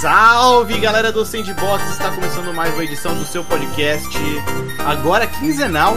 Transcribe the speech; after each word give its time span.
Salve 0.00 0.78
galera 0.80 1.12
do 1.12 1.24
Sandbox! 1.24 1.90
Está 1.90 2.10
começando 2.14 2.54
mais 2.54 2.72
uma 2.74 2.84
edição 2.84 3.14
do 3.16 3.24
seu 3.24 3.44
podcast, 3.44 4.08
agora 4.86 5.26
quinzenal, 5.26 5.94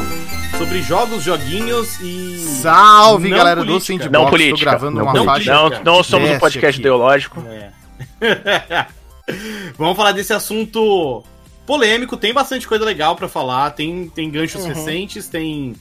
sobre 0.58 0.82
jogos, 0.82 1.24
joguinhos 1.24 2.00
e. 2.02 2.38
Salve 2.62 3.30
Não 3.30 3.38
galera 3.38 3.62
do 3.62 3.68
política. 3.68 4.04
Sandbox! 4.04 4.12
Não 4.24 4.30
política. 4.30 4.70
gravando 4.72 4.98
Não, 4.98 5.04
uma 5.06 5.12
política. 5.14 5.34
faixa. 5.34 5.54
não, 5.54 5.84
não 5.96 6.04
somos 6.04 6.30
um 6.30 6.40
podcast 6.40 6.70
aqui. 6.70 6.80
ideológico. 6.82 7.44
É. 7.48 7.72
Vamos 9.78 9.96
falar 9.96 10.12
desse 10.12 10.34
assunto 10.34 11.24
polêmico, 11.66 12.18
tem 12.18 12.34
bastante 12.34 12.68
coisa 12.68 12.84
legal 12.84 13.16
pra 13.16 13.30
falar, 13.30 13.72
tem, 13.72 14.10
tem 14.10 14.30
ganchos 14.30 14.64
Uhum. 14.64 14.68
recentes, 14.68 15.28
tem 15.30 15.76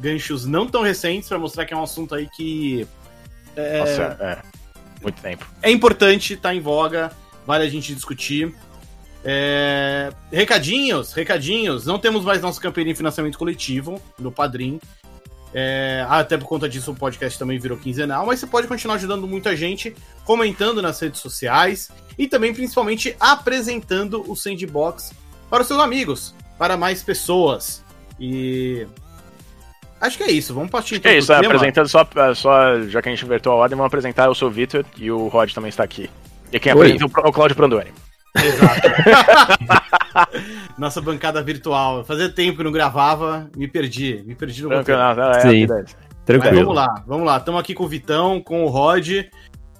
ganchos 0.00 0.46
não 0.46 0.66
tão 0.66 0.82
recentes 0.82 1.28
pra 1.28 1.38
mostrar 1.38 1.66
que 1.66 1.74
é 1.74 1.76
um 1.76 1.82
assunto 1.82 2.14
aí 2.14 2.28
que 2.34 2.86
é, 3.54 3.78
Nossa, 3.80 4.16
é. 4.20 4.38
Muito 5.02 5.20
tempo. 5.20 5.44
é 5.62 5.70
importante, 5.70 6.34
tá 6.36 6.54
em 6.54 6.60
voga, 6.60 7.12
vale 7.48 7.64
a 7.64 7.70
gente 7.70 7.94
discutir. 7.94 8.54
É, 9.24 10.12
Recadinhos, 10.30 11.14
recadinhos. 11.14 11.86
Não 11.86 11.98
temos 11.98 12.22
mais 12.22 12.42
nossa 12.42 12.60
campanha 12.60 12.88
de 12.88 12.94
financiamento 12.94 13.38
coletivo 13.38 13.98
no 14.18 14.30
Padrim. 14.30 14.78
É, 15.54 16.04
até 16.10 16.36
por 16.36 16.46
conta 16.46 16.68
disso 16.68 16.90
o 16.90 16.94
podcast 16.94 17.38
também 17.38 17.58
virou 17.58 17.78
quinzenal, 17.78 18.26
mas 18.26 18.38
você 18.38 18.46
pode 18.46 18.66
continuar 18.66 18.96
ajudando 18.96 19.26
muita 19.26 19.56
gente, 19.56 19.96
comentando 20.26 20.82
nas 20.82 21.00
redes 21.00 21.22
sociais 21.22 21.90
e 22.18 22.28
também 22.28 22.52
principalmente 22.52 23.16
apresentando 23.18 24.30
o 24.30 24.36
Sandbox 24.36 25.14
para 25.48 25.62
os 25.62 25.66
seus 25.66 25.80
amigos, 25.80 26.34
para 26.58 26.76
mais 26.76 27.02
pessoas. 27.02 27.82
E 28.20 28.86
acho 29.98 30.18
que 30.18 30.24
é 30.24 30.30
isso. 30.30 30.52
Vamos 30.52 30.70
partir 30.70 30.96
então 30.96 31.10
é 31.10 31.16
isso, 31.16 31.32
é, 31.32 31.38
apresentando 31.38 31.88
só, 31.88 32.06
só, 32.34 32.82
já 32.82 33.00
que 33.00 33.08
a 33.08 33.12
gente 33.12 33.24
invertou 33.24 33.54
a 33.54 33.56
ordem, 33.56 33.74
vamos 33.74 33.88
apresentar. 33.88 34.26
Eu 34.26 34.34
sou 34.34 34.48
o 34.48 34.52
Vitor 34.52 34.84
e 34.98 35.10
o 35.10 35.28
Rod 35.28 35.50
também 35.54 35.70
está 35.70 35.82
aqui. 35.82 36.10
E 36.52 36.58
quem 36.58 36.72
apresenta 36.72 37.04
é 37.04 37.28
o 37.28 37.32
Claudio 37.32 37.56
Prandoni. 37.56 37.92
Nossa 40.78 41.00
bancada 41.00 41.42
virtual. 41.42 42.04
Fazia 42.04 42.28
tempo 42.28 42.58
que 42.58 42.64
não 42.64 42.72
gravava, 42.72 43.50
me 43.56 43.66
perdi, 43.66 44.22
me 44.26 44.34
perdi 44.34 44.62
no 44.62 44.68
Tranquilo, 44.68 44.98
roteiro. 44.98 45.20
não, 45.20 45.30
é, 45.32 45.40
Sim. 45.40 45.60
é, 45.60 45.64
é. 45.64 45.68
Mas 45.68 45.96
Tranquilo. 46.24 46.56
vamos 46.56 46.74
lá, 46.74 47.04
vamos 47.06 47.26
lá. 47.26 47.36
Estamos 47.38 47.60
aqui 47.60 47.74
com 47.74 47.84
o 47.84 47.88
Vitão, 47.88 48.40
com 48.40 48.64
o 48.64 48.68
Rod. 48.68 49.08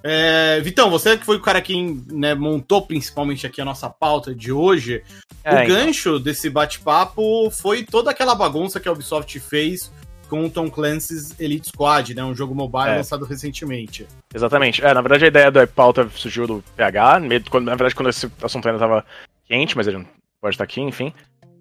É, 0.02 0.60
Vitão, 0.60 0.90
você 0.90 1.16
que 1.16 1.26
foi 1.26 1.36
o 1.36 1.42
cara 1.42 1.60
que 1.60 2.02
né, 2.10 2.34
montou 2.34 2.82
principalmente 2.82 3.46
aqui 3.46 3.60
a 3.60 3.64
nossa 3.64 3.90
pauta 3.90 4.34
de 4.34 4.52
hoje. 4.52 5.02
É, 5.44 5.54
o 5.54 5.62
então. 5.62 5.76
gancho 5.76 6.18
desse 6.18 6.48
bate-papo 6.48 7.50
foi 7.50 7.82
toda 7.82 8.10
aquela 8.10 8.34
bagunça 8.34 8.80
que 8.80 8.88
a 8.88 8.92
Ubisoft 8.92 9.38
fez 9.40 9.92
com 10.28 10.44
o 10.44 10.50
Tom 10.50 10.70
Clancy's 10.70 11.34
Elite 11.40 11.68
Squad, 11.68 12.14
né? 12.14 12.22
Um 12.22 12.34
jogo 12.34 12.54
mobile 12.54 12.90
É. 12.90 12.96
lançado 12.96 13.24
recentemente. 13.24 14.06
Exatamente. 14.34 14.84
É, 14.84 14.92
na 14.94 15.00
verdade 15.00 15.24
a 15.24 15.28
ideia 15.28 15.50
da 15.50 15.66
pauta 15.66 16.08
surgiu 16.14 16.46
do 16.46 16.64
PH, 16.76 17.20
quando- 17.50 17.64
na 17.66 17.74
verdade 17.74 17.94
quando 17.94 18.08
esse 18.10 18.30
assunto 18.42 18.66
ainda 18.68 18.78
tava 18.78 19.04
quente, 19.46 19.76
mas 19.76 19.86
ele 19.86 19.98
não 19.98 20.06
pode 20.40 20.54
estar 20.54 20.64
aqui, 20.64 20.80
enfim. 20.80 21.12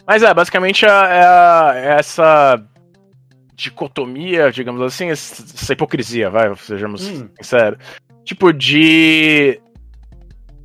Mas 0.05 0.23
é, 0.23 0.33
basicamente 0.33 0.85
é, 0.85 0.89
é 0.89 1.79
é 1.87 1.99
essa 1.99 2.61
dicotomia, 3.55 4.51
digamos 4.51 4.81
assim, 4.81 5.09
essa 5.09 5.41
essa 5.43 5.73
hipocrisia, 5.73 6.29
vai, 6.29 6.55
sejamos 6.57 7.07
Hum. 7.07 7.27
sinceros. 7.37 7.79
Tipo, 8.23 8.51
de 8.53 9.59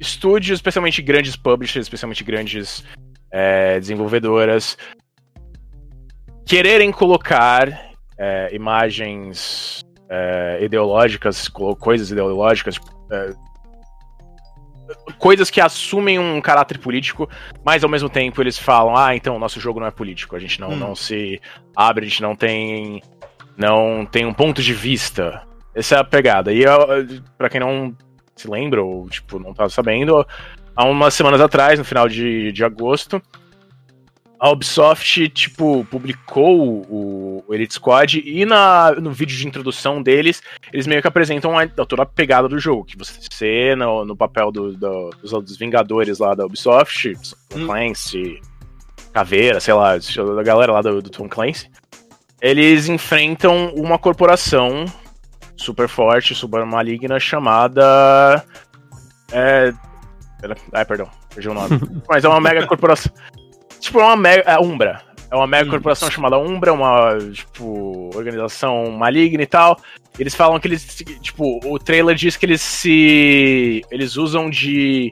estúdios, 0.00 0.58
especialmente 0.58 1.00
grandes 1.00 1.36
publishers, 1.36 1.86
especialmente 1.86 2.24
grandes 2.24 2.84
é, 3.30 3.78
desenvolvedoras, 3.80 4.76
quererem 6.44 6.90
colocar 6.92 7.91
é, 8.22 8.54
imagens 8.54 9.84
é, 10.08 10.60
ideológicas, 10.62 11.48
coisas 11.48 12.12
ideológicas, 12.12 12.78
é, 13.10 13.32
coisas 15.18 15.50
que 15.50 15.60
assumem 15.60 16.20
um 16.20 16.40
caráter 16.40 16.78
político, 16.78 17.28
mas 17.64 17.82
ao 17.82 17.90
mesmo 17.90 18.08
tempo 18.08 18.40
eles 18.40 18.56
falam, 18.56 18.96
ah, 18.96 19.16
então 19.16 19.34
o 19.34 19.40
nosso 19.40 19.58
jogo 19.58 19.80
não 19.80 19.88
é 19.88 19.90
político, 19.90 20.36
a 20.36 20.38
gente 20.38 20.60
não, 20.60 20.70
Hum. 20.70 20.76
não 20.76 20.94
se 20.94 21.40
abre, 21.74 22.06
a 22.06 22.08
gente 22.08 22.22
não 22.22 22.36
tem 22.36 23.02
não 23.56 24.06
tem 24.06 24.24
um 24.24 24.32
ponto 24.32 24.62
de 24.62 24.72
vista. 24.72 25.42
Essa 25.74 25.96
é 25.96 25.98
a 25.98 26.04
pegada. 26.04 26.52
E 26.52 26.62
para 27.36 27.50
quem 27.50 27.60
não 27.60 27.94
se 28.36 28.48
lembra 28.48 28.82
ou 28.82 29.08
tipo 29.08 29.38
não 29.40 29.52
tá 29.52 29.68
sabendo, 29.68 30.24
há 30.76 30.84
umas 30.84 31.12
semanas 31.14 31.40
atrás, 31.40 31.78
no 31.78 31.84
final 31.84 32.08
de, 32.08 32.52
de 32.52 32.64
agosto, 32.64 33.20
a 34.42 34.50
Ubisoft, 34.50 35.28
tipo, 35.28 35.84
publicou 35.88 36.84
o, 36.90 37.44
Elite 37.54 37.74
Squad 37.74 38.20
e 38.24 38.44
na, 38.44 38.90
no 39.00 39.12
vídeo 39.12 39.36
de 39.36 39.46
introdução 39.46 40.02
deles, 40.02 40.42
eles 40.72 40.84
meio 40.84 41.00
que 41.00 41.06
apresentam 41.06 41.56
a, 41.56 41.64
toda 41.68 42.02
a 42.02 42.06
pegada 42.06 42.48
do 42.48 42.58
jogo, 42.58 42.84
que 42.84 42.96
você, 42.98 43.76
no, 43.76 44.04
no 44.04 44.16
papel 44.16 44.50
do- 44.50 44.72
do- 44.72 45.10
dos, 45.22 45.30
dos 45.30 45.56
Vingadores 45.56 46.18
lá 46.18 46.34
da 46.34 46.44
Ubisoft, 46.44 47.12
Tom 47.48 47.60
Hum. 47.60 47.66
Clancy, 47.66 48.42
Caveira, 49.12 49.60
sei 49.60 49.74
lá, 49.74 49.92
a 49.94 50.42
galera 50.42 50.72
lá 50.72 50.82
do, 50.82 51.00
do 51.00 51.08
Tom 51.08 51.28
Clancy, 51.28 51.70
eles 52.40 52.88
enfrentam 52.88 53.72
uma 53.76 53.96
corporação 53.96 54.86
super 55.56 55.88
forte, 55.88 56.34
super 56.34 56.66
maligna, 56.66 57.20
chamada... 57.20 58.44
É... 59.30 59.72
Ai, 60.72 60.84
perdão, 60.84 61.08
perdi 61.32 61.48
o 61.48 61.54
nome. 61.54 61.78
Mas 62.08 62.24
é 62.24 62.28
uma 62.28 62.40
mega 62.40 62.66
corporação... 62.66 63.12
Tipo, 63.82 63.98
é 64.00 64.04
uma 64.04 64.16
mega... 64.16 64.42
É 64.50 64.58
Umbra. 64.58 65.02
É 65.30 65.34
uma 65.34 65.46
mega 65.46 65.66
Hum. 65.66 65.70
corporação 65.70 66.10
chamada 66.10 66.38
Umbra, 66.38 66.72
uma, 66.72 67.18
tipo, 67.32 68.10
organização 68.14 68.90
maligna 68.92 69.42
e 69.42 69.46
tal. 69.46 69.76
Eles 70.18 70.34
falam 70.34 70.60
que 70.60 70.68
eles, 70.68 71.02
tipo, 71.20 71.58
o 71.64 71.78
trailer 71.78 72.14
diz 72.14 72.36
que 72.36 72.46
eles 72.46 72.60
se... 72.62 73.82
Eles 73.90 74.16
usam 74.16 74.48
de... 74.48 75.10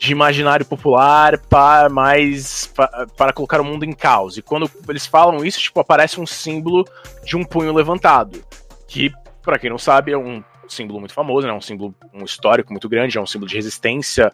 De 0.00 0.10
imaginário 0.10 0.66
popular 0.66 1.38
para 1.38 1.88
mais 1.88 2.66
pa- 2.74 3.06
para 3.16 3.32
colocar 3.32 3.60
o 3.60 3.64
mundo 3.64 3.84
em 3.84 3.92
caos. 3.92 4.36
E 4.36 4.42
quando 4.42 4.68
eles 4.88 5.06
falam 5.06 5.44
isso, 5.44 5.60
tipo, 5.60 5.78
aparece 5.78 6.20
um 6.20 6.26
símbolo 6.26 6.84
de 7.24 7.36
um 7.36 7.44
punho 7.44 7.72
levantado. 7.72 8.42
Que, 8.88 9.12
pra 9.42 9.60
quem 9.60 9.70
não 9.70 9.78
sabe, 9.78 10.10
é 10.10 10.18
um 10.18 10.42
símbolo 10.66 10.98
muito 10.98 11.14
famoso, 11.14 11.46
né? 11.46 11.52
Um 11.52 11.60
símbolo 11.60 11.94
um 12.12 12.24
histórico 12.24 12.72
muito 12.72 12.88
grande, 12.88 13.16
é 13.16 13.20
um 13.20 13.26
símbolo 13.26 13.48
de 13.48 13.54
resistência 13.54 14.32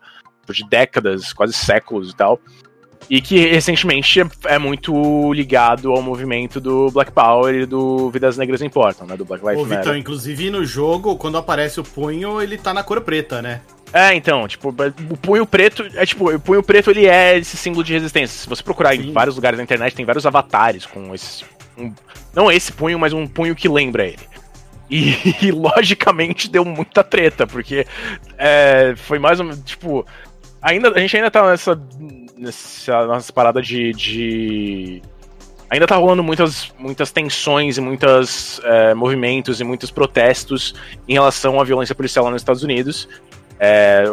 de 0.48 0.66
décadas, 0.66 1.34
quase 1.34 1.52
séculos 1.52 2.12
e 2.12 2.16
tal. 2.16 2.40
E 3.10 3.22
que 3.22 3.38
recentemente 3.48 4.20
é- 4.20 4.26
é 4.44 4.58
muito 4.58 5.32
ligado 5.32 5.90
ao 5.92 6.02
movimento 6.02 6.60
do 6.60 6.90
Black 6.90 7.10
Power 7.10 7.54
e 7.54 7.64
do 7.66 8.10
Vidas 8.10 8.36
Negras 8.36 8.60
Importam, 8.60 9.06
né? 9.06 9.16
Do 9.16 9.24
Black 9.24 9.42
Lives 9.44 9.62
Vitão, 9.64 9.78
Matter. 9.78 9.96
inclusive 9.96 10.50
no 10.50 10.64
jogo, 10.64 11.16
quando 11.16 11.38
aparece 11.38 11.80
o 11.80 11.84
punho, 11.84 12.40
ele 12.42 12.58
tá 12.58 12.74
na 12.74 12.82
cor 12.82 13.00
preta, 13.00 13.40
né? 13.40 13.62
É, 13.92 14.14
então, 14.14 14.46
tipo, 14.46 14.68
o 15.10 15.16
punho 15.16 15.46
preto, 15.46 15.86
é 15.94 16.04
tipo, 16.04 16.30
o 16.30 16.38
punho 16.38 16.62
preto 16.62 16.90
ele 16.90 17.06
é 17.06 17.38
esse 17.38 17.56
símbolo 17.56 17.82
de 17.82 17.94
resistência. 17.94 18.38
Se 18.38 18.46
você 18.46 18.62
procurar 18.62 18.94
Sim. 18.94 19.08
em 19.08 19.12
vários 19.12 19.34
lugares 19.36 19.56
da 19.56 19.62
internet, 19.62 19.94
tem 19.94 20.04
vários 20.04 20.26
avatares 20.26 20.84
com 20.84 21.14
esse. 21.14 21.44
um- 21.78 21.94
não 22.34 22.52
esse 22.52 22.70
punho, 22.72 22.98
mas 22.98 23.14
um 23.14 23.26
punho 23.26 23.54
que 23.54 23.68
lembra 23.68 24.04
ele. 24.04 24.18
E, 24.90 25.14
e, 25.46 25.50
logicamente 25.52 26.50
deu 26.50 26.64
muita 26.64 27.02
treta, 27.02 27.46
porque 27.46 27.86
é, 28.36 28.92
foi 28.96 29.18
mais 29.18 29.40
um. 29.40 29.50
Tipo, 29.62 30.04
ainda, 30.60 30.90
a 30.90 30.98
gente 30.98 31.16
ainda 31.16 31.30
tá 31.30 31.48
nessa. 31.48 31.80
Nessa 32.38 33.06
nossa 33.06 33.32
parada 33.32 33.60
de. 33.60 33.92
de- 33.92 35.02
ainda 35.70 35.86
tá 35.86 35.96
rolando 35.96 36.22
muitas, 36.22 36.72
muitas 36.78 37.10
tensões 37.10 37.76
e 37.76 37.80
muitos 37.80 38.58
movimentos 38.96 39.60
e 39.60 39.64
muitos 39.64 39.90
protestos 39.90 40.74
em 41.06 41.12
relação 41.12 41.60
à 41.60 41.64
violência 41.64 41.94
policial 41.94 42.24
lá 42.24 42.30
nos 42.30 42.40
Estados 42.40 42.62
Unidos. 42.62 43.06
É, 43.60 44.04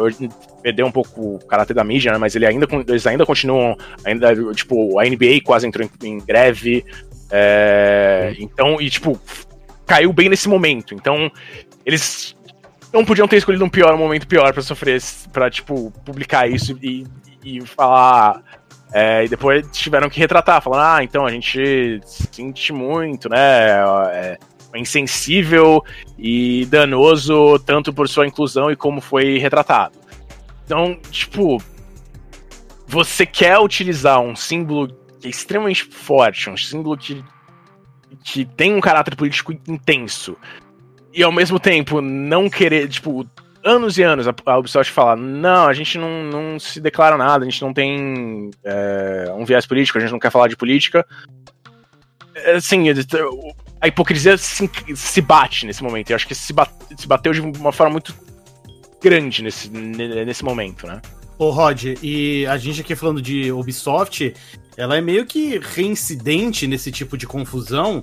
perdeu 0.62 0.84
um 0.86 0.90
pouco 0.90 1.36
o 1.36 1.38
caráter 1.46 1.72
da 1.72 1.84
mídia, 1.84 2.10
né, 2.12 2.18
mas 2.18 2.34
ele 2.34 2.44
ainda, 2.44 2.66
eles 2.88 3.06
ainda 3.06 3.24
continuam, 3.24 3.76
ainda, 4.04 4.34
tipo, 4.52 4.98
a 4.98 5.04
NBA 5.04 5.40
quase 5.44 5.66
entrou 5.66 5.88
em, 6.02 6.08
em 6.08 6.18
greve, 6.18 6.84
é, 7.30 8.34
então, 8.40 8.80
e 8.80 8.90
tipo, 8.90 9.18
caiu 9.86 10.12
bem 10.12 10.28
nesse 10.28 10.48
momento, 10.48 10.94
então 10.94 11.30
eles 11.84 12.34
não 12.92 13.04
podiam 13.04 13.28
ter 13.28 13.36
escolhido 13.36 13.64
um 13.64 13.68
pior, 13.68 13.94
um 13.94 13.98
momento 13.98 14.26
pior 14.26 14.52
pra 14.52 14.62
sofrer, 14.62 15.00
pra, 15.32 15.48
tipo, 15.48 15.92
publicar 16.04 16.48
isso 16.50 16.76
e, 16.82 17.06
e 17.46 17.64
falar, 17.64 18.42
é, 18.92 19.24
e 19.24 19.28
depois 19.28 19.64
tiveram 19.70 20.10
que 20.10 20.18
retratar, 20.18 20.60
falando, 20.60 20.82
ah, 20.82 21.04
então 21.04 21.24
a 21.24 21.30
gente 21.30 22.00
sente 22.04 22.72
muito, 22.72 23.28
né, 23.28 23.38
é, 24.12 24.38
é 24.72 24.78
insensível 24.78 25.80
e 26.18 26.66
danoso 26.66 27.56
tanto 27.60 27.92
por 27.92 28.08
sua 28.08 28.26
inclusão 28.26 28.68
e 28.68 28.74
como 28.74 29.00
foi 29.00 29.38
retratado. 29.38 29.96
Então, 30.64 30.98
tipo, 31.12 31.62
você 32.84 33.24
quer 33.24 33.60
utilizar 33.60 34.20
um 34.20 34.34
símbolo 34.34 34.88
que 35.20 35.28
é 35.28 35.30
extremamente 35.30 35.84
forte, 35.84 36.50
um 36.50 36.56
símbolo 36.56 36.98
que, 36.98 37.24
que 38.24 38.44
tem 38.44 38.74
um 38.74 38.80
caráter 38.80 39.14
político 39.14 39.52
intenso, 39.52 40.36
e 41.14 41.22
ao 41.22 41.30
mesmo 41.30 41.60
tempo 41.60 42.00
não 42.00 42.50
querer, 42.50 42.88
tipo, 42.88 43.24
anos 43.66 43.98
e 43.98 44.02
anos 44.04 44.26
a, 44.28 44.58
Ubisoft 44.58 44.92
falar, 44.92 45.16
não, 45.16 45.66
a 45.66 45.72
gente 45.72 45.98
não, 45.98 46.22
não 46.24 46.58
se 46.58 46.80
declara 46.80 47.16
nada, 47.18 47.44
a 47.44 47.48
gente 47.50 47.60
não 47.60 47.74
tem 47.74 48.50
é, 48.64 49.32
um 49.36 49.44
viés 49.44 49.66
político, 49.66 49.98
a 49.98 50.00
gente 50.00 50.12
não 50.12 50.20
quer 50.20 50.30
falar 50.30 50.46
de 50.46 50.56
política. 50.56 51.04
É, 52.36 52.52
Assim, 52.52 52.84
a 53.80 53.88
hipocrisia 53.88 54.38
se, 54.38 54.70
se 54.94 55.20
bate 55.20 55.66
nesse 55.66 55.82
momento. 55.82 56.10
Eu 56.10 56.16
acho 56.16 56.28
que 56.28 56.34
se, 56.34 56.52
bate, 56.52 56.72
se 56.96 57.08
bateu 57.08 57.32
de 57.32 57.40
uma 57.40 57.72
forma 57.72 57.92
muito 57.92 58.14
grande 59.02 59.42
nesse, 59.42 59.68
nesse 59.68 60.44
momento, 60.44 60.86
né? 60.86 61.02
Ô, 61.38 61.50
Rod, 61.50 61.84
e 62.02 62.46
a 62.46 62.56
gente 62.56 62.80
aqui 62.80 62.94
falando 62.94 63.20
de 63.20 63.52
Ubisoft, 63.52 64.32
ela 64.76 64.96
é 64.96 65.00
meio 65.00 65.26
que 65.26 65.58
reincidente 65.58 66.66
nesse 66.66 66.90
tipo 66.90 67.18
de 67.18 67.26
confusão, 67.26 68.00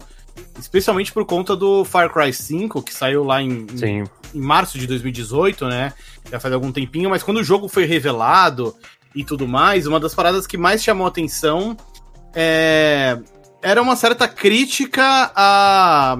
especialmente 0.59 1.11
por 1.11 1.25
conta 1.25 1.55
do 1.55 1.83
Far 1.83 2.11
Cry 2.13 2.31
5, 2.31 2.83
que 2.83 2.93
saiu 2.93 3.23
lá 3.23 3.41
em, 3.41 3.65
em, 3.81 4.03
em, 4.33 4.39
março 4.39 4.77
de 4.77 4.87
2018, 4.87 5.67
né? 5.67 5.93
Já 6.31 6.39
faz 6.39 6.53
algum 6.53 6.71
tempinho, 6.71 7.09
mas 7.09 7.23
quando 7.23 7.37
o 7.37 7.43
jogo 7.43 7.67
foi 7.67 7.85
revelado 7.85 8.75
e 9.15 9.23
tudo 9.23 9.47
mais, 9.47 9.85
uma 9.85 9.99
das 9.99 10.15
paradas 10.15 10.47
que 10.47 10.57
mais 10.57 10.83
chamou 10.83 11.05
atenção 11.05 11.77
é, 12.33 13.19
era 13.61 13.81
uma 13.81 13.95
certa 13.95 14.27
crítica 14.27 15.31
a, 15.35 16.17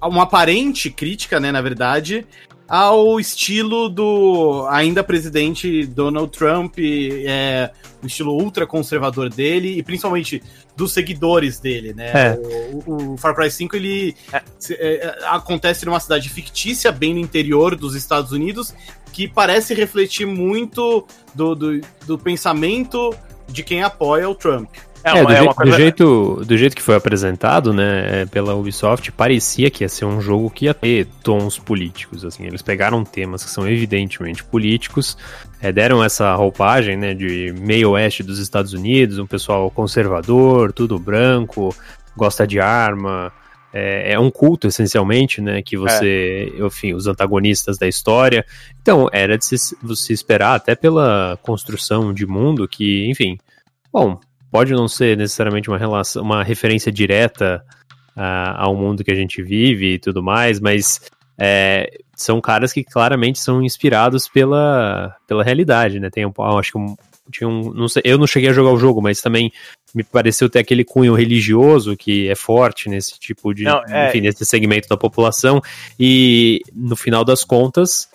a. 0.00 0.08
Uma 0.08 0.24
aparente 0.24 0.90
crítica, 0.90 1.38
né, 1.38 1.52
na 1.52 1.60
verdade, 1.60 2.26
ao 2.68 3.20
estilo 3.20 3.88
do 3.88 4.66
ainda 4.70 5.04
presidente 5.04 5.86
Donald 5.86 6.30
Trump, 6.36 6.76
é, 6.78 7.70
o 8.02 8.06
estilo 8.06 8.32
ultra 8.32 8.66
conservador 8.66 9.28
dele 9.28 9.78
e 9.78 9.82
principalmente 9.82 10.42
dos 10.76 10.92
seguidores 10.92 11.60
dele, 11.60 11.92
né? 11.92 12.10
É. 12.12 12.38
O, 12.86 13.12
o, 13.12 13.16
Far 13.16 13.34
Cry 13.34 13.50
5 13.50 13.76
ele 13.76 14.16
é. 14.32 14.42
É, 14.70 15.18
acontece 15.26 15.84
numa 15.84 16.00
cidade 16.00 16.28
fictícia 16.28 16.90
bem 16.90 17.14
no 17.14 17.20
interior 17.20 17.76
dos 17.76 17.94
Estados 17.94 18.32
Unidos 18.32 18.74
que 19.12 19.28
parece 19.28 19.74
refletir 19.74 20.26
muito 20.26 21.06
do, 21.34 21.54
do, 21.54 21.80
do 22.06 22.18
pensamento 22.18 23.14
de 23.46 23.62
quem 23.62 23.82
apoia 23.82 24.28
o 24.28 24.34
Trump. 24.34 24.70
É, 25.04 25.18
é, 25.18 25.24
do, 25.24 25.32
é 25.32 25.36
jeito, 25.36 25.54
coisa... 25.54 25.70
do, 25.70 25.76
jeito, 25.76 26.44
do 26.46 26.56
jeito 26.56 26.76
que 26.76 26.82
foi 26.82 26.94
apresentado, 26.94 27.72
né, 27.72 28.22
é, 28.22 28.26
pela 28.26 28.54
Ubisoft, 28.54 29.10
parecia 29.12 29.70
que 29.70 29.84
ia 29.84 29.88
ser 29.88 30.04
um 30.04 30.20
jogo 30.20 30.50
que 30.50 30.66
ia 30.66 30.74
ter 30.74 31.06
tons 31.22 31.58
políticos, 31.58 32.24
assim, 32.24 32.46
eles 32.46 32.62
pegaram 32.62 33.04
temas 33.04 33.44
que 33.44 33.50
são 33.50 33.68
evidentemente 33.68 34.44
políticos, 34.44 35.16
é, 35.60 35.72
deram 35.72 36.02
essa 36.02 36.34
roupagem, 36.34 36.96
né, 36.96 37.14
de 37.14 37.54
meio 37.58 37.90
oeste 37.90 38.22
dos 38.22 38.38
Estados 38.38 38.72
Unidos, 38.72 39.18
um 39.18 39.26
pessoal 39.26 39.70
conservador, 39.70 40.72
tudo 40.72 40.98
branco, 40.98 41.74
gosta 42.16 42.46
de 42.46 42.60
arma, 42.60 43.32
é, 43.72 44.12
é, 44.12 44.18
um 44.18 44.30
culto, 44.30 44.66
essencialmente, 44.66 45.40
né? 45.40 45.62
Que 45.62 45.78
você, 45.78 46.52
é. 46.54 46.64
enfim, 46.64 46.92
os 46.92 47.06
antagonistas 47.06 47.78
da 47.78 47.88
história. 47.88 48.44
Então, 48.82 49.08
era 49.10 49.38
de 49.38 49.46
se, 49.46 49.56
se, 49.58 50.12
esperar, 50.12 50.54
até 50.54 50.74
pela 50.74 51.38
construção 51.42 52.12
de 52.12 52.26
mundo, 52.26 52.68
que, 52.68 53.08
enfim. 53.08 53.38
Bom, 53.90 54.20
pode 54.52 54.72
não 54.72 54.86
ser 54.86 55.16
necessariamente 55.16 55.70
uma 55.70 55.78
relação, 55.78 56.22
uma 56.22 56.44
referência 56.44 56.92
direta 56.92 57.64
uh, 58.14 58.54
ao 58.56 58.76
mundo 58.76 59.02
que 59.02 59.10
a 59.10 59.16
gente 59.16 59.42
vive 59.42 59.94
e 59.94 59.98
tudo 59.98 60.22
mais, 60.22 60.60
mas 60.60 61.00
é, 61.38 61.90
são 62.14 62.38
caras 62.38 62.70
que 62.70 62.84
claramente 62.84 63.38
são 63.38 63.62
inspirados 63.62 64.28
pela, 64.28 65.16
pela 65.26 65.42
realidade, 65.42 65.98
né? 65.98 66.10
Tem 66.10 66.26
um, 66.26 66.32
acho 66.58 66.72
que 66.72 66.78
um, 66.78 66.94
tinha 67.30 67.48
um, 67.48 67.72
não 67.72 67.88
sei, 67.88 68.02
eu 68.04 68.18
não 68.18 68.26
cheguei 68.26 68.50
a 68.50 68.52
jogar 68.52 68.72
o 68.72 68.78
jogo, 68.78 69.00
mas 69.00 69.22
também 69.22 69.50
me 69.94 70.04
pareceu 70.04 70.50
ter 70.50 70.58
aquele 70.58 70.84
cunho 70.84 71.14
religioso 71.14 71.96
que 71.96 72.28
é 72.28 72.34
forte 72.34 72.90
nesse 72.90 73.18
tipo 73.18 73.54
de, 73.54 73.64
não, 73.64 73.82
é... 73.88 74.08
enfim, 74.08 74.20
nesse 74.20 74.44
segmento 74.44 74.86
da 74.86 74.96
população 74.98 75.62
e 75.98 76.60
no 76.74 76.94
final 76.94 77.24
das 77.24 77.42
contas 77.42 78.08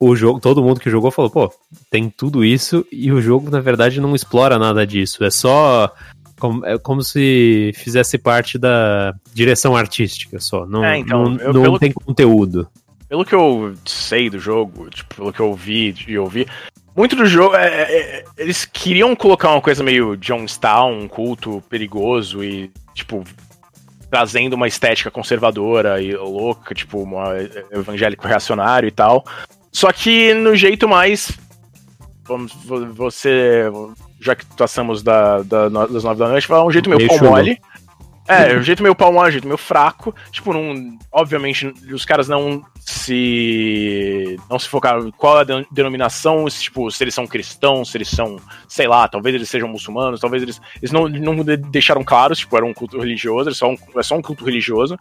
o 0.00 0.16
jogo, 0.16 0.40
todo 0.40 0.62
mundo 0.62 0.80
que 0.80 0.88
jogou 0.88 1.10
falou, 1.10 1.30
pô, 1.30 1.52
tem 1.90 2.08
tudo 2.08 2.42
isso 2.42 2.86
e 2.90 3.12
o 3.12 3.20
jogo, 3.20 3.50
na 3.50 3.60
verdade, 3.60 4.00
não 4.00 4.14
explora 4.14 4.58
nada 4.58 4.86
disso. 4.86 5.22
É 5.22 5.30
só. 5.30 5.92
Como, 6.38 6.64
é 6.64 6.78
como 6.78 7.02
se 7.02 7.70
fizesse 7.76 8.16
parte 8.16 8.56
da 8.56 9.14
direção 9.34 9.76
artística 9.76 10.40
só. 10.40 10.64
Não, 10.64 10.82
é, 10.82 10.96
então, 10.96 11.28
não, 11.28 11.38
eu, 11.38 11.52
não 11.52 11.78
tem 11.78 11.92
conteúdo. 11.92 12.66
Pelo 13.06 13.26
que 13.26 13.34
eu 13.34 13.74
sei 13.84 14.30
do 14.30 14.38
jogo, 14.38 14.88
tipo, 14.88 15.16
pelo 15.16 15.32
que 15.34 15.40
eu 15.40 15.52
vi 15.52 15.94
e 16.08 16.16
ouvi, 16.16 16.46
muito 16.96 17.14
do 17.14 17.26
jogo. 17.26 17.56
É, 17.56 17.66
é, 17.66 17.92
é, 17.92 18.24
eles 18.38 18.64
queriam 18.64 19.14
colocar 19.14 19.50
uma 19.50 19.60
coisa 19.60 19.84
meio 19.84 20.16
Jonestown, 20.18 21.00
um 21.00 21.08
culto 21.08 21.62
perigoso 21.68 22.42
e, 22.42 22.70
tipo, 22.94 23.22
trazendo 24.10 24.54
uma 24.54 24.66
estética 24.66 25.10
conservadora 25.10 26.00
e 26.00 26.16
louca, 26.16 26.74
tipo, 26.74 27.02
uma 27.02 27.34
evangélico 27.70 28.26
reacionário 28.26 28.88
e 28.88 28.92
tal. 28.92 29.26
Só 29.72 29.92
que 29.92 30.34
no 30.34 30.54
jeito 30.54 30.88
mais. 30.88 31.38
Vamos, 32.24 32.52
você. 32.94 33.64
Já 34.20 34.34
que 34.34 34.44
passamos 34.56 35.02
da, 35.02 35.42
da, 35.42 35.68
das 35.68 36.04
nove 36.04 36.18
da 36.18 36.28
noite, 36.28 36.46
vai 36.46 36.60
um 36.60 36.70
jeito 36.70 36.90
meio 36.90 37.06
pau 37.08 37.18
mole. 37.24 37.58
É, 38.30 38.56
um 38.56 38.62
jeito 38.62 38.82
meio 38.82 38.96
mole, 38.98 39.28
um 39.28 39.32
jeito 39.32 39.46
meio 39.46 39.58
fraco. 39.58 40.14
Tipo, 40.30 40.52
não, 40.52 40.96
obviamente, 41.10 41.66
os 41.92 42.04
caras 42.04 42.28
não 42.28 42.64
se 42.80 44.38
não 44.48 44.58
se 44.58 44.68
focaram 44.68 45.10
qual 45.12 45.40
é 45.40 45.42
a 45.42 45.64
denominação, 45.70 46.48
se, 46.48 46.62
tipo, 46.62 46.90
se 46.90 47.02
eles 47.04 47.14
são 47.14 47.26
cristãos, 47.26 47.90
se 47.90 47.96
eles 47.98 48.08
são, 48.08 48.36
sei 48.66 48.86
lá, 48.86 49.06
talvez 49.06 49.34
eles 49.34 49.48
sejam 49.48 49.68
muçulmanos, 49.68 50.20
talvez 50.20 50.42
eles, 50.42 50.60
eles 50.78 50.90
não, 50.90 51.08
não 51.08 51.44
deixaram 51.70 52.02
claro, 52.02 52.34
tipo, 52.34 52.56
era 52.56 52.64
um 52.64 52.72
culto 52.72 52.98
religioso, 52.98 53.50
é 53.50 53.54
só 53.54 53.70
um, 53.70 53.76
é 53.96 54.02
só 54.02 54.16
um 54.16 54.22
culto 54.22 54.44
religioso, 54.44 54.96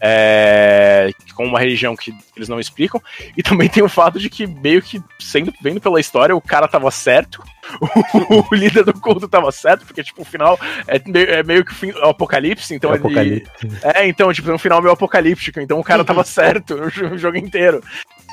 é, 0.00 1.10
com 1.34 1.46
uma 1.46 1.58
religião 1.58 1.96
que 1.96 2.14
eles 2.36 2.48
não 2.48 2.60
explicam, 2.60 3.00
e 3.36 3.42
também 3.42 3.68
tem 3.68 3.82
o 3.82 3.88
fato 3.88 4.18
de 4.18 4.28
que 4.28 4.46
meio 4.46 4.82
que, 4.82 5.02
sendo, 5.18 5.52
vendo 5.62 5.80
pela 5.80 6.00
história, 6.00 6.36
o 6.36 6.42
cara 6.42 6.68
tava 6.68 6.90
certo, 6.90 7.42
o, 7.80 8.44
o 8.50 8.54
líder 8.54 8.84
do 8.84 8.92
culto 8.92 9.26
tava 9.26 9.50
certo, 9.50 9.86
porque, 9.86 10.04
tipo, 10.04 10.22
o 10.22 10.26
final 10.26 10.58
é 10.86 11.02
é 11.14 11.42
meio 11.42 11.64
que 11.64 11.72
o, 11.72 11.74
fim, 11.74 11.90
o 11.90 12.08
apocalipse, 12.08 12.63
então 12.72 12.90
é 12.90 12.94
ele... 12.94 13.00
Apocalipse. 13.00 13.50
É, 13.82 14.06
então, 14.06 14.32
tipo, 14.32 14.50
no 14.50 14.58
final 14.58 14.80
meio 14.80 14.92
apocalíptico, 14.92 15.60
então 15.60 15.78
o 15.78 15.84
cara 15.84 16.04
tava 16.04 16.24
certo, 16.24 16.74
o 16.74 17.18
jogo 17.18 17.36
inteiro. 17.36 17.82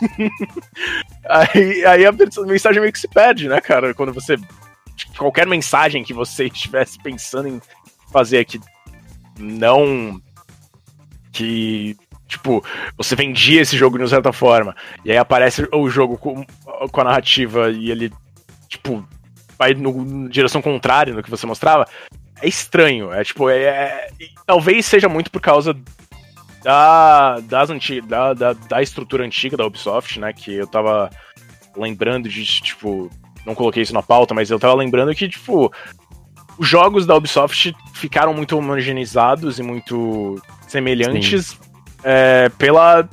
aí, 1.27 1.85
aí 1.85 2.05
a 2.05 2.11
mensagem 2.45 2.81
meio 2.81 2.93
que 2.93 2.99
se 2.99 3.07
perde, 3.07 3.47
né, 3.47 3.59
cara? 3.59 3.93
Quando 3.93 4.13
você. 4.13 4.35
Qualquer 5.17 5.47
mensagem 5.47 6.03
que 6.03 6.13
você 6.13 6.45
estivesse 6.51 7.01
pensando 7.01 7.47
em 7.47 7.61
fazer 8.11 8.45
que 8.45 8.59
não. 9.39 10.21
Que. 11.31 11.95
Tipo, 12.27 12.63
você 12.95 13.13
vendia 13.13 13.61
esse 13.61 13.75
jogo 13.75 13.97
de 13.97 14.03
uma 14.03 14.09
certa 14.09 14.31
forma. 14.31 14.73
E 15.03 15.11
aí 15.11 15.17
aparece 15.17 15.67
o 15.73 15.89
jogo 15.89 16.17
com, 16.17 16.45
com 16.89 17.01
a 17.01 17.03
narrativa 17.03 17.69
e 17.69 17.91
ele, 17.91 18.09
tipo, 18.69 19.05
vai 19.61 19.73
no, 19.73 20.29
direção 20.29 20.61
contrária 20.61 21.13
no 21.13 21.21
que 21.21 21.29
você 21.29 21.45
mostrava. 21.45 21.85
É 22.41 22.47
estranho. 22.47 23.13
É 23.13 23.23
tipo, 23.23 23.49
é, 23.49 23.63
é 23.63 24.07
talvez 24.45 24.85
seja 24.85 25.07
muito 25.07 25.29
por 25.29 25.41
causa 25.41 25.75
da, 26.63 27.39
das 27.41 27.69
antigas, 27.69 28.07
da, 28.07 28.33
da, 28.33 28.53
da, 28.53 28.81
estrutura 28.81 29.25
antiga 29.25 29.57
da 29.57 29.65
Ubisoft, 29.65 30.19
né? 30.19 30.33
Que 30.33 30.55
eu 30.55 30.67
tava 30.67 31.09
lembrando 31.75 32.29
de, 32.29 32.45
tipo, 32.45 33.09
não 33.45 33.55
coloquei 33.55 33.83
isso 33.83 33.93
na 33.93 34.03
pauta, 34.03 34.33
mas 34.33 34.49
eu 34.49 34.59
tava 34.59 34.75
lembrando 34.75 35.13
que, 35.15 35.27
tipo, 35.27 35.71
os 36.57 36.67
jogos 36.67 37.05
da 37.05 37.15
Ubisoft 37.15 37.73
ficaram 37.93 38.33
muito 38.33 38.57
homogeneizados 38.57 39.57
e 39.59 39.63
muito 39.63 40.41
semelhantes 40.67 41.57
é, 42.03 42.49
pela, 42.57 43.07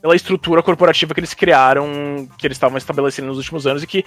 pela 0.00 0.16
estrutura 0.16 0.62
corporativa 0.62 1.14
que 1.14 1.20
eles 1.20 1.34
criaram, 1.34 2.28
que 2.36 2.46
eles 2.46 2.56
estavam 2.56 2.76
estabelecendo 2.76 3.28
nos 3.28 3.38
últimos 3.38 3.66
anos 3.66 3.82
e 3.82 3.86
que, 3.86 4.04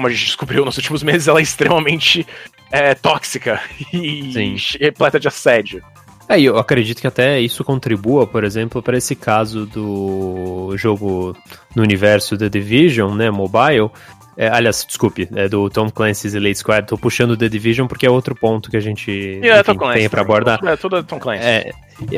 como 0.00 0.06
a 0.06 0.10
gente 0.10 0.24
descobriu 0.24 0.64
nos 0.64 0.78
últimos 0.78 1.02
meses, 1.02 1.28
ela 1.28 1.40
é 1.40 1.42
extremamente 1.42 2.26
é, 2.72 2.94
tóxica 2.94 3.60
e 3.92 4.32
Sim. 4.32 4.78
repleta 4.80 5.20
de 5.20 5.28
assédio. 5.28 5.82
É, 6.26 6.40
eu 6.40 6.56
acredito 6.56 7.00
que 7.00 7.06
até 7.06 7.38
isso 7.38 7.62
contribua, 7.62 8.26
por 8.26 8.44
exemplo, 8.44 8.82
para 8.82 8.96
esse 8.96 9.14
caso 9.14 9.66
do 9.66 10.74
jogo 10.76 11.36
no 11.74 11.82
universo 11.82 12.38
The 12.38 12.48
Division, 12.48 13.14
né, 13.14 13.30
mobile. 13.30 13.90
É, 14.36 14.48
aliás, 14.48 14.86
desculpe, 14.86 15.28
é 15.34 15.48
do 15.48 15.68
Tom 15.68 15.90
Clancy's 15.90 16.34
Elite 16.34 16.60
Squad. 16.60 16.86
Tô 16.86 16.96
puxando 16.96 17.36
The 17.36 17.48
Division 17.48 17.86
porque 17.86 18.06
é 18.06 18.10
outro 18.10 18.34
ponto 18.34 18.70
que 18.70 18.76
a 18.76 18.80
gente 18.80 19.10
yeah, 19.10 19.60
enfim, 19.60 19.76
Clancy, 19.76 19.98
tem 19.98 20.08
para 20.08 20.22
abordar. 20.22 20.60
É 20.64 20.76
tudo 20.76 21.02
Tom 21.02 21.18
Clancy. 21.18 21.44
É, 21.44 21.72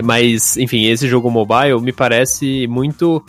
mas, 0.04 0.56
enfim, 0.56 0.86
esse 0.86 1.08
jogo 1.08 1.30
mobile 1.30 1.80
me 1.80 1.92
parece 1.92 2.66
muito, 2.68 3.24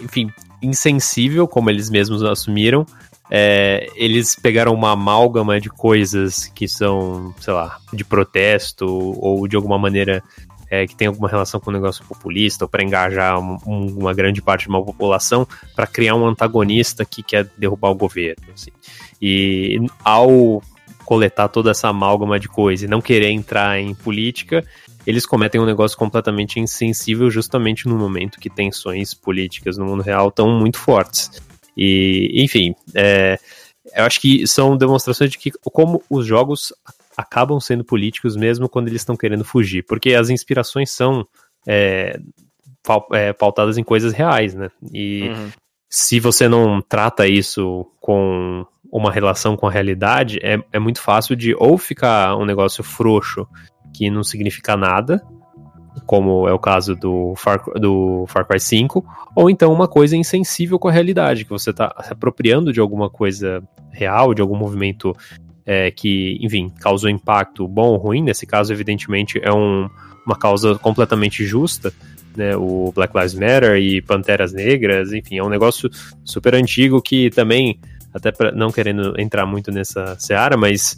enfim, 0.00 0.30
insensível, 0.62 1.46
como 1.46 1.68
eles 1.68 1.90
mesmos 1.90 2.22
assumiram, 2.22 2.86
é, 3.34 3.86
eles 3.94 4.36
pegaram 4.36 4.74
uma 4.74 4.90
amálgama 4.90 5.58
de 5.58 5.70
coisas 5.70 6.52
que 6.54 6.68
são, 6.68 7.34
sei 7.40 7.54
lá, 7.54 7.78
de 7.90 8.04
protesto 8.04 8.86
ou 8.86 9.48
de 9.48 9.56
alguma 9.56 9.78
maneira 9.78 10.22
é, 10.70 10.86
que 10.86 10.94
tem 10.94 11.08
alguma 11.08 11.30
relação 11.30 11.58
com 11.58 11.70
um 11.70 11.72
negócio 11.72 12.04
populista 12.04 12.66
ou 12.66 12.68
para 12.68 12.84
engajar 12.84 13.40
um, 13.40 13.56
uma 13.66 14.12
grande 14.12 14.42
parte 14.42 14.64
de 14.64 14.68
uma 14.68 14.84
população 14.84 15.48
para 15.74 15.86
criar 15.86 16.14
um 16.14 16.26
antagonista 16.26 17.06
que 17.06 17.22
quer 17.22 17.48
derrubar 17.56 17.88
o 17.88 17.94
governo. 17.94 18.44
Assim. 18.52 18.70
E 19.20 19.80
ao 20.04 20.62
coletar 21.06 21.48
toda 21.48 21.70
essa 21.70 21.88
amálgama 21.88 22.38
de 22.38 22.48
coisa 22.48 22.84
e 22.84 22.88
não 22.88 23.00
querer 23.00 23.30
entrar 23.30 23.80
em 23.80 23.94
política, 23.94 24.62
eles 25.06 25.24
cometem 25.24 25.58
um 25.58 25.64
negócio 25.64 25.96
completamente 25.96 26.60
insensível 26.60 27.30
justamente 27.30 27.88
no 27.88 27.96
momento 27.96 28.38
que 28.38 28.50
tensões 28.50 29.14
políticas 29.14 29.78
no 29.78 29.86
mundo 29.86 30.02
real 30.02 30.28
estão 30.28 30.50
muito 30.50 30.76
fortes. 30.76 31.40
E, 31.76 32.42
enfim, 32.42 32.74
é, 32.94 33.38
eu 33.94 34.04
acho 34.04 34.20
que 34.20 34.46
são 34.46 34.76
demonstrações 34.76 35.30
de 35.30 35.38
que 35.38 35.50
como 35.64 36.02
os 36.08 36.26
jogos 36.26 36.72
acabam 37.16 37.60
sendo 37.60 37.84
políticos 37.84 38.36
mesmo 38.36 38.68
quando 38.68 38.88
eles 38.88 39.02
estão 39.02 39.16
querendo 39.16 39.44
fugir, 39.44 39.84
porque 39.84 40.14
as 40.14 40.30
inspirações 40.30 40.90
são 40.90 41.26
é, 41.66 42.18
é, 43.12 43.32
pautadas 43.32 43.78
em 43.78 43.84
coisas 43.84 44.12
reais, 44.12 44.54
né? 44.54 44.70
E 44.92 45.28
uhum. 45.28 45.50
se 45.88 46.20
você 46.20 46.48
não 46.48 46.80
trata 46.80 47.26
isso 47.26 47.86
com 48.00 48.66
uma 48.90 49.10
relação 49.10 49.56
com 49.56 49.66
a 49.66 49.70
realidade, 49.70 50.38
é, 50.42 50.62
é 50.72 50.78
muito 50.78 51.00
fácil 51.00 51.34
de 51.34 51.54
ou 51.54 51.78
ficar 51.78 52.36
um 52.36 52.44
negócio 52.44 52.84
frouxo 52.84 53.46
que 53.94 54.10
não 54.10 54.22
significa 54.22 54.76
nada, 54.76 55.22
como 56.06 56.48
é 56.48 56.52
o 56.52 56.58
caso 56.58 56.94
do 56.96 57.34
Far, 57.36 57.62
do 57.76 58.24
Far 58.28 58.46
Cry 58.46 58.60
5, 58.60 59.04
ou 59.34 59.50
então 59.50 59.72
uma 59.72 59.88
coisa 59.88 60.16
insensível 60.16 60.78
com 60.78 60.88
a 60.88 60.92
realidade, 60.92 61.44
que 61.44 61.50
você 61.50 61.70
está 61.70 61.94
se 62.02 62.12
apropriando 62.12 62.72
de 62.72 62.80
alguma 62.80 63.08
coisa 63.10 63.62
real, 63.90 64.34
de 64.34 64.40
algum 64.40 64.56
movimento 64.56 65.14
é, 65.64 65.90
que, 65.90 66.38
enfim, 66.40 66.70
causou 66.80 67.10
impacto 67.10 67.66
bom 67.68 67.88
ou 67.88 67.96
ruim. 67.96 68.22
Nesse 68.22 68.46
caso, 68.46 68.72
evidentemente, 68.72 69.40
é 69.42 69.52
um, 69.52 69.88
uma 70.26 70.36
causa 70.36 70.76
completamente 70.76 71.44
justa, 71.44 71.92
né, 72.36 72.56
o 72.56 72.90
Black 72.94 73.16
Lives 73.16 73.34
Matter 73.34 73.76
e 73.76 74.00
Panteras 74.00 74.52
Negras, 74.52 75.12
enfim, 75.12 75.38
é 75.38 75.42
um 75.42 75.50
negócio 75.50 75.90
super 76.24 76.54
antigo 76.54 77.00
que 77.02 77.30
também, 77.30 77.78
até 78.12 78.32
pra, 78.32 78.50
não 78.52 78.70
querendo 78.70 79.14
entrar 79.20 79.44
muito 79.44 79.70
nessa 79.70 80.18
seara, 80.18 80.56
mas 80.56 80.96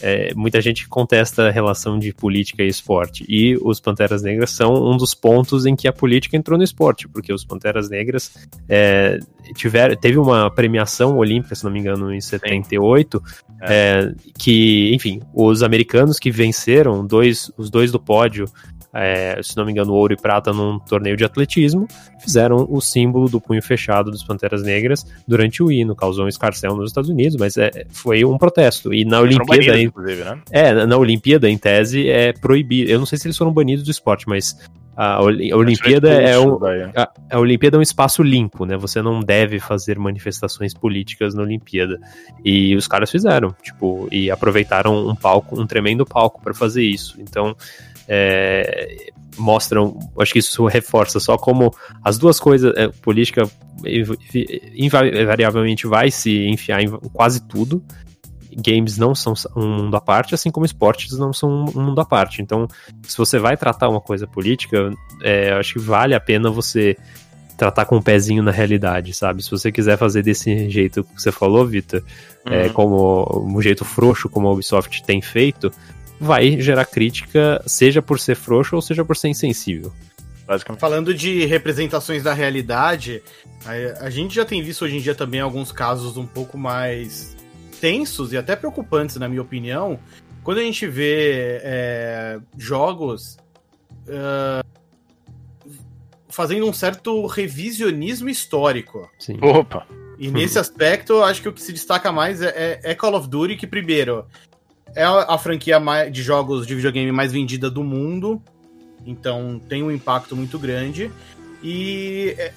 é, 0.00 0.34
muita 0.34 0.60
gente 0.60 0.88
contesta 0.88 1.48
a 1.48 1.50
relação 1.50 1.98
de 1.98 2.12
política 2.12 2.62
e 2.62 2.68
esporte. 2.68 3.24
E 3.28 3.56
os 3.62 3.80
Panteras 3.80 4.22
Negras 4.22 4.50
são 4.50 4.74
um 4.74 4.96
dos 4.96 5.14
pontos 5.14 5.66
em 5.66 5.76
que 5.76 5.88
a 5.88 5.92
política 5.92 6.36
entrou 6.36 6.58
no 6.58 6.64
esporte, 6.64 7.08
porque 7.08 7.32
os 7.32 7.44
Panteras 7.44 7.88
Negras 7.88 8.32
é, 8.68 9.18
tiver, 9.54 9.96
teve 9.96 10.18
uma 10.18 10.50
premiação 10.50 11.16
olímpica, 11.16 11.54
se 11.54 11.64
não 11.64 11.70
me 11.70 11.80
engano, 11.80 12.12
em 12.12 12.20
78, 12.20 13.22
é. 13.62 13.66
É, 13.66 14.14
que, 14.38 14.94
enfim, 14.94 15.20
os 15.32 15.62
americanos 15.62 16.18
que 16.18 16.30
venceram, 16.30 17.06
dois, 17.06 17.50
os 17.56 17.70
dois 17.70 17.90
do 17.90 18.00
pódio, 18.00 18.46
é, 18.94 19.40
se 19.42 19.56
não 19.56 19.64
me 19.64 19.72
engano, 19.72 19.92
ouro 19.92 20.12
e 20.12 20.16
prata 20.16 20.52
num 20.52 20.78
torneio 20.78 21.16
de 21.16 21.24
atletismo, 21.24 21.88
fizeram 22.18 22.66
o 22.70 22.80
símbolo 22.80 23.28
do 23.28 23.40
punho 23.40 23.62
fechado 23.62 24.10
dos 24.10 24.22
Panteras 24.22 24.62
Negras 24.62 25.04
durante 25.26 25.62
o 25.62 25.70
hino, 25.70 25.96
causou 25.96 26.24
um 26.24 26.28
escarcel 26.28 26.76
nos 26.76 26.90
Estados 26.90 27.10
Unidos, 27.10 27.36
mas 27.36 27.56
é, 27.56 27.70
foi 27.90 28.24
um 28.24 28.38
protesto. 28.38 28.94
E 28.94 29.04
na 29.04 29.20
Olimpíada. 29.20 29.72
Banidos, 29.72 30.18
né? 30.18 30.38
É, 30.50 30.86
na 30.86 30.96
Olimpíada, 30.96 31.50
em 31.50 31.58
tese, 31.58 32.08
é 32.08 32.32
proibido. 32.32 32.90
Eu 32.90 32.98
não 32.98 33.06
sei 33.06 33.18
se 33.18 33.26
eles 33.26 33.36
foram 33.36 33.52
banidos 33.52 33.84
do 33.84 33.90
esporte, 33.90 34.28
mas 34.28 34.56
a, 34.96 35.20
Olimpíada 35.20 36.08
é 36.12 36.38
um, 36.38 36.58
a, 36.94 37.10
a, 37.30 37.38
Olimpíada 37.40 37.76
é 37.76 37.80
um 37.80 37.82
espaço 37.82 38.22
limpo, 38.22 38.64
né? 38.64 38.76
Você 38.76 39.02
não 39.02 39.20
deve 39.20 39.58
fazer 39.58 39.98
manifestações 39.98 40.72
políticas 40.72 41.34
na 41.34 41.42
Olimpíada. 41.42 41.98
E 42.44 42.76
os 42.76 42.86
caras 42.86 43.10
fizeram, 43.10 43.54
tipo, 43.60 44.08
e 44.12 44.30
aproveitaram 44.30 45.08
um 45.08 45.16
palco, 45.16 45.60
um 45.60 45.66
tremendo 45.66 46.06
palco 46.06 46.40
para 46.40 46.54
fazer 46.54 46.84
isso. 46.84 47.20
Então, 47.20 47.56
é, 48.08 49.12
mostram, 49.36 49.98
acho 50.18 50.32
que 50.32 50.38
isso 50.38 50.64
reforça 50.66 51.18
só 51.20 51.36
como 51.36 51.74
as 52.02 52.18
duas 52.18 52.38
coisas, 52.38 52.72
é, 52.76 52.88
política 52.88 53.48
invariavelmente 54.74 55.86
vai 55.86 56.10
se 56.10 56.46
enfiar 56.46 56.82
em 56.82 56.90
quase 57.12 57.46
tudo. 57.46 57.82
Games 58.56 58.96
não 58.96 59.14
são 59.14 59.34
um 59.56 59.68
mundo 59.68 59.96
à 59.96 60.00
parte, 60.00 60.34
assim 60.34 60.50
como 60.50 60.64
esportes 60.64 61.18
não 61.18 61.32
são 61.32 61.66
um 61.74 61.82
mundo 61.82 62.00
à 62.00 62.04
parte. 62.04 62.40
Então, 62.40 62.68
se 63.02 63.18
você 63.18 63.38
vai 63.38 63.56
tratar 63.56 63.88
uma 63.88 64.00
coisa 64.00 64.28
política, 64.28 64.90
é, 65.22 65.52
acho 65.54 65.74
que 65.74 65.80
vale 65.80 66.14
a 66.14 66.20
pena 66.20 66.50
você 66.50 66.96
tratar 67.56 67.84
com 67.84 67.96
o 67.96 67.98
um 67.98 68.02
pezinho 68.02 68.42
na 68.42 68.50
realidade, 68.50 69.12
sabe? 69.12 69.42
Se 69.42 69.50
você 69.50 69.72
quiser 69.72 69.96
fazer 69.96 70.22
desse 70.22 70.68
jeito 70.70 71.04
que 71.04 71.20
você 71.20 71.32
falou, 71.32 71.66
Vitor, 71.66 72.02
é, 72.46 72.48
uhum. 72.48 72.54
é, 72.54 72.68
como 72.68 73.44
um 73.46 73.60
jeito 73.60 73.84
frouxo, 73.84 74.28
como 74.28 74.48
a 74.48 74.52
Ubisoft 74.52 75.02
tem 75.04 75.20
feito, 75.20 75.72
vai 76.20 76.60
gerar 76.60 76.84
crítica, 76.84 77.62
seja 77.66 78.00
por 78.00 78.18
ser 78.18 78.34
frouxo 78.34 78.76
ou 78.76 78.82
seja 78.82 79.04
por 79.04 79.16
ser 79.16 79.28
insensível. 79.28 79.92
Falando 80.78 81.14
de 81.14 81.46
representações 81.46 82.22
da 82.22 82.34
realidade, 82.34 83.22
a, 83.64 84.06
a, 84.06 84.10
gente 84.10 84.34
já 84.34 84.44
tem 84.44 84.62
visto 84.62 84.84
hoje 84.84 84.96
em 84.96 85.00
dia 85.00 85.14
também 85.14 85.40
alguns 85.40 85.72
casos 85.72 86.18
um 86.18 86.26
pouco 86.26 86.58
mais 86.58 87.34
tensos 87.80 88.32
e 88.32 88.36
até 88.36 88.54
preocupantes, 88.54 89.16
na 89.16 89.26
minha 89.26 89.40
opinião, 89.40 89.98
quando 90.42 90.58
a 90.58 90.62
gente 90.62 90.86
vê 90.86 91.60
é, 91.62 92.38
jogos 92.58 93.38
uh, 94.06 94.64
fazendo 96.28 96.66
um 96.66 96.72
certo 96.72 97.26
revisionismo 97.26 98.28
histórico. 98.28 99.10
Sim. 99.18 99.38
Opa! 99.40 99.86
E 100.18 100.30
nesse 100.30 100.58
aspecto, 100.60 101.22
acho 101.22 101.40
que 101.40 101.48
o 101.48 101.52
que 101.52 101.62
se 101.62 101.72
destaca 101.72 102.12
mais 102.12 102.42
é, 102.42 102.80
é, 102.84 102.90
é 102.90 102.94
Call 102.94 103.14
of 103.14 103.28
Duty, 103.28 103.56
que 103.56 103.66
primeiro 103.66 104.26
é 104.94 105.04
a 105.04 105.36
franquia 105.38 105.80
de 106.10 106.22
jogos 106.22 106.66
de 106.66 106.74
videogame 106.74 107.10
mais 107.10 107.32
vendida 107.32 107.70
do 107.70 107.82
mundo, 107.82 108.40
então 109.06 109.60
tem 109.68 109.82
um 109.82 109.90
impacto 109.90 110.36
muito 110.36 110.58
grande. 110.58 111.10
E, 111.62 112.34
é, 112.38 112.52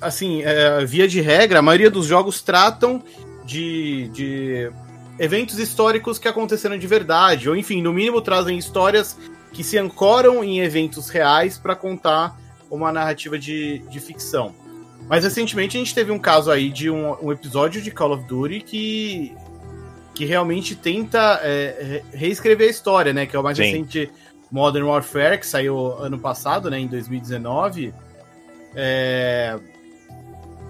assim, 0.00 0.42
é, 0.42 0.84
via 0.84 1.06
de 1.06 1.20
regra, 1.20 1.58
a 1.58 1.62
maioria 1.62 1.90
dos 1.90 2.06
jogos 2.06 2.40
tratam 2.40 3.02
de, 3.44 4.08
de 4.08 4.70
eventos 5.18 5.58
históricos 5.58 6.18
que 6.18 6.28
aconteceram 6.28 6.78
de 6.78 6.86
verdade, 6.86 7.48
ou 7.48 7.56
enfim, 7.56 7.82
no 7.82 7.92
mínimo 7.92 8.20
trazem 8.20 8.58
histórias 8.58 9.16
que 9.52 9.64
se 9.64 9.78
ancoram 9.78 10.44
em 10.44 10.60
eventos 10.60 11.08
reais 11.08 11.58
para 11.58 11.74
contar 11.74 12.38
uma 12.70 12.92
narrativa 12.92 13.38
de, 13.38 13.78
de 13.90 14.00
ficção. 14.00 14.54
Mas 15.08 15.24
recentemente 15.24 15.76
a 15.76 15.80
gente 15.80 15.94
teve 15.94 16.10
um 16.10 16.18
caso 16.18 16.50
aí 16.50 16.68
de 16.68 16.90
um, 16.90 17.16
um 17.22 17.32
episódio 17.32 17.80
de 17.80 17.90
Call 17.90 18.12
of 18.12 18.24
Duty 18.24 18.60
que 18.60 19.34
que 20.16 20.24
realmente 20.24 20.74
tenta 20.74 21.38
é, 21.42 22.02
reescrever 22.10 22.68
a 22.68 22.70
história, 22.70 23.12
né? 23.12 23.26
Que 23.26 23.36
é 23.36 23.38
o 23.38 23.42
mais 23.42 23.58
Sim. 23.58 23.64
recente 23.64 24.10
Modern 24.50 24.86
Warfare, 24.86 25.38
que 25.38 25.46
saiu 25.46 25.92
ano 25.98 26.18
passado, 26.18 26.70
né? 26.70 26.78
Em 26.80 26.86
2019. 26.86 27.92
É... 28.74 29.58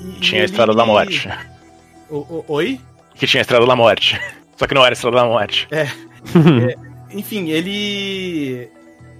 E, 0.01 0.21
tinha 0.21 0.43
a 0.43 0.45
Estrada 0.45 0.75
da 0.75 0.85
Morte. 0.85 1.29
O, 2.09 2.19
o, 2.19 2.45
oi? 2.47 2.81
Que 3.17 3.27
tinha 3.27 3.41
a 3.41 3.43
Estrada 3.43 3.67
da 3.67 3.75
Morte. 3.75 4.17
Só 4.57 4.65
que 4.69 4.75
não 4.75 4.83
era 4.83 4.93
a 4.93 4.95
Estrada 4.95 5.17
da 5.17 5.25
Morte. 5.25 5.67
É. 5.73 5.83
é 6.71 6.77
enfim, 7.11 7.49
ele 7.49 8.71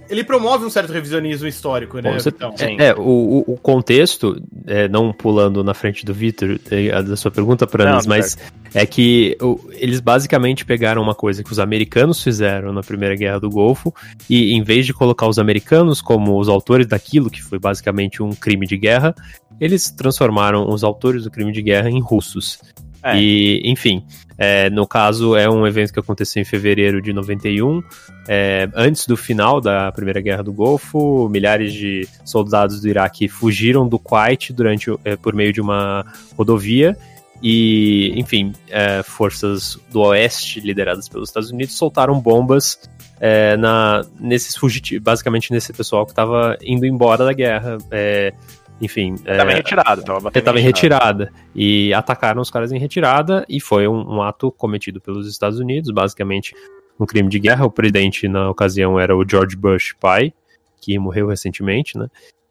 ele 0.09 0.23
promove 0.23 0.65
um 0.65 0.69
certo 0.69 0.91
revisionismo 0.91 1.47
histórico, 1.47 1.99
né? 1.99 2.13
Você, 2.13 2.29
então, 2.29 2.53
é, 2.59 2.87
é, 2.87 2.93
o, 2.95 3.43
o 3.47 3.57
contexto, 3.57 4.41
é, 4.65 4.87
não 4.87 5.11
pulando 5.13 5.63
na 5.63 5.73
frente 5.73 6.05
do 6.05 6.13
Vitor, 6.13 6.59
é, 6.71 7.01
da 7.01 7.15
sua 7.15 7.31
pergunta, 7.31 7.67
para 7.67 7.91
nós, 7.91 8.05
mas 8.05 8.31
certo. 8.31 8.53
é 8.73 8.85
que 8.85 9.37
o, 9.41 9.59
eles 9.71 9.99
basicamente 9.99 10.65
pegaram 10.65 11.01
uma 11.01 11.15
coisa 11.15 11.43
que 11.43 11.51
os 11.51 11.59
americanos 11.59 12.23
fizeram 12.23 12.73
na 12.73 12.81
Primeira 12.81 13.15
Guerra 13.15 13.39
do 13.39 13.49
Golfo, 13.49 13.93
e 14.29 14.53
em 14.53 14.63
vez 14.63 14.85
de 14.85 14.93
colocar 14.93 15.27
os 15.27 15.39
americanos 15.39 16.01
como 16.01 16.39
os 16.39 16.49
autores 16.49 16.87
daquilo, 16.87 17.29
que 17.29 17.43
foi 17.43 17.59
basicamente 17.59 18.21
um 18.23 18.31
crime 18.31 18.65
de 18.65 18.77
guerra, 18.77 19.15
eles 19.59 19.89
transformaram 19.91 20.69
os 20.69 20.83
autores 20.83 21.23
do 21.23 21.31
crime 21.31 21.51
de 21.51 21.61
guerra 21.61 21.89
em 21.89 21.99
russos. 21.99 22.59
É. 23.03 23.17
E, 23.17 23.61
enfim, 23.63 24.03
é, 24.37 24.69
no 24.69 24.85
caso, 24.85 25.35
é 25.35 25.49
um 25.49 25.65
evento 25.65 25.91
que 25.91 25.99
aconteceu 25.99 26.41
em 26.41 26.45
fevereiro 26.45 27.01
de 27.01 27.11
91, 27.11 27.81
é, 28.27 28.69
antes 28.75 29.07
do 29.07 29.17
final 29.17 29.59
da 29.59 29.91
Primeira 29.91 30.21
Guerra 30.21 30.43
do 30.43 30.53
Golfo. 30.53 31.27
Milhares 31.29 31.73
de 31.73 32.07
soldados 32.23 32.79
do 32.79 32.87
Iraque 32.87 33.27
fugiram 33.27 33.87
do 33.87 33.97
Kuwait 33.97 34.53
durante, 34.53 34.91
é, 35.03 35.15
por 35.15 35.33
meio 35.33 35.51
de 35.51 35.59
uma 35.59 36.05
rodovia. 36.37 36.95
E, 37.41 38.13
enfim, 38.15 38.53
é, 38.69 39.01
forças 39.03 39.79
do 39.91 40.01
Oeste, 40.01 40.59
lideradas 40.59 41.07
pelos 41.07 41.29
Estados 41.29 41.51
Unidos, 41.51 41.75
soltaram 41.75 42.19
bombas 42.19 42.79
é, 43.19 43.55
na, 43.57 44.05
nesses 44.19 44.55
fugitivos, 44.55 45.03
basicamente 45.03 45.51
nesse 45.51 45.73
pessoal 45.73 46.05
que 46.05 46.11
estava 46.11 46.57
indo 46.61 46.85
embora 46.85 47.25
da 47.25 47.33
guerra. 47.33 47.77
É, 47.91 48.33
enfim. 48.81 49.15
Tava 49.15 49.51
é, 49.51 49.53
em 49.53 49.55
retirada, 49.57 50.03
tava 50.03 50.31
Ele 50.33 50.41
tava 50.41 50.59
em 50.59 50.63
retirada. 50.63 51.31
E 51.55 51.93
atacaram 51.93 52.41
os 52.41 52.49
caras 52.49 52.71
em 52.71 52.77
retirada 52.77 53.45
e 53.49 53.59
foi 53.59 53.87
um, 53.87 54.17
um, 54.17 54.21
ato 54.21 54.51
cometido 54.51 55.01
pelos 55.01 55.27
Estados 55.27 55.59
Unidos, 55.59 55.91
basicamente 55.91 56.55
um 56.99 57.05
crime 57.05 57.29
de 57.29 57.39
guerra. 57.39 57.65
O 57.65 57.71
presidente 57.71 58.27
na 58.27 58.49
ocasião 58.49 58.99
era 58.99 59.15
o 59.15 59.27
George 59.27 59.55
Bush 59.55 59.93
pai, 59.99 60.33
que 60.81 60.97
morreu 60.99 61.27
recentemente, 61.27 61.97
né? 61.97 62.07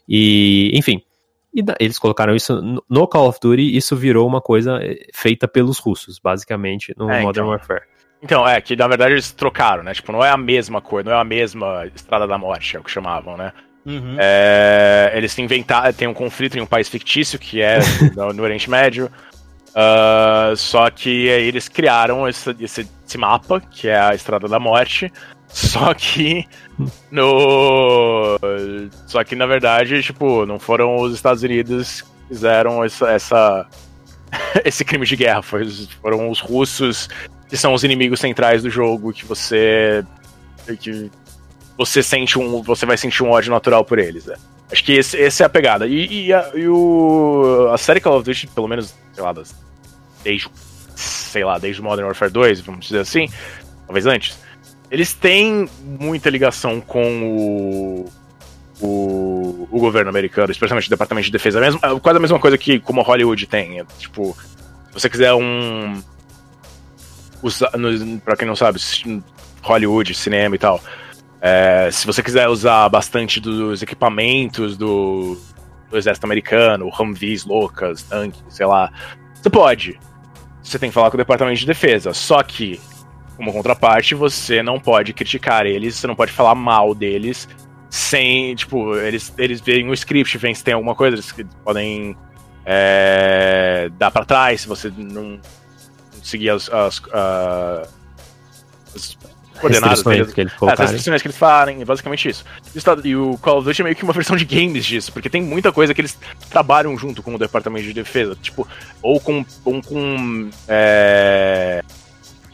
E, 0.08 0.70
enfim. 0.74 1.02
E 1.54 1.64
eles 1.80 1.98
colocaram 1.98 2.36
isso 2.36 2.60
no 2.88 3.08
Call 3.08 3.28
of 3.28 3.38
Duty, 3.40 3.76
isso 3.76 3.96
virou 3.96 4.26
uma 4.26 4.42
coisa 4.42 4.78
eh, 4.82 5.06
feita 5.14 5.48
pelos 5.48 5.78
russos, 5.78 6.18
basicamente, 6.18 6.94
no 6.98 7.10
é, 7.10 7.22
Modern 7.22 7.46
então. 7.46 7.48
Warfare. 7.48 7.82
Então, 8.20 8.46
é, 8.46 8.60
que 8.60 8.76
na 8.76 8.86
verdade 8.88 9.14
eles 9.14 9.32
trocaram, 9.32 9.82
né? 9.82 9.94
Tipo, 9.94 10.12
não 10.12 10.22
é 10.22 10.30
a 10.30 10.36
mesma 10.36 10.82
coisa, 10.82 11.08
não 11.08 11.16
é 11.16 11.20
a 11.20 11.24
mesma 11.24 11.86
Estrada 11.94 12.26
da 12.26 12.36
Morte, 12.36 12.76
é 12.76 12.80
o 12.80 12.82
que 12.82 12.90
chamavam, 12.90 13.38
né? 13.38 13.52
Uhum. 13.86 14.16
É, 14.18 15.12
eles 15.14 15.38
inventaram, 15.38 15.92
tem 15.92 16.08
um 16.08 16.14
conflito 16.14 16.58
em 16.58 16.60
um 16.60 16.66
país 16.66 16.88
fictício 16.88 17.38
que 17.38 17.62
é 17.62 17.78
no, 18.16 18.32
no 18.32 18.42
Oriente 18.42 18.68
Médio. 18.68 19.10
Uh, 19.70 20.56
só 20.56 20.90
que 20.90 21.30
aí 21.30 21.46
eles 21.46 21.68
criaram 21.68 22.26
esse, 22.26 22.50
esse, 22.58 22.88
esse, 23.06 23.18
mapa, 23.18 23.60
que 23.60 23.88
é 23.88 23.98
a 23.98 24.14
Estrada 24.14 24.48
da 24.48 24.58
Morte. 24.58 25.12
Só 25.48 25.94
que 25.94 26.44
no. 27.10 28.38
Só 29.06 29.22
que 29.22 29.36
na 29.36 29.46
verdade, 29.46 30.02
tipo, 30.02 30.44
não 30.44 30.58
foram 30.58 30.96
os 30.96 31.14
Estados 31.14 31.42
Unidos 31.42 32.02
que 32.02 32.08
fizeram 32.28 32.82
essa, 32.82 33.10
essa 33.10 33.66
esse 34.64 34.84
crime 34.84 35.06
de 35.06 35.14
guerra. 35.14 35.42
Foi, 35.42 35.64
foram 36.02 36.28
os 36.28 36.40
russos 36.40 37.08
que 37.48 37.56
são 37.56 37.72
os 37.72 37.84
inimigos 37.84 38.18
centrais 38.18 38.62
do 38.62 38.70
jogo 38.70 39.12
que 39.12 39.24
você. 39.24 40.04
que 40.80 41.10
você 41.76 42.02
sente 42.02 42.38
um. 42.38 42.62
Você 42.62 42.86
vai 42.86 42.96
sentir 42.96 43.22
um 43.22 43.30
ódio 43.30 43.50
natural 43.50 43.84
por 43.84 43.98
eles, 43.98 44.26
né? 44.26 44.36
Acho 44.70 44.82
que 44.82 44.92
esse, 44.92 45.20
essa 45.20 45.44
é 45.44 45.46
a 45.46 45.48
pegada. 45.48 45.86
E, 45.86 46.26
e, 46.26 46.32
a, 46.32 46.50
e 46.54 46.66
o, 46.68 47.70
a 47.72 47.78
série 47.78 48.00
Call 48.00 48.16
of 48.16 48.24
Duty, 48.24 48.48
pelo 48.48 48.66
menos, 48.66 48.94
sei 49.12 49.22
lá, 49.22 49.32
das, 49.32 49.54
desde, 50.24 50.48
sei 50.94 51.44
lá, 51.44 51.58
desde 51.58 51.80
Modern 51.80 52.06
Warfare 52.06 52.32
2, 52.32 52.60
vamos 52.60 52.86
dizer 52.86 53.00
assim, 53.00 53.28
talvez 53.86 54.06
antes, 54.06 54.38
eles 54.90 55.12
têm 55.12 55.68
muita 55.84 56.30
ligação 56.30 56.80
com 56.80 57.22
o, 57.22 58.12
o, 58.80 59.68
o 59.70 59.78
governo 59.78 60.10
americano, 60.10 60.50
especialmente 60.50 60.88
o 60.88 60.90
Departamento 60.90 61.26
de 61.26 61.32
Defesa. 61.32 61.60
Mesmo, 61.60 61.80
é 61.82 62.00
quase 62.00 62.16
a 62.16 62.20
mesma 62.20 62.38
coisa 62.40 62.58
que 62.58 62.80
como 62.80 63.02
Hollywood 63.02 63.46
tem. 63.46 63.80
É, 63.80 63.84
tipo, 63.98 64.36
se 64.88 64.94
você 64.94 65.08
quiser 65.08 65.32
um. 65.32 66.02
Usar, 67.42 67.70
no, 67.76 68.18
pra 68.20 68.36
quem 68.36 68.48
não 68.48 68.56
sabe, 68.56 68.80
Hollywood, 69.62 70.14
cinema 70.14 70.56
e 70.56 70.58
tal. 70.58 70.80
É, 71.48 71.90
se 71.92 72.04
você 72.04 72.24
quiser 72.24 72.48
usar 72.48 72.88
bastante 72.88 73.38
dos 73.38 73.80
equipamentos 73.80 74.76
do, 74.76 75.38
do 75.88 75.96
exército 75.96 76.26
americano, 76.26 76.90
Humvees 76.98 77.44
loucas, 77.44 78.02
tanques, 78.02 78.42
sei 78.48 78.66
lá, 78.66 78.92
você 79.32 79.48
pode. 79.48 80.00
Você 80.60 80.76
tem 80.76 80.90
que 80.90 80.94
falar 80.94 81.08
com 81.08 81.16
o 81.16 81.18
Departamento 81.18 81.60
de 81.60 81.66
Defesa. 81.66 82.12
Só 82.12 82.42
que, 82.42 82.80
como 83.36 83.52
contraparte, 83.52 84.12
você 84.12 84.60
não 84.60 84.80
pode 84.80 85.12
criticar 85.12 85.66
eles, 85.66 85.94
você 85.94 86.08
não 86.08 86.16
pode 86.16 86.32
falar 86.32 86.56
mal 86.56 86.92
deles 86.96 87.48
sem, 87.88 88.56
tipo, 88.56 88.96
eles, 88.96 89.32
eles 89.38 89.60
veem 89.60 89.88
o 89.88 89.94
script, 89.94 90.36
veem 90.38 90.52
se 90.54 90.64
tem 90.64 90.74
alguma 90.74 90.96
coisa, 90.96 91.14
eles 91.14 91.32
podem 91.62 92.16
é, 92.64 93.88
dar 93.96 94.10
para 94.10 94.24
trás 94.24 94.62
se 94.62 94.68
você 94.68 94.92
não 94.96 95.40
seguir 96.24 96.50
as, 96.50 96.68
as, 96.68 96.98
uh, 96.98 97.88
as 98.92 99.16
coordenadas 99.56 100.02
deles. 100.02 100.32
que 100.32 100.40
eles 100.40 100.52
é, 100.52 100.72
as 100.72 100.78
restrições 100.78 101.22
que 101.22 101.28
eles 101.28 101.38
farem, 101.38 101.84
basicamente 101.84 102.28
isso. 102.28 102.44
E 103.04 103.16
o 103.16 103.36
Call 103.38 103.58
of 103.58 103.66
Duty 103.66 103.80
é 103.80 103.84
meio 103.84 103.96
que 103.96 104.04
uma 104.04 104.12
versão 104.14 104.36
de 104.36 104.44
games 104.44 104.84
disso, 104.84 105.12
porque 105.12 105.28
tem 105.28 105.42
muita 105.42 105.72
coisa 105.72 105.94
que 105.94 106.00
eles 106.00 106.18
trabalham 106.50 106.96
junto 106.98 107.22
com 107.22 107.34
o 107.34 107.38
Departamento 107.38 107.86
de 107.86 107.92
Defesa, 107.92 108.36
tipo, 108.40 108.66
ou 109.02 109.20
com, 109.20 109.44
ou 109.64 109.82
com 109.82 110.50
é, 110.68 111.82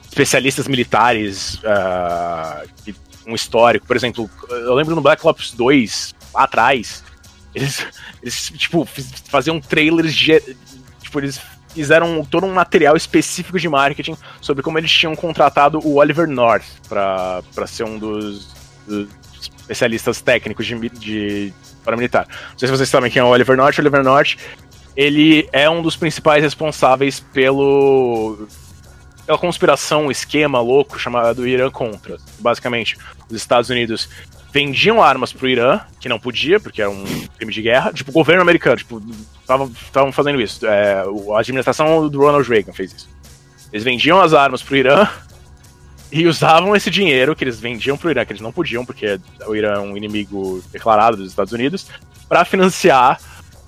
especialistas 0.08 0.68
militares 0.68 1.54
uh, 1.64 2.68
que, 2.84 2.94
um 3.26 3.34
histórico. 3.34 3.86
Por 3.86 3.96
exemplo, 3.96 4.30
eu 4.48 4.74
lembro 4.74 4.94
no 4.94 5.00
Black 5.00 5.26
Ops 5.26 5.52
2, 5.52 6.14
lá 6.34 6.44
atrás, 6.44 7.02
eles, 7.54 7.86
eles 8.22 8.50
tipo, 8.50 8.86
faziam 9.28 9.60
trailers 9.60 10.14
de, 10.14 10.40
tipo, 11.02 11.20
eles 11.20 11.40
fizeram 11.74 12.24
todo 12.24 12.46
um 12.46 12.52
material 12.52 12.96
específico 12.96 13.58
de 13.58 13.68
marketing 13.68 14.16
sobre 14.40 14.62
como 14.62 14.78
eles 14.78 14.90
tinham 14.90 15.14
contratado 15.14 15.78
o 15.84 15.96
Oliver 15.96 16.28
North 16.28 16.64
para 16.88 17.42
ser 17.66 17.84
um 17.84 17.98
dos, 17.98 18.52
dos, 18.86 19.08
especialistas 19.40 20.20
técnicos 20.20 20.66
de, 20.66 20.88
de 20.90 21.52
paramilitar. 21.84 22.26
Não 22.28 22.58
sei 22.58 22.68
se 22.68 22.76
vocês 22.76 22.88
sabem 22.88 23.10
quem 23.10 23.20
é 23.20 23.24
o 23.24 23.28
Oliver 23.28 23.56
North. 23.56 23.78
O 23.78 23.80
Oliver 23.80 24.02
North 24.02 24.36
ele 24.96 25.48
é 25.52 25.68
um 25.68 25.82
dos 25.82 25.96
principais 25.96 26.42
responsáveis 26.42 27.20
pelo 27.20 28.46
pela 29.24 29.38
conspiração, 29.38 30.10
esquema 30.10 30.60
louco 30.60 30.98
chamado 30.98 31.46
Irã 31.46 31.70
Contra. 31.70 32.18
Basicamente, 32.40 32.98
os 33.30 33.36
Estados 33.36 33.70
Unidos 33.70 34.08
vendiam 34.52 35.02
armas 35.02 35.32
pro 35.32 35.48
Irã, 35.48 35.80
que 35.98 36.08
não 36.08 36.20
podia, 36.20 36.60
porque 36.60 36.82
era 36.82 36.90
um 36.90 37.04
crime 37.36 37.52
de 37.52 37.62
guerra. 37.62 37.92
Tipo, 37.92 38.10
o 38.10 38.14
governo 38.14 38.42
americano, 38.42 38.76
tipo, 38.76 39.02
estavam 39.86 40.12
fazendo 40.12 40.40
isso. 40.40 40.66
É, 40.66 41.02
a 41.34 41.38
administração 41.38 42.08
do 42.08 42.18
Ronald 42.20 42.48
Reagan 42.48 42.72
fez 42.72 42.92
isso. 42.92 43.08
Eles 43.72 43.82
vendiam 43.82 44.20
as 44.20 44.34
armas 44.34 44.62
pro 44.62 44.76
Irã 44.76 45.08
e 46.12 46.26
usavam 46.26 46.76
esse 46.76 46.90
dinheiro 46.90 47.34
que 47.34 47.42
eles 47.42 47.58
vendiam 47.58 47.96
pro 47.96 48.10
Irã, 48.10 48.24
que 48.26 48.32
eles 48.32 48.42
não 48.42 48.52
podiam, 48.52 48.84
porque 48.84 49.18
o 49.46 49.56
Irã 49.56 49.74
é 49.76 49.80
um 49.80 49.96
inimigo 49.96 50.62
declarado 50.70 51.16
dos 51.16 51.30
Estados 51.30 51.52
Unidos, 51.52 51.86
para 52.28 52.44
financiar 52.44 53.18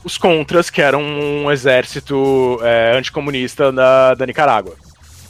os 0.04 0.18
contras, 0.18 0.68
que 0.68 0.82
eram 0.82 1.02
um 1.02 1.50
exército 1.50 2.60
é, 2.62 2.94
anticomunista 2.94 3.72
da, 3.72 4.14
da 4.14 4.26
Nicarágua. 4.26 4.76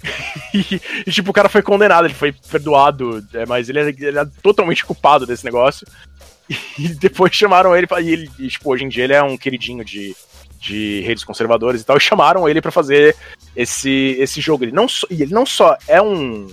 e, 0.53 0.81
e, 1.07 1.11
tipo, 1.11 1.31
o 1.31 1.35
cara 1.35 1.49
foi 1.49 1.63
condenado, 1.63 2.07
ele 2.07 2.15
foi 2.15 2.33
perdoado, 2.33 3.25
é, 3.33 3.47
mas 3.47 3.69
ele 3.69 3.81
é, 3.81 3.89
ele 3.89 4.19
é, 4.19 4.25
totalmente 4.43 4.85
culpado 4.85 5.27
desse 5.27 5.45
negócio. 5.45 5.87
E 6.79 6.89
depois 6.89 7.35
chamaram 7.35 7.75
ele, 7.75 7.87
e 8.03 8.11
ele, 8.11 8.31
e, 8.39 8.49
tipo, 8.49 8.71
hoje 8.71 8.85
em 8.85 8.89
dia 8.89 9.05
ele 9.05 9.15
é 9.15 9.23
um 9.23 9.35
queridinho 9.35 9.83
de, 9.83 10.15
de 10.61 11.01
redes 11.01 11.25
conservadoras 11.25 11.81
e 11.81 11.85
tal, 11.85 11.97
e 11.97 12.01
chamaram 12.01 12.47
ele 12.47 12.61
para 12.61 12.71
fazer 12.71 13.17
esse, 13.57 14.15
esse 14.19 14.43
jogo. 14.43 14.63
Ele 14.63 14.73
não, 14.73 14.87
só, 14.87 15.07
ele 15.09 15.33
não 15.33 15.47
só 15.47 15.75
é 15.89 16.03
um. 16.03 16.47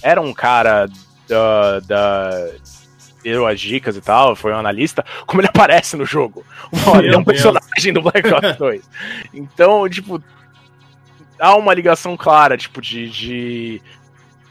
Era 0.00 0.20
um 0.20 0.32
cara 0.32 0.88
da. 1.26 1.80
da 1.80 2.48
deu 3.20 3.44
as 3.44 3.60
dicas 3.60 3.96
e 3.96 4.00
tal, 4.00 4.36
foi 4.36 4.52
um 4.52 4.56
analista, 4.56 5.04
como 5.26 5.40
ele 5.40 5.48
aparece 5.52 5.96
no 5.96 6.06
jogo. 6.06 6.46
Ele 7.02 7.12
é 7.12 7.18
um 7.18 7.24
personagem 7.24 7.92
do 7.92 8.00
Black 8.00 8.32
Ops 8.32 8.56
2. 8.56 8.82
Então, 9.34 9.88
tipo, 9.88 10.22
há 11.38 11.56
uma 11.56 11.74
ligação 11.74 12.16
clara, 12.16 12.56
tipo, 12.56 12.80
de, 12.80 13.08
de, 13.08 13.82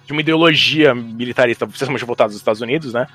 de 0.05 0.11
uma 0.11 0.21
ideologia 0.21 0.93
militarista, 0.93 1.65
especialmente 1.65 2.05
voltada 2.05 2.29
aos 2.29 2.37
Estados 2.37 2.61
Unidos, 2.61 2.93
né? 2.93 3.07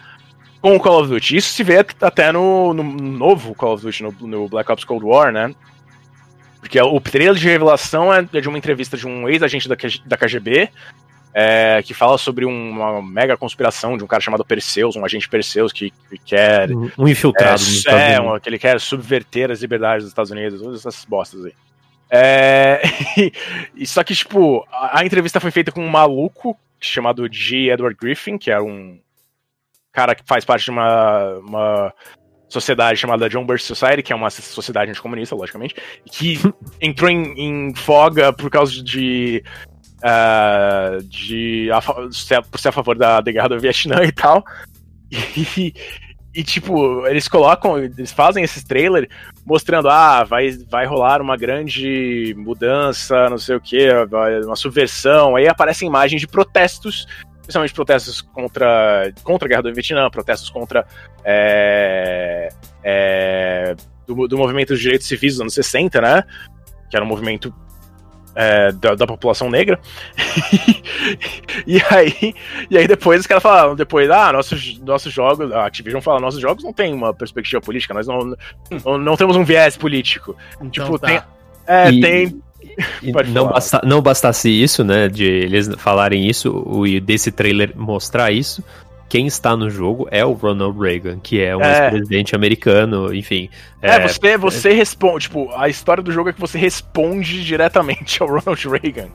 Com 0.60 0.76
o 0.76 0.80
Call 0.80 1.00
of 1.00 1.08
Duty. 1.08 1.36
Isso 1.36 1.52
se 1.52 1.64
vê 1.64 1.84
até 2.00 2.30
no, 2.30 2.72
no 2.72 2.82
novo 2.82 3.54
Call 3.54 3.74
of 3.74 3.84
Duty, 3.84 4.02
no, 4.02 4.12
no, 4.20 4.48
Black 4.48 4.70
Ops 4.70 4.84
Cold 4.84 5.04
War, 5.04 5.32
né? 5.32 5.54
Porque 6.60 6.80
o 6.80 7.00
trailer 7.00 7.34
de 7.34 7.48
revelação 7.48 8.12
é 8.14 8.22
de 8.22 8.48
uma 8.48 8.58
entrevista 8.58 8.96
de 8.96 9.06
um 9.06 9.28
ex-agente 9.28 9.68
da, 9.68 9.76
da 10.06 10.16
KGB, 10.16 10.70
é, 11.34 11.82
que 11.82 11.94
fala 11.94 12.18
sobre 12.18 12.44
uma 12.44 13.02
mega 13.02 13.36
conspiração 13.36 13.96
de 13.96 14.04
um 14.04 14.06
cara 14.06 14.20
chamado 14.20 14.44
Perseus, 14.44 14.94
um 14.94 15.04
agente 15.04 15.28
Perseus 15.28 15.72
que, 15.72 15.90
que 15.90 16.18
quer. 16.24 16.70
Um 16.70 17.08
infiltrado. 17.08 17.62
É, 17.88 18.14
é 18.14 18.20
um, 18.20 18.38
que 18.38 18.48
ele 18.48 18.58
quer 18.58 18.78
subverter 18.78 19.50
as 19.50 19.60
liberdades 19.60 20.04
dos 20.04 20.10
Estados 20.10 20.30
Unidos, 20.30 20.60
todas 20.60 20.80
essas 20.80 21.04
bostas 21.04 21.44
aí. 21.46 21.54
É... 22.14 22.82
só 23.86 24.04
que, 24.04 24.14
tipo, 24.14 24.66
a, 24.70 25.00
a, 25.00 25.04
entrevista 25.06 25.40
foi 25.40 25.50
feita 25.50 25.72
com 25.72 25.82
um 25.82 25.88
maluco 25.88 26.54
chamado 26.78 27.26
G. 27.32 27.70
Edward 27.70 27.96
Griffin, 27.98 28.36
que 28.36 28.50
é 28.50 28.60
um 28.60 29.00
cara 29.90 30.14
que 30.14 30.22
faz 30.26 30.44
parte 30.44 30.64
de 30.64 30.70
uma, 30.70 31.38
uma 31.38 31.94
sociedade 32.50 33.00
chamada 33.00 33.30
John 33.30 33.46
Birch 33.46 33.64
Society, 33.64 34.02
que 34.02 34.12
é 34.12 34.16
uma 34.16 34.28
sociedade 34.28 34.90
anticomunista, 34.90 35.34
logicamente, 35.34 35.74
que 36.04 36.38
entrou 36.82 37.10
em, 37.10 37.32
em 37.38 37.74
foga 37.74 38.30
por 38.30 38.50
causa 38.50 38.82
de. 38.82 39.42
Uh, 39.98 41.00
de 41.04 41.68
por 42.50 42.58
ser 42.58 42.68
a 42.68 42.72
favor 42.72 42.98
da, 42.98 43.20
da 43.20 43.32
guerra 43.32 43.48
do 43.48 43.60
Vietnã 43.60 44.04
e 44.04 44.12
tal. 44.12 44.44
E, 45.36 45.74
e, 46.34 46.42
tipo, 46.42 47.06
eles 47.06 47.28
colocam, 47.28 47.78
eles 47.78 48.10
fazem 48.10 48.42
esses 48.42 48.64
trailers 48.64 49.06
mostrando, 49.44 49.88
ah, 49.90 50.24
vai, 50.24 50.50
vai 50.50 50.86
rolar 50.86 51.20
uma 51.20 51.36
grande 51.36 52.34
mudança, 52.38 53.28
não 53.28 53.36
sei 53.36 53.56
o 53.56 53.60
que, 53.60 53.88
uma 54.44 54.56
subversão. 54.56 55.36
Aí 55.36 55.46
aparecem 55.46 55.86
imagens 55.86 56.20
de 56.20 56.26
protestos, 56.26 57.06
especialmente 57.42 57.74
protestos 57.74 58.22
contra, 58.22 59.12
contra 59.22 59.46
a 59.46 59.48
guerra 59.48 59.62
do 59.62 59.74
Vietnã, 59.74 60.08
protestos 60.10 60.48
contra. 60.48 60.86
É, 61.22 62.48
é, 62.82 63.76
do, 64.06 64.26
do 64.26 64.38
movimento 64.38 64.68
dos 64.68 64.80
direitos 64.80 65.06
civis 65.06 65.34
dos 65.34 65.42
anos 65.42 65.54
60, 65.54 66.00
né? 66.00 66.24
Que 66.90 66.96
era 66.96 67.04
um 67.04 67.08
movimento 67.08 67.54
é, 68.34 68.72
da, 68.72 68.94
da, 68.94 69.06
população 69.06 69.50
negra. 69.50 69.78
e 71.66 71.80
aí 71.90 72.34
e 72.70 72.78
aí 72.78 72.86
depois 72.86 73.20
os 73.20 73.26
caras 73.26 73.42
falaram, 73.42 73.74
depois, 73.74 74.10
ah, 74.10 74.32
nossos, 74.32 74.78
nossos 74.80 75.12
jogos, 75.12 75.50
a 75.52 75.66
Activision 75.66 76.00
fala, 76.00 76.20
nossos 76.20 76.40
jogos 76.40 76.64
não 76.64 76.72
tem 76.72 76.92
uma 76.94 77.12
perspectiva 77.12 77.60
política, 77.60 77.94
nós 77.94 78.06
não, 78.06 78.34
não, 78.84 78.98
não 78.98 79.16
temos 79.16 79.36
um 79.36 79.44
viés 79.44 79.76
político. 79.76 80.36
Então, 80.56 80.70
tipo, 80.70 80.98
tá. 80.98 81.06
tem. 81.06 81.22
É, 81.66 81.90
e, 81.90 82.00
tem. 82.00 82.42
E 83.02 83.12
não, 83.32 83.48
basta, 83.48 83.80
não 83.84 84.00
bastasse 84.00 84.48
isso, 84.48 84.84
né, 84.84 85.08
de 85.08 85.24
eles 85.24 85.68
falarem 85.76 86.26
isso, 86.26 86.50
o, 86.50 87.00
desse 87.00 87.30
trailer 87.30 87.72
mostrar 87.76 88.30
isso, 88.30 88.62
quem 89.12 89.26
está 89.26 89.54
no 89.54 89.68
jogo 89.68 90.08
é 90.10 90.24
o 90.24 90.32
Ronald 90.32 90.80
Reagan, 90.80 91.18
que 91.22 91.38
é 91.38 91.54
um 91.54 91.60
é. 91.60 91.82
ex-presidente 91.82 92.34
americano, 92.34 93.14
enfim. 93.14 93.50
É, 93.82 93.96
é, 93.96 94.08
você, 94.08 94.38
você 94.38 94.72
responde, 94.72 95.24
tipo, 95.24 95.52
a 95.54 95.68
história 95.68 96.02
do 96.02 96.10
jogo 96.10 96.30
é 96.30 96.32
que 96.32 96.40
você 96.40 96.56
responde 96.56 97.44
diretamente 97.44 98.16
ao 98.24 98.28
Ronald 98.30 98.66
Reagan. 98.66 99.08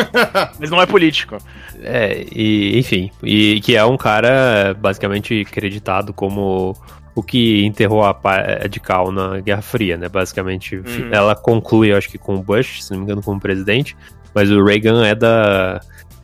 Mas 0.58 0.70
não 0.70 0.80
é 0.80 0.86
político. 0.86 1.36
É, 1.82 2.24
e, 2.32 2.78
enfim, 2.78 3.10
e 3.22 3.60
que 3.60 3.76
é 3.76 3.84
um 3.84 3.98
cara 3.98 4.74
basicamente 4.80 5.44
acreditado 5.46 6.14
como 6.14 6.74
o 7.14 7.22
que 7.22 7.62
enterrou 7.66 8.02
a 8.02 8.18
radical 8.58 9.12
na 9.12 9.38
Guerra 9.40 9.60
Fria, 9.60 9.98
né? 9.98 10.08
Basicamente, 10.08 10.76
uhum. 10.76 11.10
ela 11.12 11.36
conclui, 11.36 11.92
acho 11.92 12.08
que 12.08 12.16
com 12.16 12.36
o 12.36 12.42
Bush, 12.42 12.84
se 12.84 12.90
não 12.92 13.00
me 13.00 13.04
engano, 13.04 13.22
como 13.22 13.38
presidente, 13.38 13.94
mas 14.34 14.50
o 14.50 14.64
Reagan 14.64 15.06
é 15.06 15.14
da 15.14 15.78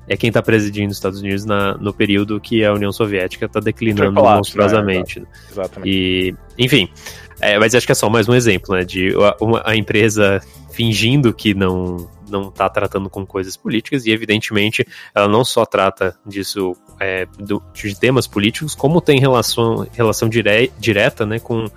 é 0.09 0.17
quem 0.17 0.29
está 0.29 0.43
presidindo 0.43 0.91
os 0.91 0.97
Estados 0.97 1.21
Unidos 1.21 1.45
na, 1.45 1.75
no 1.75 1.93
período 1.93 2.41
que 2.41 2.65
a 2.65 2.73
União 2.73 2.91
Soviética 2.91 3.47
está 3.47 3.61
declinando 3.61 4.13
monstruosamente. 4.13 5.21
Né? 5.21 5.27
Exatamente. 5.51 5.91
E, 5.91 6.35
enfim, 6.59 6.89
é, 7.41 7.59
mas 7.59 7.75
acho 7.75 7.87
que 7.87 7.93
é 7.93 7.95
só 7.95 8.09
mais 8.09 8.29
um 8.29 8.35
exemplo, 8.35 8.75
né? 8.75 8.85
De 8.85 9.15
uma, 9.41 9.63
a 9.65 9.77
empresa 9.77 10.41
fingindo 10.71 11.33
que 11.33 11.55
não 11.55 12.09
não 12.29 12.49
está 12.49 12.69
tratando 12.69 13.09
com 13.09 13.25
coisas 13.25 13.57
políticas 13.57 14.05
e 14.05 14.11
evidentemente 14.11 14.87
ela 15.15 15.27
não 15.27 15.43
só 15.43 15.65
trata 15.65 16.15
disso 16.27 16.77
é, 17.01 17.27
do, 17.39 17.63
de 17.73 17.99
temas 17.99 18.27
políticos 18.27 18.75
como 18.75 19.01
tem 19.01 19.19
relação 19.19 19.87
relação 19.95 20.29
dire, 20.29 20.71
direta 20.79 21.25
né 21.25 21.39
com 21.39 21.71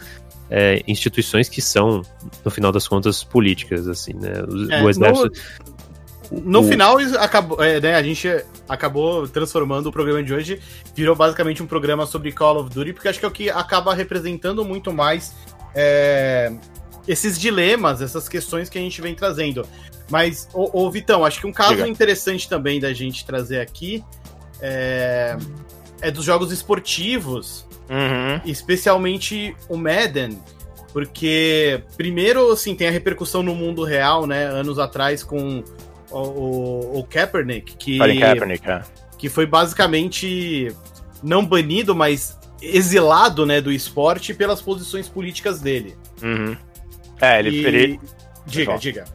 é, 0.54 0.84
instituições 0.86 1.48
que 1.48 1.62
são, 1.62 2.02
no 2.44 2.52
final 2.52 2.74
das 2.74 2.86
contas, 2.86 3.24
políticas, 3.24 3.88
assim, 3.88 4.14
né? 4.14 4.34
O, 4.46 4.70
é, 4.70 4.84
o 4.84 4.90
exército. 4.90 5.32
No, 5.66 5.71
no 6.32 6.62
o... 6.62 6.64
final, 6.64 6.98
acabou, 7.20 7.62
é, 7.62 7.80
né, 7.82 7.96
a 7.96 8.02
gente 8.02 8.28
acabou 8.68 9.28
transformando 9.28 9.88
o 9.88 9.92
programa 9.92 10.24
de 10.24 10.34
hoje, 10.34 10.62
virou 10.96 11.16
basicamente 11.16 11.62
um 11.62 11.68
programa 11.68 12.06
sobre 12.06 12.32
Call 12.32 12.62
of 12.62 12.70
Duty, 12.70 12.94
porque 12.94 13.10
acho 13.10 13.20
que 13.20 13.26
é 13.26 13.28
o 13.28 13.32
que 13.32 13.50
acaba 13.50 13.94
representando 13.94 14.64
muito 14.64 14.94
mais 14.94 15.36
é, 15.76 16.54
esses 17.08 17.38
dilemas, 17.38 18.02
essas 18.02 18.30
questões 18.30 18.70
que 18.70 18.78
a 18.78 18.82
gente 18.82 19.02
vem 19.02 19.14
trazendo. 19.14 19.68
Mas, 20.10 20.48
ô, 20.54 20.84
ô 20.86 20.90
Vitão, 20.90 21.26
acho 21.26 21.40
que 21.40 21.48
um 21.48 21.54
caso 21.54 21.86
interessante 21.86 22.48
também 22.48 22.80
da 22.80 22.94
gente 22.94 23.26
trazer 23.26 23.60
aqui 23.60 24.04
é, 24.62 25.38
é 26.02 26.12
dos 26.12 26.24
jogos 26.24 26.52
esportivos, 26.52 27.66
uhum. 27.90 28.42
especialmente 28.46 29.56
o 29.68 29.78
Madden, 29.78 30.40
porque 30.94 31.82
primeiro, 31.96 32.52
assim, 32.52 32.76
tem 32.76 32.88
a 32.88 32.92
repercussão 32.92 33.42
no 33.42 33.56
mundo 33.56 33.84
real, 33.84 34.28
né? 34.28 34.46
Anos 34.46 34.78
atrás 34.78 35.24
com 35.24 35.64
o, 36.12 37.00
o, 37.00 37.04
Kaepernick, 37.04 37.76
que, 37.78 37.98
Kaepernick, 37.98 38.70
é. 38.70 38.82
que 39.18 39.30
foi 39.30 39.46
basicamente 39.46 40.76
não 41.24 41.46
banido, 41.46 41.96
mas 41.96 42.38
exilado, 42.62 43.46
né, 43.46 43.60
do 43.62 43.72
esporte 43.72 44.34
pelas 44.34 44.62
posições 44.62 45.08
políticas 45.08 45.60
dele. 45.60 45.96
Uhum. 46.22 46.56
É, 47.20 47.40
ele, 47.40 47.50
e... 47.50 47.66
ele... 47.66 48.00
Diga, 48.46 48.78
diga. 48.78 49.06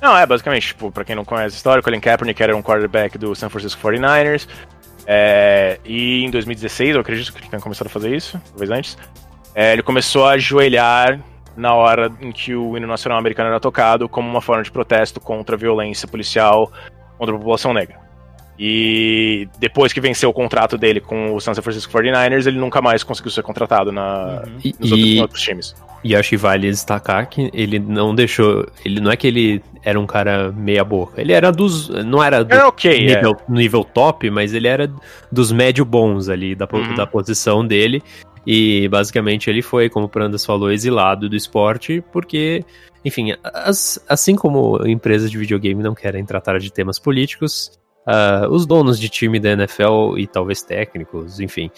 Não, 0.00 0.16
é, 0.16 0.24
basicamente, 0.24 0.68
tipo, 0.68 0.90
pra 0.90 1.04
quem 1.04 1.14
não 1.14 1.24
conhece 1.24 1.54
a 1.54 1.58
história, 1.58 1.82
Colin 1.82 2.00
Kaepernick 2.00 2.42
era 2.42 2.56
um 2.56 2.62
quarterback 2.62 3.18
do 3.18 3.34
San 3.34 3.50
Francisco 3.50 3.80
49ers, 3.82 4.46
é, 5.06 5.78
e 5.84 6.24
em 6.24 6.30
2016, 6.30 6.94
eu 6.94 7.00
acredito 7.00 7.32
que 7.32 7.38
ele 7.38 7.48
tenha 7.48 7.60
começado 7.60 7.88
a 7.88 7.90
fazer 7.90 8.14
isso, 8.14 8.40
talvez 8.50 8.70
antes, 8.70 8.96
é, 9.54 9.72
ele 9.72 9.82
começou 9.82 10.24
a 10.24 10.32
ajoelhar 10.32 11.20
na 11.56 11.74
hora 11.74 12.10
em 12.20 12.32
que 12.32 12.54
o 12.54 12.76
hino 12.76 12.86
nacional 12.86 13.18
americano 13.18 13.48
era 13.48 13.60
tocado 13.60 14.08
como 14.08 14.28
uma 14.28 14.40
forma 14.40 14.62
de 14.62 14.70
protesto 14.70 15.20
contra 15.20 15.56
a 15.56 15.58
violência 15.58 16.06
policial 16.08 16.70
contra 17.18 17.34
a 17.34 17.38
população 17.38 17.74
negra. 17.74 17.98
E 18.62 19.48
depois 19.58 19.90
que 19.90 20.02
venceu 20.02 20.28
o 20.28 20.34
contrato 20.34 20.76
dele 20.76 21.00
com 21.00 21.34
o 21.34 21.40
San 21.40 21.54
Francisco 21.54 21.90
49ers, 21.90 22.46
ele 22.46 22.58
nunca 22.58 22.82
mais 22.82 23.02
conseguiu 23.02 23.30
ser 23.30 23.42
contratado 23.42 23.90
na, 23.90 24.42
uhum. 24.46 24.72
nos, 24.78 24.92
outros, 24.92 25.10
nos, 25.10 25.20
outros, 25.20 25.42
times. 25.42 25.74
E 26.04 26.14
acho 26.14 26.28
que 26.28 26.36
vale 26.36 26.68
destacar 26.68 27.26
que 27.26 27.50
ele 27.54 27.78
não 27.78 28.14
deixou. 28.14 28.66
Ele 28.84 29.00
não 29.00 29.10
é 29.10 29.16
que 29.16 29.26
ele 29.26 29.62
era 29.82 29.98
um 29.98 30.06
cara 30.06 30.52
meia 30.52 30.84
boca. 30.84 31.18
Ele 31.18 31.32
era 31.32 31.50
dos. 31.50 31.88
Não 31.88 32.22
era 32.22 32.44
do 32.44 32.54
é 32.54 32.66
okay, 32.66 33.06
nível, 33.06 33.32
é. 33.32 33.52
nível 33.52 33.82
top, 33.82 34.30
mas 34.30 34.52
ele 34.52 34.68
era 34.68 34.92
dos 35.32 35.50
médio 35.50 35.84
bons 35.86 36.28
ali, 36.28 36.54
da, 36.54 36.68
uhum. 36.70 36.94
da 36.94 37.06
posição 37.06 37.66
dele. 37.66 38.02
E 38.46 38.88
basicamente 38.88 39.50
ele 39.50 39.62
foi, 39.62 39.88
como 39.88 40.06
o 40.06 40.08
Prandas 40.08 40.44
falou, 40.44 40.70
exilado 40.70 41.28
do 41.28 41.36
esporte, 41.36 42.02
porque, 42.12 42.64
enfim, 43.04 43.34
as, 43.44 44.02
assim 44.08 44.34
como 44.34 44.86
empresas 44.86 45.30
de 45.30 45.38
videogame 45.38 45.82
não 45.82 45.94
querem 45.94 46.24
tratar 46.24 46.58
de 46.58 46.72
temas 46.72 46.98
políticos, 46.98 47.78
uh, 48.06 48.48
os 48.50 48.64
donos 48.66 48.98
de 48.98 49.08
time 49.08 49.38
da 49.38 49.50
NFL 49.50 50.16
e 50.16 50.26
talvez 50.26 50.62
técnicos, 50.62 51.38
enfim, 51.38 51.70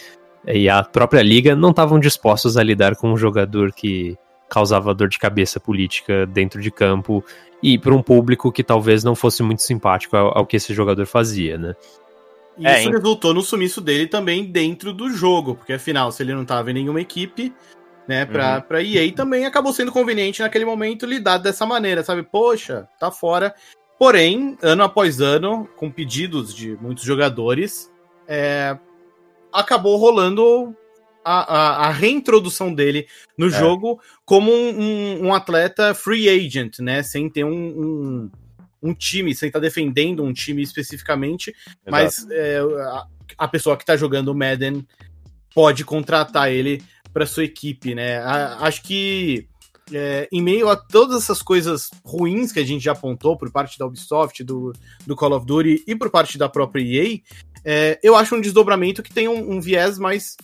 e 0.46 0.68
a 0.68 0.83
própria 0.83 1.22
liga 1.22 1.55
não 1.55 1.70
estavam 1.70 2.01
dispostos 2.01 2.57
a 2.57 2.62
lidar 2.62 2.96
com 2.96 3.12
um 3.12 3.16
jogador 3.16 3.72
que 3.72 4.16
causava 4.48 4.94
dor 4.94 5.09
de 5.09 5.18
cabeça 5.18 5.59
política 5.59 6.27
dentro 6.27 6.61
de 6.61 6.70
campo 6.70 7.25
e 7.62 7.79
para 7.79 7.94
um 7.94 8.03
público 8.03 8.53
que 8.53 8.62
talvez 8.62 9.05
não 9.05 9.14
fosse 9.14 9.42
muito 9.42 9.62
simpático 9.62 10.16
ao, 10.16 10.38
ao 10.38 10.46
que 10.46 10.57
esse 10.57 10.75
jogador 10.75 11.07
fazia, 11.07 11.57
né? 11.57 11.75
E 12.58 12.66
é, 12.66 12.78
isso 12.78 12.88
hein? 12.88 12.94
resultou 12.94 13.32
no 13.32 13.42
sumiço 13.42 13.80
dele 13.80 14.06
também 14.06 14.44
dentro 14.44 14.92
do 14.92 15.10
jogo, 15.10 15.54
porque 15.54 15.72
afinal, 15.72 16.12
se 16.12 16.22
ele 16.22 16.34
não 16.34 16.42
estava 16.42 16.70
em 16.70 16.74
nenhuma 16.74 17.00
equipe, 17.00 17.52
né, 18.06 18.26
pra, 18.26 18.56
uhum. 18.56 18.60
pra 18.62 18.82
EA 18.82 19.12
também 19.12 19.46
acabou 19.46 19.72
sendo 19.72 19.92
conveniente 19.92 20.42
naquele 20.42 20.64
momento 20.64 21.06
lidar 21.06 21.38
dessa 21.38 21.64
maneira, 21.64 22.02
sabe? 22.02 22.22
Poxa, 22.22 22.88
tá 22.98 23.10
fora. 23.10 23.54
Porém, 23.98 24.58
ano 24.60 24.82
após 24.82 25.20
ano, 25.20 25.68
com 25.76 25.90
pedidos 25.90 26.52
de 26.54 26.76
muitos 26.80 27.04
jogadores, 27.04 27.90
é, 28.26 28.76
acabou 29.52 29.96
rolando 29.96 30.74
a, 31.24 31.54
a, 31.54 31.86
a, 31.86 31.90
reintrodução 31.90 32.74
dele 32.74 33.06
no 33.38 33.46
é. 33.46 33.50
jogo 33.50 34.00
como 34.24 34.50
um, 34.50 34.80
um, 34.80 35.26
um, 35.26 35.34
atleta 35.34 35.94
free 35.94 36.28
agent, 36.28 36.80
né? 36.80 37.02
Sem 37.02 37.30
ter 37.30 37.44
um, 37.44 37.50
um, 37.50 38.30
um 38.83 38.95
time, 38.95 39.35
sem 39.35 39.49
estar 39.49 39.61
defendendo 39.61 40.25
um 40.25 40.33
time 40.33 40.62
especificamente, 40.62 41.51
Exato. 41.51 41.81
mas 41.87 42.27
é, 42.31 42.59
a, 42.59 43.07
a, 43.38 43.49
pessoa 43.49 43.77
que 43.77 43.83
está 43.83 43.97
jogando 43.97 44.29
o 44.29 44.35
Madden 44.35 44.87
pode 45.55 45.85
contratar 45.85 46.51
ele 46.51 46.83
para 47.12 47.27
sua 47.27 47.45
equipe, 47.45 47.95
né? 47.95 48.18
acho 48.59 48.83
que 48.83 49.47
é, 49.92 50.29
em 50.33 50.40
meio 50.40 50.68
a 50.68 50.77
todas 50.77 51.23
essas 51.23 51.42
coisas 51.42 51.90
ruins 52.05 52.53
que 52.53 52.61
a 52.61 52.64
gente 52.64 52.85
já 52.85 52.92
apontou 52.92 53.37
por 53.37 53.51
parte 53.51 53.79
da 53.79 53.87
Ubisoft, 53.87 54.42
do, 54.42 54.73
do 55.07 55.16
Call 55.16 55.33
of 55.33 55.47
Duty 55.47 55.85
e 55.87 55.95
por 55.95 56.11
parte 56.11 56.38
da 56.38 56.49
própria 56.49 56.83
EA, 56.83 57.18
é, 57.64 57.99
eu 58.03 58.16
acho 58.16 58.35
um 58.35 58.40
desdobramento 58.40 59.03
que 59.03 59.12
tem 59.12 59.29
um, 59.29 59.53
um, 59.53 59.61
viés 59.61 59.99
mais, 59.99 60.37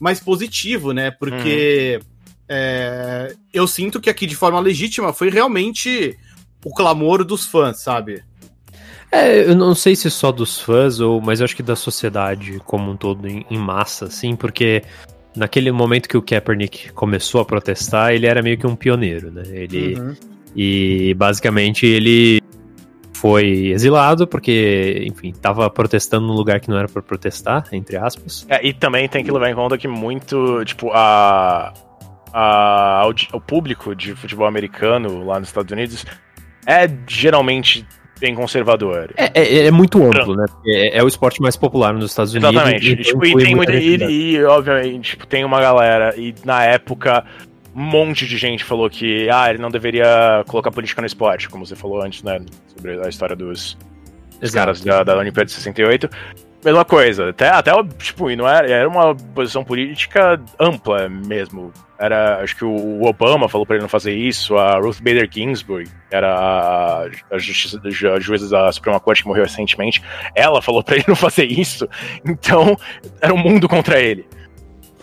mais 0.00 0.20
positivo, 0.20 0.92
né? 0.92 1.10
Porque 1.10 2.00
uhum. 2.00 2.06
é, 2.48 3.34
eu 3.52 3.66
sinto 3.66 4.00
que 4.00 4.10
aqui, 4.10 4.26
de 4.26 4.36
forma 4.36 4.60
legítima, 4.60 5.12
foi 5.12 5.30
realmente 5.30 6.18
o 6.64 6.72
clamor 6.72 7.24
dos 7.24 7.46
fãs, 7.46 7.80
sabe? 7.80 8.22
É, 9.10 9.48
eu 9.48 9.54
não 9.54 9.74
sei 9.74 9.96
se 9.96 10.10
só 10.10 10.30
dos 10.30 10.60
fãs, 10.60 11.00
ou, 11.00 11.20
mas 11.20 11.40
eu 11.40 11.44
acho 11.44 11.56
que 11.56 11.62
da 11.62 11.76
sociedade 11.76 12.60
como 12.66 12.90
um 12.90 12.96
todo, 12.96 13.26
em, 13.26 13.44
em 13.50 13.58
massa, 13.58 14.06
assim, 14.06 14.36
porque 14.36 14.82
naquele 15.34 15.72
momento 15.72 16.08
que 16.08 16.16
o 16.16 16.22
Kaepernick 16.22 16.92
começou 16.92 17.40
a 17.40 17.44
protestar, 17.44 18.12
ele 18.12 18.26
era 18.26 18.42
meio 18.42 18.58
que 18.58 18.66
um 18.66 18.76
pioneiro, 18.76 19.30
né? 19.30 19.44
Ele 19.46 19.98
uhum. 19.98 20.14
e 20.54 21.14
basicamente 21.14 21.86
ele 21.86 22.42
foi 23.14 23.68
exilado 23.68 24.26
porque, 24.26 25.04
enfim, 25.06 25.30
estava 25.30 25.68
protestando 25.70 26.26
num 26.26 26.34
lugar 26.34 26.60
que 26.60 26.68
não 26.68 26.78
era 26.78 26.86
para 26.86 27.02
protestar, 27.02 27.64
entre 27.72 27.96
aspas. 27.96 28.46
É, 28.48 28.64
e 28.64 28.72
também 28.72 29.08
tem 29.08 29.24
que 29.24 29.30
levar 29.30 29.50
em 29.50 29.54
conta 29.54 29.78
que 29.78 29.88
muito, 29.88 30.64
tipo, 30.64 30.90
a, 30.92 31.72
a 32.32 33.02
o 33.32 33.40
público 33.40 33.94
de 33.94 34.14
futebol 34.14 34.46
americano 34.46 35.24
lá 35.24 35.40
nos 35.40 35.48
Estados 35.48 35.72
Unidos 35.72 36.04
é 36.68 36.86
geralmente 37.06 37.86
bem 38.20 38.34
conservador. 38.34 39.10
É, 39.16 39.30
é, 39.34 39.66
é 39.66 39.70
muito 39.70 40.02
amplo, 40.04 40.36
né? 40.36 40.44
É, 40.66 40.98
é, 40.98 41.02
o 41.02 41.08
esporte 41.08 41.40
mais 41.40 41.56
popular 41.56 41.94
nos 41.94 42.10
Estados 42.10 42.34
Unidos. 42.34 42.52
Exatamente. 42.52 42.90
E, 42.90 42.96
tipo, 42.96 43.26
e 43.26 43.34
tem 43.36 43.54
muita, 43.54 43.74
e, 43.74 44.34
e, 44.34 44.44
obviamente, 44.44 45.10
tipo, 45.10 45.26
tem 45.26 45.44
uma 45.44 45.60
galera, 45.60 46.14
e 46.16 46.34
na 46.44 46.62
época, 46.64 47.24
um 47.74 47.82
monte 47.82 48.26
de 48.26 48.36
gente 48.36 48.64
falou 48.64 48.90
que 48.90 49.30
ah, 49.30 49.48
ele 49.48 49.58
não 49.58 49.70
deveria 49.70 50.44
colocar 50.46 50.70
política 50.70 51.00
no 51.00 51.06
esporte, 51.06 51.48
como 51.48 51.64
você 51.64 51.74
falou 51.74 52.02
antes, 52.02 52.22
né? 52.22 52.40
Sobre 52.76 53.00
a 53.00 53.08
história 53.08 53.34
dos, 53.34 53.78
dos 54.40 54.50
caras 54.50 54.82
da, 54.82 55.02
da 55.02 55.16
Olimpíada 55.16 55.46
de 55.46 55.52
68. 55.52 56.10
Mesma 56.64 56.84
coisa, 56.84 57.30
até, 57.30 57.48
até 57.50 57.70
tipo, 57.98 58.28
não 58.34 58.48
era, 58.48 58.68
era 58.68 58.88
uma 58.88 59.14
posição 59.14 59.62
política 59.62 60.40
ampla 60.58 61.08
mesmo. 61.08 61.72
Era, 61.96 62.42
acho 62.42 62.56
que 62.56 62.64
o 62.64 63.04
Obama 63.04 63.48
falou 63.48 63.64
para 63.64 63.76
ele 63.76 63.82
não 63.82 63.88
fazer 63.88 64.12
isso, 64.12 64.56
a 64.56 64.76
Ruth 64.78 64.98
Bader 64.98 65.28
Ginsburg, 65.30 65.88
era 66.10 66.34
a, 66.34 67.08
a, 67.30 67.38
justiça, 67.38 67.80
a 67.84 68.20
juíza 68.20 68.48
da 68.48 68.72
Suprema 68.72 68.98
Corte 68.98 69.22
que 69.22 69.28
morreu 69.28 69.44
recentemente, 69.44 70.02
ela 70.34 70.60
falou 70.60 70.82
para 70.82 70.96
ele 70.96 71.04
não 71.06 71.16
fazer 71.16 71.44
isso. 71.44 71.88
Então, 72.24 72.76
era 73.20 73.32
um 73.32 73.38
mundo 73.38 73.68
contra 73.68 74.00
ele. 74.00 74.26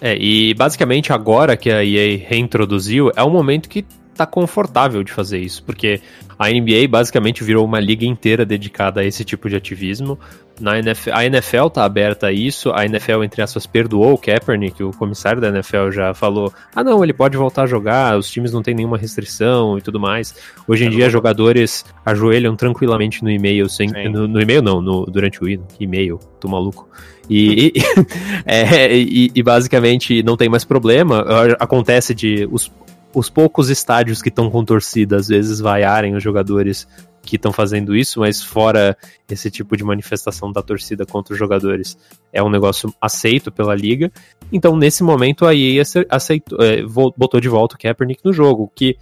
É, 0.01 0.15
e 0.17 0.53
basicamente 0.53 1.13
agora 1.13 1.55
que 1.55 1.71
a 1.71 1.83
EA 1.83 2.17
reintroduziu, 2.27 3.11
é 3.15 3.23
o 3.23 3.29
momento 3.29 3.69
que 3.69 3.85
tá 4.15 4.25
confortável 4.25 5.03
de 5.03 5.11
fazer 5.11 5.39
isso, 5.39 5.63
porque 5.63 6.01
a 6.37 6.49
NBA 6.49 6.87
basicamente 6.89 7.43
virou 7.43 7.65
uma 7.65 7.79
liga 7.79 8.05
inteira 8.05 8.45
dedicada 8.45 9.01
a 9.01 9.05
esse 9.05 9.23
tipo 9.23 9.49
de 9.49 9.55
ativismo. 9.55 10.19
Na 10.59 10.79
NFL, 10.79 11.09
a 11.11 11.25
NFL 11.25 11.67
tá 11.67 11.83
aberta 11.83 12.27
a 12.27 12.31
isso, 12.31 12.71
a 12.71 12.85
NFL, 12.85 13.23
entre 13.23 13.41
aspas, 13.41 13.67
perdoou 13.67 14.13
o 14.13 14.17
Kaepernick, 14.17 14.81
o 14.81 14.91
comissário 14.91 15.41
da 15.41 15.49
NFL 15.49 15.91
já 15.91 16.13
falou: 16.13 16.53
ah, 16.73 16.81
não, 16.83 17.03
ele 17.03 17.13
pode 17.13 17.35
voltar 17.35 17.63
a 17.63 17.67
jogar, 17.67 18.17
os 18.17 18.31
times 18.31 18.53
não 18.53 18.63
têm 18.63 18.73
nenhuma 18.73 18.97
restrição 18.97 19.77
e 19.77 19.81
tudo 19.81 19.99
mais. 19.99 20.33
Hoje 20.65 20.85
em 20.85 20.87
é 20.87 20.91
dia, 20.91 21.09
jogadores 21.09 21.83
ajoelham 22.05 22.55
tranquilamente 22.55 23.21
no 23.21 23.29
e-mail, 23.29 23.67
sem, 23.67 23.89
no, 24.09 24.29
no, 24.29 24.41
e-mail 24.41 24.61
não, 24.61 24.81
no, 24.81 25.05
durante 25.05 25.43
o 25.43 25.47
e-mail, 25.77 26.19
tô 26.39 26.47
maluco. 26.47 26.87
E, 27.29 27.73
e, 27.75 27.81
é, 28.45 28.95
e, 28.95 29.31
e, 29.35 29.43
basicamente 29.43 30.23
não 30.23 30.37
tem 30.37 30.47
mais 30.47 30.63
problema. 30.63 31.25
Acontece 31.59 32.13
de 32.13 32.47
os, 32.49 32.71
os 33.15 33.29
poucos 33.29 33.69
estádios 33.69 34.21
que 34.21 34.29
estão 34.29 34.51
com 34.51 34.63
torcida 34.63 35.15
às 35.15 35.27
vezes 35.29 35.59
vaiarem 35.59 36.15
os 36.15 36.21
jogadores 36.21 36.85
que 37.21 37.37
estão 37.37 37.51
fazendo 37.51 37.95
isso, 37.95 38.19
mas 38.19 38.43
fora 38.43 38.95
esse 39.27 39.49
tipo 39.49 39.75
de 39.75 39.83
manifestação 39.83 40.51
da 40.51 40.61
torcida 40.61 41.05
contra 41.05 41.33
os 41.33 41.39
jogadores, 41.39 41.97
é 42.31 42.43
um 42.43 42.49
negócio 42.49 42.93
aceito 43.01 43.51
pela 43.51 43.73
liga. 43.73 44.11
Então, 44.51 44.77
nesse 44.77 45.03
momento, 45.03 45.45
a 45.45 45.55
EA 45.55 45.81
aceitou, 46.09 46.59
é, 46.61 46.83
botou 46.83 47.39
de 47.39 47.49
volta 47.49 47.75
o 47.75 47.79
Kaepernick 47.79 48.23
no 48.23 48.31
jogo, 48.31 48.71
que, 48.75 48.95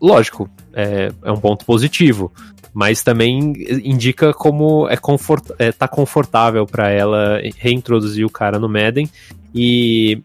lógico, 0.00 0.50
é, 0.72 1.12
é 1.22 1.30
um 1.30 1.38
ponto 1.38 1.64
positivo, 1.64 2.32
mas 2.74 3.02
também 3.02 3.52
indica 3.84 4.34
como 4.34 4.88
é, 4.88 4.96
confort, 4.96 5.44
é 5.58 5.70
tá 5.70 5.86
confortável 5.86 6.66
para 6.66 6.90
ela 6.90 7.40
reintroduzir 7.56 8.26
o 8.26 8.30
cara 8.30 8.58
no 8.58 8.68
Madden 8.68 9.08
e 9.54 10.22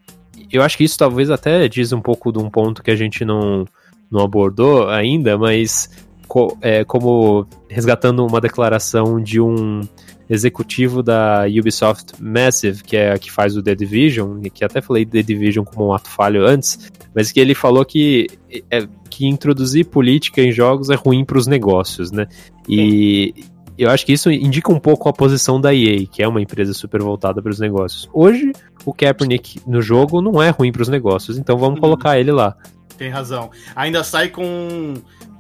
eu 0.54 0.62
acho 0.62 0.78
que 0.78 0.84
isso 0.84 0.98
talvez 0.98 1.32
até 1.32 1.68
diz 1.68 1.92
um 1.92 2.00
pouco 2.00 2.32
de 2.32 2.38
um 2.38 2.48
ponto 2.48 2.84
que 2.84 2.92
a 2.92 2.96
gente 2.96 3.26
não, 3.26 3.66
não 4.10 4.22
abordou 4.22 4.88
ainda, 4.88 5.36
mas 5.36 5.90
co 6.28 6.56
é, 6.62 6.84
como 6.84 7.48
resgatando 7.68 8.24
uma 8.24 8.40
declaração 8.40 9.20
de 9.20 9.42
um 9.42 9.82
executivo 10.30 11.02
da 11.02 11.46
Ubisoft 11.48 12.14
Massive, 12.22 12.84
que 12.84 12.96
é 12.96 13.14
a 13.14 13.18
que 13.18 13.32
faz 13.32 13.58
o 13.58 13.64
The 13.64 13.74
Division, 13.74 14.42
que 14.42 14.64
até 14.64 14.80
falei 14.80 15.06
The 15.06 15.24
Division 15.24 15.66
como 15.66 15.88
um 15.88 15.94
ato 15.94 16.10
falho 16.10 16.46
antes, 16.46 16.92
mas 17.16 17.32
que 17.32 17.40
ele 17.40 17.56
falou 17.56 17.84
que, 17.84 18.28
é, 18.70 18.88
que 19.10 19.26
introduzir 19.26 19.88
política 19.88 20.40
em 20.42 20.52
jogos 20.52 20.92
é 20.92 20.96
ruim 20.96 21.26
para 21.26 21.38
os 21.38 21.48
negócios, 21.48 22.12
né? 22.12 22.28
E. 22.70 23.34
eu 23.78 23.90
acho 23.90 24.06
que 24.06 24.14
isso 24.14 24.32
indica 24.32 24.72
um 24.72 24.80
pouco 24.80 25.10
a 25.10 25.14
posição 25.14 25.60
da 25.60 25.74
EA, 25.74 26.06
que 26.06 26.22
é 26.22 26.28
uma 26.28 26.42
empresa 26.42 26.74
super 26.74 27.02
voltada 27.02 27.42
para 27.42 27.52
os 27.52 27.60
negócios. 27.60 28.10
Hoje, 28.14 28.52
o 28.86 28.94
Kaepernick 28.94 29.62
no 29.66 29.82
jogo 29.82 30.22
não 30.22 30.42
é 30.42 30.50
ruim 30.50 30.72
para 30.72 30.82
os 30.82 30.90
negócios, 30.90 31.38
então 31.38 31.58
vamos 31.58 31.76
uhum. 31.76 31.82
colocar 31.82 32.20
ele 32.20 32.32
lá. 32.32 32.56
Tem 32.98 33.10
razão. 33.10 33.50
Ainda 33.76 34.04
sai 34.04 34.30
com, 34.30 34.94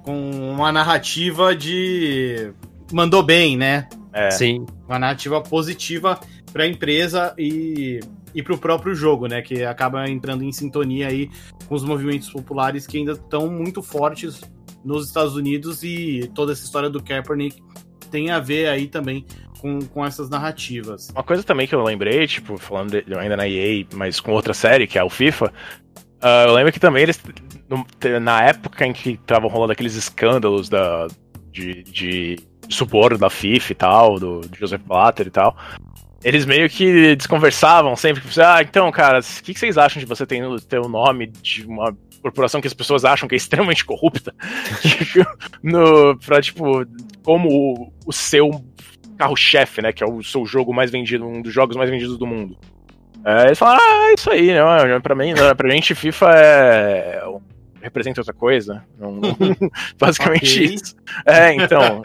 com 0.03 0.51
uma 0.53 0.71
narrativa 0.71 1.55
de 1.55 2.51
mandou 2.91 3.23
bem, 3.23 3.57
né? 3.57 3.87
É. 4.13 4.29
Sim. 4.31 4.65
Uma 4.87 4.99
narrativa 4.99 5.41
positiva 5.41 6.19
para 6.51 6.63
a 6.63 6.67
empresa 6.67 7.33
e, 7.37 7.99
e 8.33 8.43
para 8.43 8.53
o 8.53 8.57
próprio 8.57 8.93
jogo, 8.93 9.27
né? 9.27 9.41
Que 9.41 9.63
acaba 9.63 10.07
entrando 10.09 10.43
em 10.43 10.51
sintonia 10.51 11.07
aí 11.07 11.29
com 11.67 11.75
os 11.75 11.83
movimentos 11.83 12.29
populares 12.29 12.85
que 12.85 12.97
ainda 12.97 13.13
estão 13.13 13.49
muito 13.49 13.81
fortes 13.81 14.41
nos 14.83 15.07
Estados 15.07 15.35
Unidos 15.35 15.81
e 15.83 16.29
toda 16.35 16.51
essa 16.51 16.63
história 16.63 16.89
do 16.89 17.01
Kaepernick 17.01 17.61
tem 18.13 18.29
a 18.29 18.39
ver 18.39 18.69
aí 18.69 18.85
também 18.85 19.25
com, 19.59 19.79
com 19.79 20.05
essas 20.05 20.29
narrativas. 20.29 21.09
Uma 21.09 21.23
coisa 21.23 21.41
também 21.41 21.65
que 21.65 21.73
eu 21.73 21.83
lembrei, 21.83 22.27
tipo, 22.27 22.59
falando 22.59 23.01
de, 23.01 23.15
ainda 23.15 23.35
na 23.35 23.49
EA, 23.49 23.83
mas 23.95 24.19
com 24.19 24.31
outra 24.31 24.53
série, 24.53 24.85
que 24.85 24.99
é 24.99 25.03
o 25.03 25.09
FIFA, 25.09 25.47
uh, 25.47 26.47
eu 26.47 26.53
lembro 26.53 26.71
que 26.71 26.79
também 26.79 27.01
eles, 27.01 27.19
na 28.21 28.43
época 28.43 28.85
em 28.85 28.93
que 28.93 29.13
estavam 29.13 29.49
rolando 29.49 29.71
aqueles 29.71 29.95
escândalos 29.95 30.69
da, 30.69 31.07
de, 31.51 31.81
de 31.85 32.37
suborno 32.69 33.17
da 33.17 33.31
FIFA 33.31 33.71
e 33.71 33.75
tal, 33.75 34.19
do, 34.19 34.41
do 34.41 34.55
Joseph 34.55 34.83
Blatter 34.85 35.25
e 35.25 35.31
tal. 35.31 35.57
Eles 36.23 36.45
meio 36.45 36.69
que 36.69 37.15
desconversavam 37.15 37.95
sempre. 37.95 38.21
Ah, 38.41 38.61
então, 38.61 38.89
cara, 38.91 39.19
o 39.19 39.43
que, 39.43 39.53
que 39.55 39.59
vocês 39.59 39.77
acham 39.77 39.99
de 39.99 40.05
você 40.05 40.23
ter, 40.25 40.41
ter 40.69 40.79
o 40.79 40.87
nome 40.87 41.27
de 41.27 41.65
uma 41.65 41.97
corporação 42.23 42.61
que 42.61 42.67
as 42.67 42.73
pessoas 42.73 43.05
acham 43.05 43.27
que 43.27 43.35
é 43.35 43.37
extremamente 43.37 43.85
corrupta? 43.85 44.33
no, 45.61 46.17
pra, 46.17 46.41
tipo, 46.41 46.85
como 47.21 47.49
o, 47.49 47.93
o 48.07 48.13
seu 48.13 48.63
carro-chefe, 49.17 49.81
né? 49.81 49.91
Que 49.91 50.03
é 50.03 50.07
o 50.07 50.23
seu 50.23 50.45
jogo 50.45 50.73
mais 50.73 50.89
vendido, 50.89 51.27
um 51.27 51.41
dos 51.41 51.53
jogos 51.53 51.75
mais 51.75 51.89
vendidos 51.89 52.17
do 52.17 52.25
mundo. 52.25 52.57
É, 53.25 53.45
eles 53.45 53.59
falam, 53.59 53.77
ah, 53.79 54.09
é 54.09 54.13
isso 54.13 54.29
aí, 54.29 54.47
né? 54.47 54.99
Pra, 55.01 55.15
mim, 55.15 55.33
pra 55.55 55.69
gente, 55.69 55.93
FIFA 55.93 56.31
é. 56.35 57.23
representa 57.81 58.21
outra 58.21 58.33
coisa. 58.33 58.83
Não, 58.97 59.19
basicamente 59.99 60.63
okay. 60.63 60.75
isso. 60.75 60.95
É, 61.25 61.53
então 61.53 62.01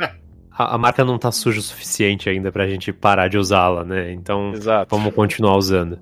a, 0.53 0.75
a, 0.75 0.79
marca 0.79 1.05
não 1.05 1.19
tá 1.19 1.33
suja 1.33 1.61
o 1.61 1.63
suficiente 1.63 2.29
ainda 2.29 2.53
pra 2.53 2.69
gente 2.69 2.93
parar 2.93 3.29
de 3.29 3.39
usá-la, 3.39 3.85
né? 3.85 4.13
Então, 4.13 4.53
Exato. 4.53 4.95
vamos 4.95 5.15
continuar 5.15 5.57
usando. 5.57 5.99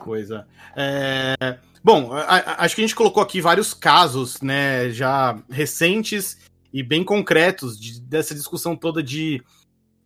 Coisa. 0.00 0.46
É... 0.76 1.56
Bom, 1.84 2.12
acho 2.14 2.74
que 2.74 2.80
a 2.80 2.84
gente 2.84 2.94
colocou 2.94 3.22
aqui 3.22 3.42
vários 3.42 3.74
casos, 3.74 4.40
né, 4.40 4.88
já 4.88 5.36
recentes 5.50 6.38
e 6.72 6.82
bem 6.82 7.04
concretos 7.04 7.78
de, 7.78 8.00
dessa 8.00 8.34
discussão 8.34 8.74
toda 8.74 9.02
de 9.02 9.42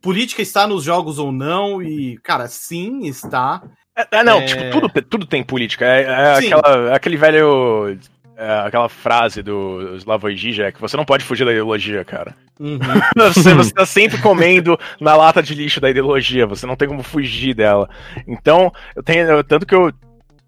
política 0.03 0.43
está 0.43 0.67
nos 0.67 0.83
jogos 0.83 1.21
ou 1.21 1.31
não, 1.31 1.81
e, 1.81 2.19
cara, 2.19 2.49
sim, 2.49 3.07
está. 3.07 3.62
É, 3.97 4.07
é 4.11 4.25
não, 4.25 4.38
é... 4.38 4.45
tipo, 4.45 4.71
tudo, 4.73 5.03
tudo 5.03 5.27
tem 5.27 5.45
política. 5.45 5.85
É, 5.85 6.03
é 6.03 6.35
aquela, 6.35 6.95
aquele 6.97 7.17
velho 7.17 7.97
é, 8.37 8.61
aquela 8.61 8.88
frase 8.88 9.43
do 9.43 9.97
Slavoj 9.97 10.37
Žižek, 10.37 10.81
você 10.81 10.97
não 10.97 11.05
pode 11.05 11.25
fugir 11.25 11.45
da 11.45 11.51
ideologia, 11.51 12.05
cara. 12.05 12.37
Uhum. 12.61 12.79
você, 13.17 13.53
você 13.53 13.73
tá 13.73 13.85
sempre 13.85 14.21
comendo 14.21 14.79
na 15.01 15.17
lata 15.17 15.43
de 15.43 15.55
lixo 15.55 15.81
da 15.81 15.91
ideologia, 15.91 16.47
você 16.47 16.64
não 16.64 16.77
tem 16.77 16.87
como 16.87 17.03
fugir 17.03 17.55
dela. 17.55 17.91
Então, 18.27 18.73
eu 18.95 19.03
tenho. 19.03 19.43
Tanto 19.43 19.67
que 19.67 19.75
eu. 19.75 19.93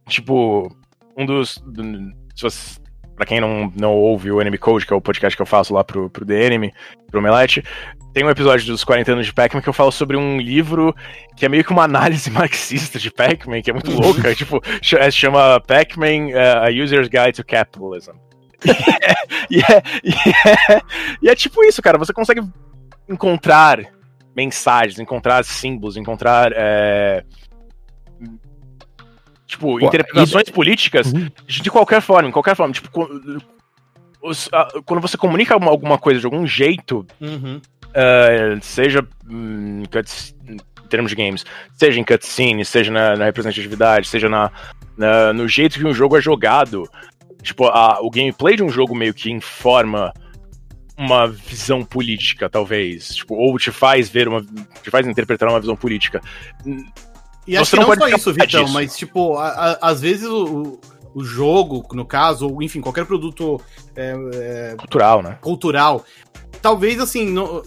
Tipo, 0.08 0.74
um 1.20 1.26
dos. 1.26 1.62
Se 2.34 2.42
você, 2.42 2.80
pra 3.14 3.26
quem 3.26 3.40
não, 3.40 3.72
não 3.78 3.92
ouve 3.92 4.32
o 4.32 4.40
Enemy 4.40 4.58
Code, 4.58 4.86
que 4.86 4.92
é 4.92 4.96
o 4.96 5.00
podcast 5.00 5.36
que 5.36 5.42
eu 5.42 5.46
faço 5.46 5.74
lá 5.74 5.84
pro, 5.84 6.08
pro 6.08 6.24
The 6.24 6.46
Enemy, 6.46 6.72
pro 7.10 7.20
Melete, 7.20 7.62
tem 8.12 8.24
um 8.24 8.30
episódio 8.30 8.66
dos 8.66 8.82
40 8.82 9.12
anos 9.12 9.26
de 9.26 9.32
Pac-Man 9.32 9.60
que 9.60 9.68
eu 9.68 9.72
falo 9.72 9.92
sobre 9.92 10.16
um 10.16 10.40
livro 10.40 10.94
que 11.36 11.46
é 11.46 11.48
meio 11.48 11.64
que 11.64 11.72
uma 11.72 11.84
análise 11.84 12.28
marxista 12.32 12.98
de 12.98 13.10
Pac-Man, 13.10 13.62
que 13.62 13.70
é 13.70 13.72
muito 13.72 13.90
louca. 13.92 14.32
tipo, 14.34 14.60
é, 14.98 15.10
chama 15.10 15.60
Pac-Man 15.60 16.28
uh, 16.30 16.66
A 16.66 16.70
User's 16.70 17.08
Guide 17.08 17.32
to 17.32 17.44
Capitalism. 17.44 18.12
e, 19.50 19.60
é, 19.60 19.82
e, 20.04 20.10
é, 20.10 20.82
e 21.22 21.28
é 21.28 21.34
tipo 21.34 21.62
isso, 21.64 21.80
cara. 21.80 21.98
Você 21.98 22.12
consegue 22.12 22.42
encontrar 23.08 23.80
mensagens, 24.36 24.98
encontrar 24.98 25.44
símbolos, 25.44 25.96
encontrar. 25.96 26.52
É, 26.54 27.24
tipo, 29.50 29.78
Pô, 29.78 29.86
interpretações 29.86 30.44
isso... 30.44 30.52
políticas 30.52 31.12
uhum. 31.12 31.28
de 31.46 31.70
qualquer 31.70 32.00
forma, 32.00 32.28
em 32.28 32.32
qualquer 32.32 32.54
forma. 32.54 32.72
Tipo, 32.72 32.90
quando 34.84 35.00
você 35.00 35.16
comunica 35.16 35.54
alguma 35.54 35.98
coisa 35.98 36.20
de 36.20 36.26
algum 36.26 36.46
jeito, 36.46 37.06
uhum. 37.20 37.60
uh, 37.88 38.62
seja 38.62 39.06
em, 39.28 39.82
em, 39.82 40.56
termos 40.88 41.10
de 41.10 41.16
games, 41.16 41.44
seja 41.74 41.98
em 41.98 42.04
cutscene, 42.04 42.64
seja 42.64 42.90
na, 42.90 43.16
na 43.16 43.24
representatividade, 43.24 44.08
seja 44.08 44.28
na, 44.28 44.50
na, 44.96 45.32
no 45.32 45.48
jeito 45.48 45.78
que 45.78 45.86
um 45.86 45.94
jogo 45.94 46.16
é 46.16 46.20
jogado, 46.20 46.88
tipo, 47.42 47.66
a, 47.66 47.98
o 48.00 48.10
gameplay 48.10 48.56
de 48.56 48.62
um 48.62 48.68
jogo 48.68 48.94
meio 48.94 49.14
que 49.14 49.30
informa 49.30 50.12
uma 50.96 51.26
visão 51.26 51.82
política, 51.82 52.48
talvez, 52.50 53.14
tipo, 53.14 53.34
ou 53.34 53.58
te 53.58 53.72
faz 53.72 54.10
ver 54.10 54.28
uma, 54.28 54.42
te 54.82 54.90
faz 54.90 55.06
interpretar 55.06 55.48
uma 55.48 55.58
visão 55.58 55.74
política. 55.74 56.20
E 57.50 57.56
acho 57.56 57.72
Você 57.72 57.76
que 57.76 57.82
não, 57.82 57.88
não 57.88 57.96
só 57.96 58.08
isso, 58.08 58.32
Vitão, 58.32 58.62
disso. 58.62 58.72
mas, 58.72 58.96
tipo, 58.96 59.36
a, 59.36 59.48
a, 59.48 59.90
às 59.90 60.00
vezes 60.00 60.28
o, 60.28 60.78
o 61.12 61.24
jogo, 61.24 61.84
no 61.92 62.04
caso, 62.04 62.48
ou 62.48 62.62
enfim, 62.62 62.80
qualquer 62.80 63.04
produto 63.04 63.60
é, 63.96 64.14
é, 64.34 64.74
cultural, 64.78 65.20
né? 65.20 65.36
Cultural. 65.40 66.04
Talvez 66.62 67.00
assim, 67.00 67.28
no, 67.28 67.60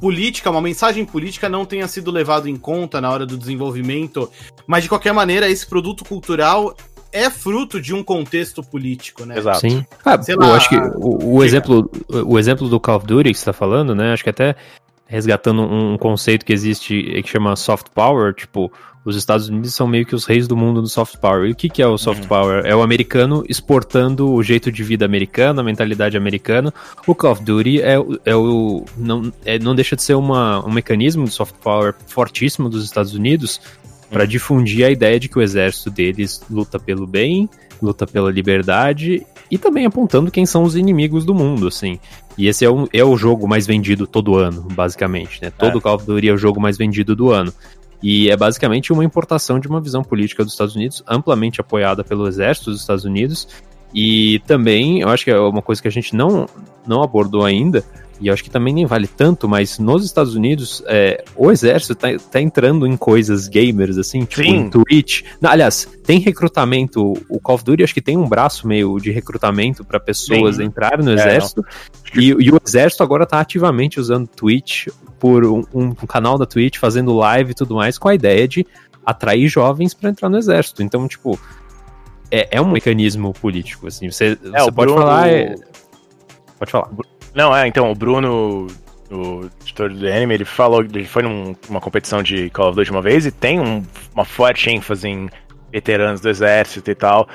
política, 0.00 0.48
uma 0.48 0.60
mensagem 0.60 1.04
política 1.04 1.48
não 1.48 1.64
tenha 1.64 1.88
sido 1.88 2.08
levado 2.12 2.48
em 2.48 2.54
conta 2.54 3.00
na 3.00 3.10
hora 3.10 3.26
do 3.26 3.36
desenvolvimento, 3.36 4.30
mas 4.64 4.84
de 4.84 4.88
qualquer 4.88 5.12
maneira, 5.12 5.50
esse 5.50 5.66
produto 5.66 6.04
cultural 6.04 6.72
é 7.12 7.28
fruto 7.28 7.80
de 7.80 7.92
um 7.92 8.04
contexto 8.04 8.62
político, 8.62 9.26
né? 9.26 9.38
Exato. 9.38 9.58
Sim. 9.58 9.84
Ah, 10.04 10.22
Sei 10.22 10.36
eu 10.36 10.38
lá, 10.38 10.54
acho 10.54 10.68
que 10.68 10.76
o, 10.76 11.34
o 11.34 11.42
exemplo, 11.42 11.90
o 12.08 12.38
exemplo 12.38 12.68
do 12.68 12.78
Call 12.78 12.98
of 12.98 13.06
Duty 13.06 13.32
que 13.32 13.38
você 13.40 13.46
tá 13.46 13.52
falando, 13.52 13.92
né? 13.92 14.12
Acho 14.12 14.22
que 14.22 14.30
até 14.30 14.54
resgatando 15.10 15.62
um 15.62 15.98
conceito 15.98 16.46
que 16.46 16.52
existe 16.52 17.20
que 17.20 17.28
chama 17.28 17.56
soft 17.56 17.88
power, 17.92 18.32
tipo, 18.32 18.72
os 19.04 19.16
Estados 19.16 19.48
Unidos 19.48 19.74
são 19.74 19.86
meio 19.86 20.04
que 20.04 20.14
os 20.14 20.24
reis 20.24 20.46
do 20.46 20.56
mundo 20.56 20.82
do 20.82 20.88
soft 20.88 21.16
power. 21.16 21.48
E 21.48 21.52
o 21.52 21.54
que, 21.54 21.68
que 21.68 21.80
é 21.80 21.86
o 21.86 21.96
soft 21.96 22.22
uhum. 22.22 22.28
power? 22.28 22.66
É 22.66 22.76
o 22.76 22.82
americano 22.82 23.42
exportando 23.48 24.30
o 24.30 24.42
jeito 24.42 24.70
de 24.70 24.82
vida 24.84 25.04
americano, 25.04 25.60
a 25.60 25.64
mentalidade 25.64 26.16
americana. 26.16 26.72
O 27.06 27.14
Call 27.14 27.32
of 27.32 27.42
Duty 27.42 27.80
é, 27.80 27.94
é 28.24 28.36
o. 28.36 28.84
Não, 28.96 29.32
é, 29.44 29.58
não 29.58 29.74
deixa 29.74 29.96
de 29.96 30.02
ser 30.02 30.14
uma, 30.14 30.64
um 30.66 30.70
mecanismo 30.70 31.24
de 31.24 31.30
soft 31.30 31.54
power 31.62 31.94
fortíssimo 32.06 32.68
dos 32.68 32.84
Estados 32.84 33.14
Unidos 33.14 33.60
para 34.10 34.22
uhum. 34.22 34.28
difundir 34.28 34.84
a 34.84 34.90
ideia 34.90 35.18
de 35.18 35.28
que 35.28 35.38
o 35.38 35.42
exército 35.42 35.90
deles 35.90 36.42
luta 36.50 36.78
pelo 36.78 37.06
bem, 37.06 37.48
luta 37.80 38.06
pela 38.06 38.30
liberdade 38.30 39.24
e 39.50 39.56
também 39.56 39.86
apontando 39.86 40.30
quem 40.30 40.44
são 40.44 40.62
os 40.62 40.76
inimigos 40.76 41.24
do 41.24 41.34
mundo, 41.34 41.66
assim. 41.66 41.98
E 42.38 42.46
esse 42.46 42.64
é 42.64 42.70
o, 42.70 42.88
é 42.92 43.04
o 43.04 43.16
jogo 43.16 43.48
mais 43.48 43.66
vendido 43.66 44.06
todo 44.06 44.36
ano, 44.36 44.62
basicamente, 44.72 45.42
né? 45.42 45.50
Todo 45.50 45.78
é. 45.78 45.80
Call 45.80 45.96
of 45.96 46.06
Duty 46.06 46.28
é 46.28 46.32
o 46.32 46.38
jogo 46.38 46.60
mais 46.60 46.76
vendido 46.76 47.16
do 47.16 47.30
ano. 47.30 47.52
E 48.02 48.30
é 48.30 48.36
basicamente 48.36 48.92
uma 48.92 49.04
importação 49.04 49.58
de 49.58 49.68
uma 49.68 49.80
visão 49.80 50.02
política 50.02 50.42
dos 50.42 50.52
Estados 50.52 50.74
Unidos, 50.74 51.02
amplamente 51.06 51.60
apoiada 51.60 52.02
pelo 52.02 52.26
exército 52.26 52.70
dos 52.70 52.80
Estados 52.80 53.04
Unidos. 53.04 53.46
E 53.94 54.40
também, 54.46 55.00
eu 55.00 55.08
acho 55.08 55.24
que 55.24 55.30
é 55.30 55.38
uma 55.38 55.62
coisa 55.62 55.82
que 55.82 55.88
a 55.88 55.90
gente 55.90 56.14
não, 56.14 56.46
não 56.86 57.02
abordou 57.02 57.44
ainda, 57.44 57.84
e 58.20 58.28
eu 58.28 58.34
acho 58.34 58.44
que 58.44 58.50
também 58.50 58.74
nem 58.74 58.84
vale 58.84 59.06
tanto, 59.06 59.48
mas 59.48 59.78
nos 59.78 60.04
Estados 60.04 60.34
Unidos, 60.34 60.82
é, 60.86 61.24
o 61.34 61.50
exército 61.50 61.94
tá, 61.94 62.08
tá, 62.30 62.40
entrando 62.40 62.86
em 62.86 62.94
coisas 62.96 63.48
gamers, 63.48 63.96
assim, 63.96 64.24
tipo 64.24 64.42
Sim. 64.42 64.56
em 64.56 64.70
Twitch. 64.70 65.22
Não, 65.40 65.50
aliás, 65.50 65.88
tem 66.04 66.18
recrutamento, 66.18 67.14
o 67.28 67.40
Call 67.40 67.54
of 67.54 67.64
Duty 67.64 67.82
acho 67.82 67.94
que 67.94 68.02
tem 68.02 68.18
um 68.18 68.28
braço 68.28 68.68
meio 68.68 68.98
de 68.98 69.10
recrutamento 69.10 69.84
para 69.84 69.98
pessoas 69.98 70.56
Sim. 70.56 70.64
entrarem 70.64 71.04
no 71.04 71.12
é, 71.12 71.14
exército, 71.14 71.64
é, 72.14 72.20
e, 72.20 72.28
e, 72.28 72.50
o 72.52 72.60
exército 72.64 73.02
agora 73.02 73.24
tá 73.24 73.40
ativamente 73.40 73.98
usando 73.98 74.28
Twitch 74.28 74.88
por 75.20 75.44
um, 75.44 75.62
um, 75.72 75.94
canal 75.94 76.38
da 76.38 76.46
Twitch, 76.46 76.78
fazendo 76.78 77.14
live 77.14 77.52
e 77.52 77.54
tudo 77.54 77.74
mais, 77.74 77.98
com 77.98 78.08
a 78.08 78.14
ideia 78.14 78.48
de 78.48 78.66
atrair 79.04 79.46
jovens 79.48 79.92
para 79.92 80.08
entrar 80.08 80.30
no 80.30 80.38
exército. 80.38 80.82
Então, 80.82 81.06
tipo, 81.06 81.38
é, 82.30 82.56
é 82.56 82.60
um 82.60 82.70
mecanismo 82.70 83.32
político, 83.34 83.86
assim. 83.86 84.10
Você, 84.10 84.32
é, 84.32 84.60
você 84.60 84.72
pode 84.72 84.90
Bruno... 84.90 85.02
falar. 85.02 85.28
É... 85.28 85.54
Pode 86.58 86.70
falar. 86.70 86.88
Não, 87.34 87.54
é, 87.54 87.68
então, 87.68 87.92
o 87.92 87.94
Bruno, 87.94 88.66
o 89.10 89.48
editor 89.62 89.92
do 89.92 90.06
anime, 90.08 90.34
ele 90.34 90.44
falou, 90.46 90.82
ele 90.82 91.04
foi 91.04 91.22
numa 91.22 91.80
competição 91.80 92.22
de 92.22 92.48
Call 92.50 92.70
of 92.70 92.76
Duty 92.76 92.90
uma 92.90 93.02
vez 93.02 93.26
e 93.26 93.30
tem 93.30 93.60
um, 93.60 93.84
uma 94.14 94.24
forte 94.24 94.70
ênfase 94.70 95.06
em 95.06 95.28
veteranos 95.70 96.20
do 96.22 96.30
exército 96.30 96.90
e 96.90 96.94
tal. 96.94 97.28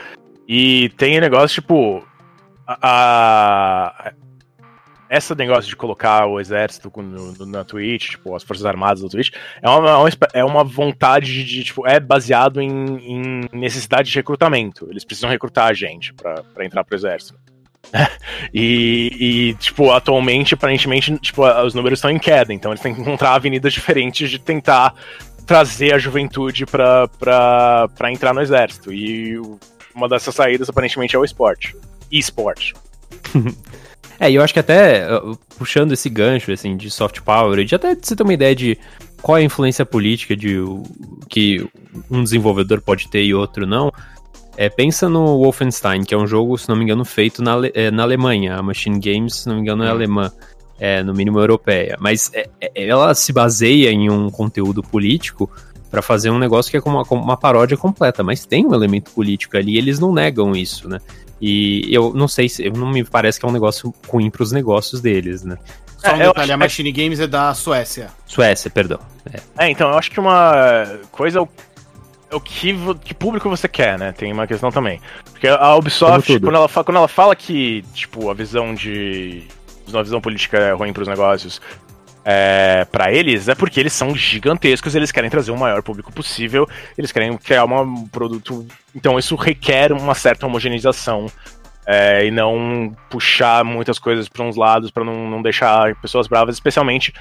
E 0.48 0.90
tem 0.98 1.20
negócio, 1.22 1.62
tipo. 1.62 2.04
A, 2.68 4.12
a, 5.16 5.18
essa 5.18 5.36
negócio 5.36 5.70
de 5.70 5.76
colocar 5.76 6.26
o 6.28 6.40
exército 6.40 6.92
no, 6.96 7.32
no, 7.34 7.46
na 7.46 7.64
Twitch, 7.64 8.12
tipo, 8.12 8.36
as 8.36 8.44
forças 8.44 8.66
armadas 8.66 9.02
do 9.02 9.10
Twitch, 9.10 9.32
é 9.62 9.70
uma, 9.70 10.10
é 10.34 10.44
uma 10.44 10.64
vontade 10.64 11.44
de, 11.44 11.64
tipo, 11.64 11.88
é 11.88 12.00
baseado 12.00 12.62
em, 12.62 12.70
em 12.70 13.50
necessidade 13.54 14.10
de 14.10 14.16
recrutamento. 14.16 14.88
Eles 14.90 15.04
precisam 15.04 15.30
recrutar 15.30 15.68
a 15.68 15.74
gente 15.74 16.14
para 16.14 16.66
entrar 16.66 16.84
pro 16.84 16.96
exército. 16.96 17.38
e, 18.54 19.12
e, 19.20 19.54
tipo, 19.56 19.92
atualmente, 19.92 20.54
aparentemente, 20.54 21.18
tipo, 21.20 21.44
os 21.44 21.74
números 21.74 22.00
estão 22.00 22.12
em 22.12 22.20
queda, 22.20 22.54
então 22.54 22.72
eles 22.72 22.82
têm 22.82 22.94
que 22.94 23.02
encontrar 23.02 23.34
avenidas 23.34 23.74
diferentes 23.74 24.30
de 24.30 24.40
tentar 24.40 24.94
trazer 25.46 25.94
a 25.94 26.00
juventude 26.00 26.66
pra 26.66 28.12
entrar 28.12 28.34
no 28.34 28.42
exército. 28.42 28.92
E 28.92 29.40
uma 29.94 30.10
dessas 30.10 30.36
saídas, 30.36 30.70
aparentemente, 30.70 31.16
é 31.16 31.20
o 31.20 31.24
esporte. 31.24 31.76
E-sport. 32.12 32.74
É, 34.20 34.32
e 34.32 34.36
eu 34.36 34.42
acho 34.42 34.54
que 34.54 34.60
até 34.60 35.08
puxando 35.58 35.92
esse 35.92 36.10
gancho 36.10 36.52
assim 36.52 36.78
de 36.78 36.90
soft 36.90 37.22
power, 37.22 37.64
de 37.64 37.76
até 37.76 37.96
você 37.96 38.16
ter 38.16 38.24
uma 38.24 38.34
ideia 38.34 38.56
de 38.56 38.78
qual 39.22 39.38
é 39.38 39.42
a 39.42 39.44
influência 39.44 39.86
política 39.86 40.36
de 40.36 40.58
que 41.30 41.68
um 42.10 42.24
desenvolvedor 42.24 42.82
pode 42.82 43.10
ter 43.10 43.24
e 43.24 43.34
outro 43.34 43.66
não. 43.66 43.92
É, 44.58 44.70
pensa 44.70 45.10
no 45.10 45.40
Wolfenstein, 45.40 46.04
que 46.04 46.14
é 46.14 46.18
um 46.18 46.26
jogo, 46.26 46.58
se 46.58 46.70
não 46.70 46.78
me 46.78 46.84
engano, 46.84 47.04
feito 47.04 47.42
na, 47.42 47.56
é, 47.74 47.92
na 47.92 48.04
Alemanha. 48.04 48.56
A 48.56 48.64
Machine 48.64 49.00
Games, 49.00 49.38
se 49.38 49.50
não 49.50 49.56
me 49.56 49.62
engano, 49.62 49.84
é 49.84 49.90
alemã, 49.90 50.32
é, 50.80 51.04
no 51.04 51.14
mínimo 51.14 51.40
europeia. 51.40 51.98
Mas 52.00 52.32
é, 52.34 52.48
é 52.62 52.88
ela 52.88 53.14
se 53.14 53.34
baseia 53.34 53.90
em 53.92 54.10
um 54.10 54.30
conteúdo 54.30 54.82
político 54.82 55.50
para 55.92 56.02
fazer 56.02 56.30
um 56.30 56.40
negócio 56.40 56.72
que 56.72 56.78
é 56.78 56.82
como 56.82 56.98
uma, 56.98 57.06
como 57.06 57.22
uma 57.22 57.38
paródia 57.38 57.78
completa, 57.78 58.24
mas 58.24 58.46
tem 58.46 58.66
um 58.66 58.74
elemento 58.74 59.12
político 59.12 59.58
ali, 59.58 59.74
e 59.74 59.78
eles 59.78 60.00
não 60.00 60.14
negam 60.14 60.56
isso, 60.56 60.88
né? 60.90 61.00
E 61.42 61.88
eu 61.92 62.14
não 62.14 62.28
sei 62.28 62.48
se. 62.48 62.70
Não 62.70 62.90
me 62.90 63.04
parece 63.04 63.40
que 63.40 63.46
é 63.46 63.50
um 63.50 63.52
negócio 63.52 63.94
ruim 64.08 64.30
pros 64.30 64.52
negócios 64.52 65.02
deles, 65.02 65.44
né? 65.44 65.58
Só 65.98 66.14
um 66.14 66.22
é, 66.22 66.28
detalhe, 66.28 66.52
a 66.52 66.58
Machine 66.58 66.92
Games 66.92 67.20
é 67.20 67.28
da 67.28 67.54
Suécia. 67.54 68.10
Suécia, 68.26 68.70
perdão. 68.70 69.00
É, 69.32 69.66
é 69.66 69.70
então, 69.70 69.90
eu 69.90 69.98
acho 69.98 70.12
que 70.12 70.20
uma 70.20 70.86
coisa 71.12 71.40
é 71.40 72.36
o 72.36 72.40
que, 72.40 72.76
que 73.04 73.14
público 73.14 73.50
você 73.50 73.68
quer, 73.68 73.98
né? 73.98 74.12
Tem 74.12 74.32
uma 74.32 74.48
questão 74.48 74.72
também. 74.72 75.00
Porque 75.32 75.48
a 75.48 75.76
Ubisoft, 75.76 76.40
quando 76.40 76.56
ela, 76.56 76.68
fala, 76.68 76.84
quando 76.84 76.98
ela 76.98 77.08
fala 77.08 77.36
que, 77.36 77.84
tipo, 77.94 78.30
a 78.30 78.34
visão 78.34 78.74
de. 78.74 79.44
A 79.94 80.02
visão 80.02 80.20
política 80.20 80.58
é 80.58 80.74
ruim 80.74 80.92
pros 80.92 81.08
negócios, 81.08 81.62
é, 82.26 82.86
para 82.92 83.14
eles 83.14 83.48
é 83.48 83.54
porque 83.54 83.80
eles 83.80 83.94
são 83.94 84.16
gigantescos, 84.16 84.96
eles 84.96 85.12
querem 85.12 85.30
trazer 85.30 85.52
o 85.52 85.58
maior 85.58 85.84
público 85.84 86.12
possível, 86.12 86.68
eles 86.98 87.12
querem 87.12 87.38
criar 87.38 87.66
um 87.66 88.08
produto. 88.08 88.66
Então 88.96 89.20
isso 89.20 89.36
requer 89.36 89.94
uma 89.94 90.16
certa 90.16 90.48
homogeneização 90.48 91.28
é, 91.86 92.26
e 92.26 92.32
não 92.32 92.96
puxar 93.12 93.64
muitas 93.64 94.00
coisas 94.00 94.28
para 94.28 94.44
uns 94.44 94.56
lados 94.56 94.90
para 94.90 95.04
não, 95.04 95.30
não 95.30 95.42
deixar 95.42 95.94
pessoas 95.98 96.28
bravas, 96.28 96.56
especialmente 96.56 97.14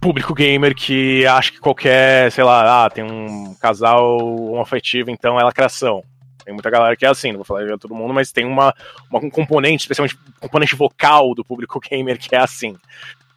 público 0.00 0.34
gamer 0.34 0.74
que 0.74 1.26
acha 1.26 1.52
que 1.52 1.60
qualquer, 1.60 2.30
sei 2.32 2.44
lá, 2.44 2.84
ah, 2.84 2.90
tem 2.90 3.04
um 3.04 3.54
casal 3.54 4.16
homoafetivo, 4.18 5.10
então 5.10 5.38
é 5.38 5.42
lacração. 5.42 6.02
Tem 6.44 6.52
muita 6.52 6.70
galera 6.70 6.96
que 6.96 7.04
é 7.04 7.08
assim, 7.08 7.28
não 7.28 7.38
vou 7.38 7.44
falar 7.44 7.64
de 7.64 7.78
todo 7.78 7.94
mundo, 7.94 8.12
mas 8.12 8.32
tem 8.32 8.44
uma, 8.44 8.74
uma, 9.10 9.20
um 9.20 9.30
componente, 9.30 9.82
especialmente 9.82 10.16
um 10.16 10.40
componente 10.40 10.74
vocal 10.74 11.34
do 11.34 11.44
público 11.44 11.78
gamer 11.88 12.18
que 12.18 12.34
é 12.34 12.38
assim. 12.38 12.76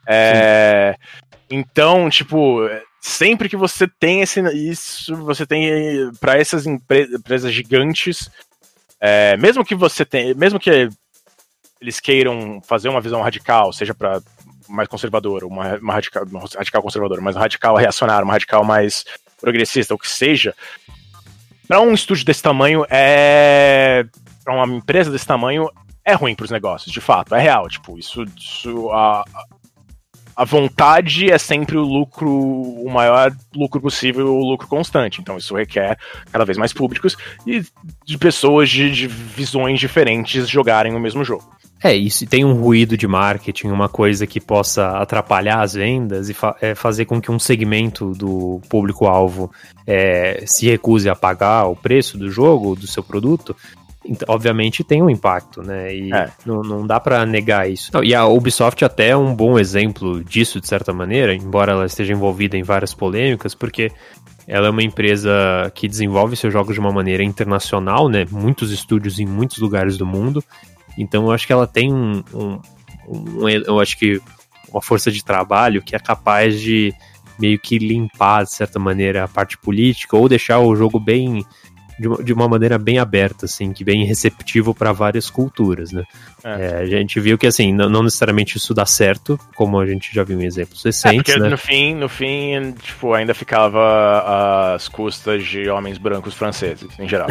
É, 0.06 0.96
então, 1.50 2.08
tipo, 2.08 2.60
sempre 3.00 3.48
que 3.48 3.56
você 3.56 3.86
tem 3.86 4.20
esse, 4.20 4.40
isso, 4.52 5.16
você 5.16 5.46
tem 5.46 6.10
para 6.20 6.38
essas 6.38 6.66
empresas 6.66 7.52
gigantes, 7.52 8.30
é, 9.00 9.36
mesmo 9.36 9.64
que 9.64 9.74
você 9.74 10.04
tenha, 10.04 10.34
mesmo 10.34 10.58
que 10.58 10.88
eles 11.80 12.00
queiram 12.00 12.60
fazer 12.66 12.88
uma 12.88 13.00
visão 13.00 13.22
radical, 13.22 13.72
seja 13.72 13.94
para 13.94 14.20
mais 14.68 14.88
conservador, 14.88 15.44
uma, 15.44 15.76
uma 15.76 15.92
radical, 15.92 16.24
uma 16.24 16.40
radical 16.40 16.82
conservadora, 16.82 17.20
mas 17.20 17.36
um 17.36 17.38
radical 17.38 17.76
reacionário, 17.76 18.24
uma 18.24 18.32
radical 18.32 18.64
mais 18.64 19.04
progressista, 19.40 19.94
o 19.94 19.98
que 19.98 20.08
seja, 20.08 20.54
para 21.68 21.80
um 21.80 21.92
estúdio 21.92 22.24
desse 22.24 22.42
tamanho 22.42 22.84
é 22.90 24.04
para 24.44 24.54
uma 24.54 24.76
empresa 24.76 25.10
desse 25.10 25.26
tamanho 25.26 25.68
é 26.04 26.14
ruim 26.14 26.36
para 26.36 26.44
os 26.44 26.50
negócios, 26.50 26.92
de 26.92 27.00
fato, 27.00 27.34
é 27.34 27.40
real, 27.40 27.68
tipo, 27.68 27.98
isso, 27.98 28.24
isso 28.36 28.90
a, 28.90 29.22
a 29.22 29.44
vontade 30.44 31.30
é 31.30 31.38
sempre 31.38 31.76
o 31.76 31.82
lucro, 31.82 32.30
o 32.30 32.90
maior 32.90 33.34
lucro 33.54 33.80
possível, 33.80 34.34
o 34.34 34.44
lucro 34.44 34.68
constante. 34.68 35.20
Então 35.20 35.36
isso 35.36 35.54
requer 35.54 35.98
cada 36.30 36.44
vez 36.44 36.58
mais 36.58 36.72
públicos 36.72 37.16
e 37.46 37.62
de 38.04 38.18
pessoas 38.18 38.68
de, 38.68 38.90
de 38.90 39.06
visões 39.06 39.80
diferentes 39.80 40.48
jogarem 40.48 40.94
o 40.94 41.00
mesmo 41.00 41.24
jogo. 41.24 41.56
É, 41.82 41.94
isso 41.94 42.26
tem 42.26 42.44
um 42.44 42.54
ruído 42.54 42.96
de 42.96 43.06
marketing, 43.06 43.68
uma 43.68 43.88
coisa 43.88 44.26
que 44.26 44.40
possa 44.40 44.98
atrapalhar 44.98 45.60
as 45.60 45.74
vendas 45.74 46.30
e 46.30 46.34
fa 46.34 46.56
é, 46.60 46.74
fazer 46.74 47.04
com 47.04 47.20
que 47.20 47.30
um 47.30 47.38
segmento 47.38 48.12
do 48.12 48.60
público-alvo 48.68 49.50
é, 49.86 50.42
se 50.46 50.66
recuse 50.66 51.08
a 51.08 51.14
pagar 51.14 51.66
o 51.66 51.76
preço 51.76 52.16
do 52.16 52.30
jogo, 52.30 52.74
do 52.74 52.86
seu 52.86 53.02
produto, 53.02 53.54
obviamente 54.28 54.84
tem 54.84 55.02
um 55.02 55.10
impacto, 55.10 55.62
né? 55.62 55.94
E 55.94 56.12
é. 56.12 56.30
não, 56.44 56.62
não 56.62 56.86
dá 56.86 57.00
para 57.00 57.24
negar 57.26 57.70
isso. 57.70 57.90
Não, 57.92 58.02
e 58.02 58.14
a 58.14 58.26
Ubisoft 58.26 58.84
até 58.84 59.08
é 59.08 59.16
um 59.16 59.34
bom 59.34 59.58
exemplo 59.58 60.22
disso, 60.24 60.60
de 60.60 60.68
certa 60.68 60.92
maneira, 60.92 61.34
embora 61.34 61.72
ela 61.72 61.86
esteja 61.86 62.12
envolvida 62.12 62.56
em 62.56 62.62
várias 62.62 62.94
polêmicas, 62.94 63.54
porque 63.54 63.90
ela 64.46 64.68
é 64.68 64.70
uma 64.70 64.82
empresa 64.82 65.30
que 65.74 65.88
desenvolve 65.88 66.36
seus 66.36 66.52
jogos 66.52 66.74
de 66.74 66.80
uma 66.80 66.92
maneira 66.92 67.22
internacional, 67.22 68.08
né? 68.08 68.24
Muitos 68.30 68.70
estúdios 68.70 69.18
em 69.18 69.26
muitos 69.26 69.58
lugares 69.58 69.98
do 69.98 70.06
mundo. 70.06 70.42
Então 70.96 71.24
eu 71.24 71.32
acho 71.32 71.46
que 71.46 71.52
ela 71.52 71.66
tem 71.66 71.92
um, 71.92 72.22
um, 72.32 72.60
um 73.08 73.48
eu 73.48 73.80
acho 73.80 73.98
que 73.98 74.20
uma 74.70 74.80
força 74.80 75.10
de 75.10 75.24
trabalho 75.24 75.82
que 75.82 75.96
é 75.96 75.98
capaz 75.98 76.60
de 76.60 76.94
meio 77.38 77.58
que 77.58 77.78
limpar, 77.78 78.44
de 78.44 78.52
certa 78.52 78.78
maneira, 78.78 79.24
a 79.24 79.28
parte 79.28 79.58
política 79.58 80.16
ou 80.16 80.28
deixar 80.28 80.60
o 80.60 80.74
jogo 80.74 80.98
bem 80.98 81.44
de 81.98 82.08
uma, 82.08 82.22
de 82.22 82.32
uma 82.32 82.48
maneira 82.48 82.78
bem 82.78 82.98
aberta, 82.98 83.46
assim, 83.46 83.72
que 83.72 83.84
bem 83.84 84.04
receptivo 84.04 84.74
para 84.74 84.92
várias 84.92 85.30
culturas, 85.30 85.92
né? 85.92 86.04
É. 86.44 86.66
É, 86.66 86.76
a 86.78 86.86
gente 86.86 87.18
viu 87.18 87.36
que, 87.36 87.46
assim, 87.46 87.72
não, 87.72 87.88
não, 87.88 88.02
necessariamente 88.02 88.56
isso 88.56 88.72
dá 88.72 88.86
certo, 88.86 89.38
como 89.54 89.80
a 89.80 89.86
gente 89.86 90.14
já 90.14 90.22
viu 90.22 90.40
em 90.40 90.44
exemplos 90.44 90.82
recentes, 90.82 91.18
é, 91.18 91.22
porque 91.32 91.40
né? 91.40 91.48
no 91.48 91.58
fim, 91.58 91.94
no 91.94 92.08
fim, 92.08 92.72
tipo, 92.72 93.12
ainda 93.12 93.34
ficava 93.34 94.74
às 94.74 94.88
custas 94.88 95.44
de 95.44 95.68
homens 95.68 95.98
brancos 95.98 96.34
franceses, 96.34 96.88
em 96.98 97.08
geral. 97.08 97.28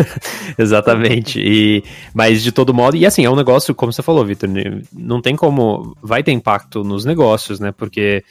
Exatamente. 0.58 1.40
E, 1.40 1.84
mas, 2.14 2.42
de 2.42 2.50
todo 2.50 2.74
modo, 2.74 2.96
e 2.96 3.06
assim, 3.06 3.24
é 3.24 3.30
um 3.30 3.36
negócio, 3.36 3.74
como 3.74 3.92
você 3.92 4.02
falou, 4.02 4.24
Vitor, 4.24 4.48
não 4.92 5.20
tem 5.20 5.36
como... 5.36 5.96
Vai 6.02 6.22
ter 6.22 6.32
impacto 6.32 6.82
nos 6.82 7.04
negócios, 7.04 7.60
né? 7.60 7.72
Porque 7.72 8.24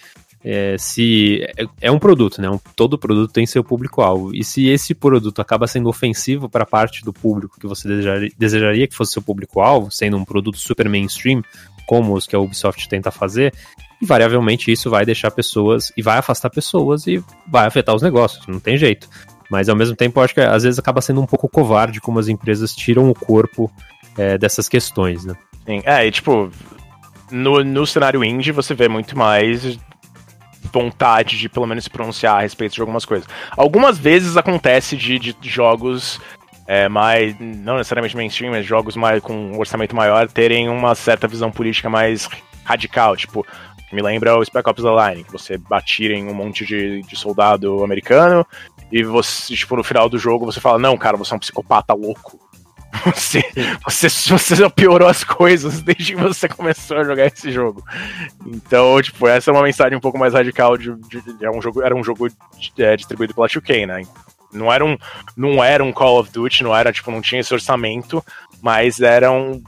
é, 0.48 0.76
se 0.78 1.44
é, 1.58 1.66
é, 1.82 1.92
um 1.92 1.98
produto, 1.98 2.40
né? 2.40 2.48
Um, 2.48 2.60
todo 2.76 3.00
produto 3.00 3.34
tem 3.34 3.48
seu 3.48 3.64
público-alvo. 3.64 4.32
E 4.36 4.44
se 4.44 4.68
esse 4.68 4.94
produto 4.94 5.42
acaba 5.42 5.66
sendo 5.66 5.90
ofensivo 5.90 6.48
para 6.48 6.68
parte 6.68 7.04
do 7.04 7.12
público 7.12 7.60
que 7.60 7.66
você 7.66 7.88
desejaria, 7.88 8.32
desejaria 8.38 8.88
que 8.88 8.94
fosse 8.94 9.14
seu 9.14 9.24
público-alvo, 9.24 9.90
sendo 9.90 10.16
um 10.16 10.24
produto 10.24 10.60
super 10.60 10.88
mainstream, 10.88 11.42
como 11.88 12.14
os 12.14 12.28
que 12.28 12.36
a 12.36 12.40
Ubisoft 12.40 12.88
tenta 12.88 13.10
fazer, 13.10 13.54
invariavelmente 14.00 14.72
isso 14.72 14.88
vai 14.88 15.04
deixar 15.04 15.32
pessoas 15.32 15.92
e 15.98 16.04
vai 16.04 16.20
afastar 16.20 16.52
pessoas 16.52 17.08
e 17.08 17.24
vai 17.48 17.66
afetar 17.66 17.96
os 17.96 18.04
negócios, 18.04 18.46
não 18.46 18.60
tem 18.60 18.78
jeito. 18.78 19.10
Mas 19.50 19.68
ao 19.68 19.76
mesmo 19.76 19.96
tempo, 19.96 20.20
acho 20.20 20.34
que 20.34 20.42
às 20.42 20.64
vezes 20.64 20.78
acaba 20.78 21.02
sendo 21.02 21.22
um 21.22 21.26
pouco 21.26 21.50
covarde 21.50 22.00
como 22.00 22.20
as 22.20 22.28
empresas 22.28 22.76
tiram 22.76 23.10
o 23.10 23.16
corpo 23.16 23.72
é, 24.16 24.38
dessas 24.38 24.70
questões, 24.70 25.26
né? 25.26 25.36
Sim, 25.66 25.82
é, 25.86 26.06
e 26.06 26.12
tipo, 26.12 26.52
no, 27.32 27.64
no 27.64 27.88
cenário 27.88 28.24
indie 28.24 28.52
você 28.52 28.76
vê 28.76 28.88
muito 28.88 29.18
mais 29.18 29.78
vontade 30.76 31.38
de 31.38 31.48
pelo 31.48 31.66
menos 31.66 31.86
se 31.86 31.90
pronunciar 31.90 32.38
a 32.38 32.42
respeito 32.42 32.74
de 32.74 32.82
algumas 32.82 33.06
coisas. 33.06 33.28
Algumas 33.56 33.98
vezes 33.98 34.36
acontece 34.36 34.98
de, 34.98 35.18
de 35.18 35.50
jogos 35.50 36.20
é, 36.68 36.90
mais, 36.90 37.36
não 37.40 37.78
necessariamente 37.78 38.18
mainstream, 38.18 38.52
mas 38.52 38.66
jogos 38.66 38.98
mais, 38.98 39.22
com 39.24 39.34
um 39.34 39.58
orçamento 39.58 39.96
maior 39.96 40.28
terem 40.28 40.68
uma 40.68 40.94
certa 40.96 41.28
visão 41.28 41.50
política 41.50 41.90
mais 41.90 42.28
radical, 42.66 43.16
tipo, 43.16 43.46
me 43.94 44.02
lembra 44.02 44.38
o 44.38 44.44
Spec 44.44 44.68
Ops 44.68 44.84
The 44.84 44.90
Line, 44.90 45.24
que 45.24 45.32
você 45.32 45.58
batira 45.58 46.14
em 46.14 46.28
um 46.28 46.34
monte 46.34 46.66
de, 46.66 47.02
de 47.04 47.16
soldado 47.16 47.84
americano 47.84 48.46
e 48.92 49.04
você, 49.04 49.56
tipo, 49.56 49.76
no 49.78 49.84
final 49.84 50.10
do 50.10 50.18
jogo 50.18 50.46
você 50.46 50.60
fala, 50.60 50.78
não, 50.78 50.98
cara, 50.98 51.16
você 51.16 51.34
é 51.34 51.38
um 51.38 51.40
psicopata 51.40 51.94
louco. 51.94 52.40
Você, 53.16 53.44
você, 53.84 54.10
você 54.10 54.70
piorou 54.70 55.08
as 55.08 55.24
coisas 55.24 55.82
desde 55.82 56.16
que 56.16 56.22
você 56.22 56.48
começou 56.48 56.98
a 56.98 57.04
jogar 57.04 57.26
esse 57.26 57.52
jogo. 57.52 57.84
Então, 58.46 59.02
tipo, 59.02 59.28
essa 59.28 59.52
é 59.52 59.54
uma 59.54 59.64
mensagem 59.64 59.98
um 59.98 60.02
pouco 60.02 60.18
mais 60.18 60.34
radical 60.34 60.78
de, 60.78 60.94
de, 61.08 61.22
de 61.22 61.46
é 61.46 61.50
um 61.50 61.62
jogo, 61.62 61.82
era 61.82 61.96
um 61.96 62.04
jogo 62.04 62.28
é, 62.78 62.96
distribuído 62.96 63.34
pela 63.34 63.48
2K, 63.48 63.86
né? 63.86 64.02
Não 64.52 64.72
era, 64.72 64.86
um, 64.86 64.98
não 65.36 65.64
era 65.64 65.84
um 65.84 65.92
Call 65.92 66.20
of 66.20 66.32
Duty, 66.32 66.64
não 66.64 66.76
era, 66.76 66.92
tipo, 66.92 67.12
não 67.12 67.22
tinha 67.22 67.42
esse 67.42 67.54
orçamento, 67.54 68.24
mas 68.62 69.00
era 69.02 69.32
um. 69.32 69.62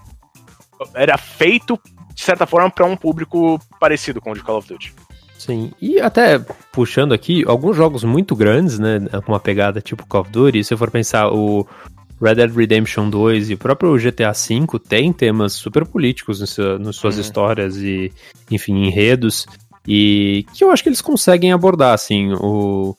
Era 0.94 1.18
feito, 1.18 1.80
de 2.14 2.22
certa 2.22 2.46
forma, 2.46 2.70
para 2.70 2.86
um 2.86 2.96
público 2.96 3.60
parecido 3.80 4.22
com 4.22 4.32
o 4.32 4.36
de 4.36 4.42
Call 4.42 4.58
of 4.58 4.68
Duty. 4.68 4.94
Sim, 5.38 5.72
e 5.80 6.00
até 6.00 6.40
puxando 6.72 7.14
aqui, 7.14 7.44
alguns 7.48 7.76
jogos 7.76 8.04
muito 8.04 8.36
grandes, 8.36 8.80
né, 8.80 9.00
com 9.24 9.32
uma 9.32 9.40
pegada 9.40 9.80
tipo 9.80 10.06
Call 10.08 10.22
of 10.22 10.32
Duty, 10.32 10.64
se 10.64 10.74
eu 10.74 10.78
for 10.78 10.90
pensar 10.90 11.32
o 11.32 11.68
Red 12.22 12.36
Dead 12.36 12.56
Redemption 12.56 13.10
2 13.10 13.50
e 13.50 13.54
o 13.54 13.58
próprio 13.58 13.96
GTA 13.98 14.32
V 14.32 14.80
tem 14.80 15.14
temas 15.14 15.54
super 15.54 15.86
políticos 15.86 16.40
nas 16.80 16.96
suas 16.96 17.16
uhum. 17.16 17.22
histórias 17.22 17.78
e, 17.78 18.12
enfim, 18.50 18.86
enredos, 18.86 19.46
e 19.88 20.46
que 20.54 20.64
eu 20.64 20.72
acho 20.72 20.84
que 20.84 20.90
eles 20.90 21.02
conseguem 21.02 21.54
abordar, 21.54 21.94
assim, 21.94 22.34
o... 22.34 22.96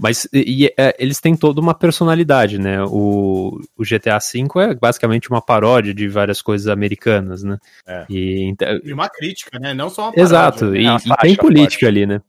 Mas 0.00 0.28
e, 0.32 0.66
e, 0.66 0.74
é, 0.78 0.94
eles 0.96 1.20
têm 1.20 1.34
toda 1.34 1.60
uma 1.60 1.74
personalidade, 1.74 2.56
né? 2.56 2.80
O, 2.84 3.60
o, 3.76 3.82
GTA 3.82 4.18
V 4.20 4.46
é 4.60 4.74
basicamente 4.76 5.28
uma 5.28 5.42
paródia 5.42 5.92
de 5.92 6.06
várias 6.06 6.40
coisas 6.40 6.68
americanas, 6.68 7.42
né? 7.42 7.58
É. 7.84 8.06
E, 8.08 8.44
então, 8.44 8.68
e 8.84 8.92
uma 8.92 9.08
crítica, 9.08 9.58
né? 9.58 9.74
Não 9.74 9.90
só 9.90 10.02
uma 10.02 10.12
paródia. 10.12 10.22
Exato, 10.22 10.66
né? 10.66 10.98
e, 11.04 11.16
tem 11.20 11.34
política 11.34 11.88
ali, 11.88 12.06
né? 12.06 12.20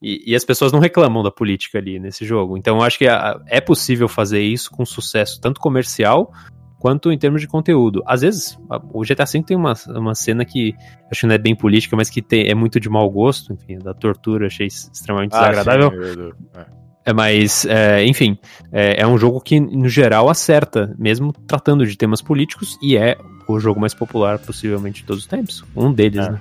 E, 0.00 0.30
e, 0.30 0.36
as 0.36 0.44
pessoas 0.44 0.70
não 0.70 0.78
reclamam 0.78 1.24
da 1.24 1.30
política 1.30 1.78
ali 1.78 1.98
nesse 1.98 2.24
jogo. 2.24 2.56
Então 2.56 2.76
eu 2.76 2.82
acho 2.82 2.98
que 2.98 3.08
é, 3.08 3.36
é 3.48 3.60
possível 3.60 4.08
fazer 4.08 4.40
isso 4.40 4.70
com 4.70 4.84
sucesso, 4.86 5.40
tanto 5.40 5.60
comercial 5.60 6.32
quanto 6.78 7.10
em 7.10 7.18
termos 7.18 7.40
de 7.40 7.48
conteúdo. 7.48 8.02
Às 8.06 8.20
vezes, 8.22 8.58
o 8.92 9.02
GTA 9.02 9.24
V 9.24 9.42
tem 9.42 9.56
uma, 9.56 9.74
uma 9.88 10.14
cena 10.14 10.44
que 10.44 10.74
acho 11.10 11.22
que 11.22 11.26
não 11.26 11.34
é 11.34 11.38
bem 11.38 11.54
política, 11.54 11.96
mas 11.96 12.08
que 12.08 12.22
tem, 12.22 12.48
é 12.48 12.54
muito 12.54 12.78
de 12.78 12.88
mau 12.88 13.10
gosto, 13.10 13.52
enfim, 13.52 13.78
da 13.78 13.92
tortura, 13.92 14.46
achei 14.46 14.68
extremamente 14.68 15.34
ah, 15.34 15.40
desagradável. 15.40 15.90
Sim, 15.90 16.32
é. 16.54 16.66
é, 17.06 17.12
mas, 17.12 17.64
é, 17.66 18.04
enfim, 18.04 18.38
é, 18.72 19.02
é, 19.02 19.06
um 19.06 19.18
jogo 19.18 19.40
que, 19.40 19.58
no 19.58 19.88
geral, 19.88 20.30
acerta, 20.30 20.94
mesmo 20.96 21.32
tratando 21.32 21.84
de 21.84 21.96
temas 21.96 22.22
políticos, 22.22 22.78
e 22.80 22.96
é 22.96 23.18
o 23.48 23.58
jogo 23.58 23.80
mais 23.80 23.94
popular, 23.94 24.38
possivelmente, 24.38 25.00
de 25.00 25.06
todos 25.06 25.24
os 25.24 25.28
tempos. 25.28 25.64
Um 25.74 25.92
deles, 25.92 26.24
é. 26.24 26.30
né? 26.30 26.40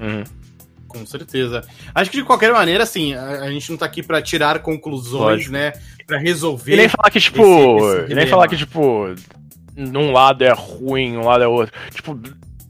Uhum. 0.00 0.24
Com 0.98 1.06
certeza. 1.06 1.62
Acho 1.94 2.10
que 2.10 2.18
de 2.18 2.24
qualquer 2.24 2.52
maneira, 2.52 2.82
assim, 2.84 3.14
a, 3.14 3.42
a 3.42 3.50
gente 3.50 3.70
não 3.70 3.78
tá 3.78 3.86
aqui 3.86 4.02
para 4.02 4.20
tirar 4.22 4.60
conclusões, 4.60 5.48
né? 5.48 5.72
Para 6.06 6.18
resolver. 6.18 6.74
E 6.74 6.76
nem 6.76 6.88
falar 6.88 7.10
que, 7.10 7.20
tipo. 7.20 7.42
Esse, 7.42 8.02
esse 8.02 8.12
e 8.12 8.14
nem 8.14 8.26
falar 8.26 8.48
que, 8.48 8.56
tipo, 8.56 9.14
num 9.76 10.12
lado 10.12 10.42
é 10.42 10.52
ruim, 10.52 11.16
um 11.16 11.24
lado 11.24 11.44
é 11.44 11.48
outro. 11.48 11.74
Tipo, 11.92 12.18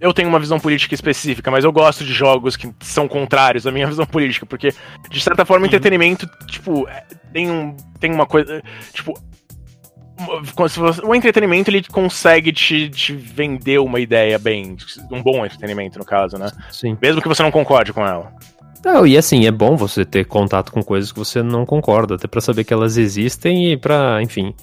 eu 0.01 0.13
tenho 0.13 0.29
uma 0.29 0.39
visão 0.39 0.61
política 0.61 0.95
específica, 0.95 1.51
mas 1.51 1.65
eu 1.65 1.73
gosto 1.73 2.05
de 2.05 2.13
jogos 2.13 2.57
que 2.57 2.71
são 2.81 3.09
contrários 3.09 3.67
à 3.67 3.73
minha 3.73 3.87
visão 3.89 4.05
política, 4.05 4.45
porque, 4.45 4.73
de 5.11 5.21
certa 5.21 5.45
forma, 5.45 5.65
o 5.65 5.67
entretenimento, 5.67 6.29
tipo, 6.47 6.89
é, 6.89 7.05
tem, 7.33 7.51
um, 7.51 7.77
tem 7.99 8.13
uma 8.13 8.27
coisa. 8.27 8.63
Tipo, 8.93 9.19
o 11.05 11.15
entretenimento 11.15 11.71
ele 11.71 11.83
consegue 11.83 12.53
te, 12.53 12.89
te 12.89 13.15
vender 13.15 13.79
uma 13.79 14.01
ideia 14.01 14.39
bem. 14.39 14.77
Um 15.11 15.23
bom 15.23 15.45
entretenimento, 15.45 15.99
no 15.99 16.05
caso, 16.05 16.39
né? 16.39 16.51
Sim. 16.71 16.97
Mesmo 17.01 17.21
que 17.21 17.29
você 17.29 17.43
não 17.43 17.51
concorde 17.51 17.93
com 17.93 18.07
ela. 18.07 18.33
Não, 18.85 19.07
e 19.07 19.17
assim, 19.17 19.47
é 19.47 19.51
bom 19.51 19.77
você 19.77 20.05
ter 20.05 20.25
contato 20.25 20.73
com 20.73 20.83
coisas 20.83 21.11
que 21.11 21.19
você 21.19 21.43
não 21.43 21.67
concorda, 21.67 22.15
até 22.15 22.29
para 22.29 22.41
saber 22.41 22.65
que 22.65 22.73
elas 22.73 22.97
existem 22.97 23.73
e 23.73 23.77
para, 23.77 24.23
enfim, 24.23 24.55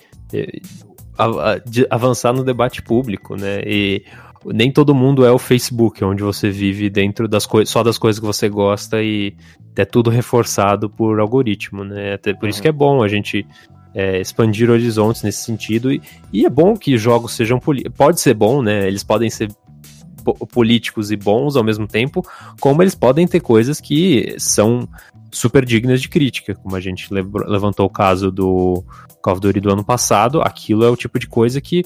avançar 1.89 2.33
no 2.33 2.43
debate 2.43 2.81
público, 2.81 3.35
né? 3.35 3.61
E 3.65 4.03
nem 4.45 4.71
todo 4.71 4.95
mundo 4.95 5.25
é 5.25 5.31
o 5.31 5.37
Facebook, 5.37 6.03
onde 6.03 6.23
você 6.23 6.49
vive 6.49 6.89
dentro 6.89 7.27
das 7.27 7.45
coisas, 7.45 7.69
só 7.69 7.83
das 7.83 7.97
coisas 7.97 8.19
que 8.19 8.25
você 8.25 8.49
gosta 8.49 9.01
e 9.01 9.35
é 9.75 9.85
tudo 9.85 10.09
reforçado 10.09 10.89
por 10.89 11.19
algoritmo, 11.19 11.83
né? 11.83 12.13
Até 12.13 12.33
por 12.33 12.43
uhum. 12.43 12.49
isso 12.49 12.61
que 12.61 12.67
é 12.67 12.71
bom 12.71 13.03
a 13.03 13.07
gente 13.07 13.45
é, 13.93 14.19
expandir 14.19 14.69
horizontes 14.69 15.23
nesse 15.23 15.43
sentido. 15.43 15.91
E, 15.91 16.01
e, 16.31 16.45
é 16.45 16.49
bom 16.49 16.75
que 16.75 16.97
jogos 16.97 17.33
sejam. 17.33 17.59
Pode 17.95 18.19
ser 18.19 18.33
bom, 18.33 18.61
né? 18.61 18.87
Eles 18.87 19.03
podem 19.03 19.29
ser 19.29 19.49
políticos 20.53 21.11
e 21.11 21.17
bons 21.17 21.55
ao 21.55 21.63
mesmo 21.63 21.85
tempo, 21.85 22.25
como 22.59 22.81
eles 22.81 22.95
podem 22.95 23.27
ter 23.27 23.41
coisas 23.41 23.81
que 23.81 24.35
são 24.37 24.87
super 25.29 25.65
dignas 25.65 26.01
de 26.01 26.07
crítica, 26.07 26.55
como 26.55 26.75
a 26.75 26.79
gente 26.79 27.07
levantou 27.11 27.85
o 27.85 27.89
caso 27.89 28.31
do 28.31 28.83
Call 29.21 29.33
of 29.33 29.41
Duty 29.41 29.59
do 29.59 29.71
ano 29.71 29.83
passado, 29.83 30.41
aquilo 30.41 30.85
é 30.85 30.89
o 30.89 30.95
tipo 30.95 31.19
de 31.19 31.27
coisa 31.27 31.59
que, 31.59 31.83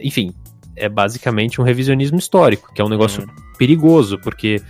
enfim, 0.00 0.32
é 0.76 0.88
basicamente 0.88 1.60
um 1.60 1.64
revisionismo 1.64 2.18
histórico, 2.18 2.72
que 2.74 2.80
é 2.80 2.84
um 2.84 2.88
negócio 2.88 3.22
uhum. 3.22 3.56
perigoso, 3.58 4.18
porque 4.18 4.60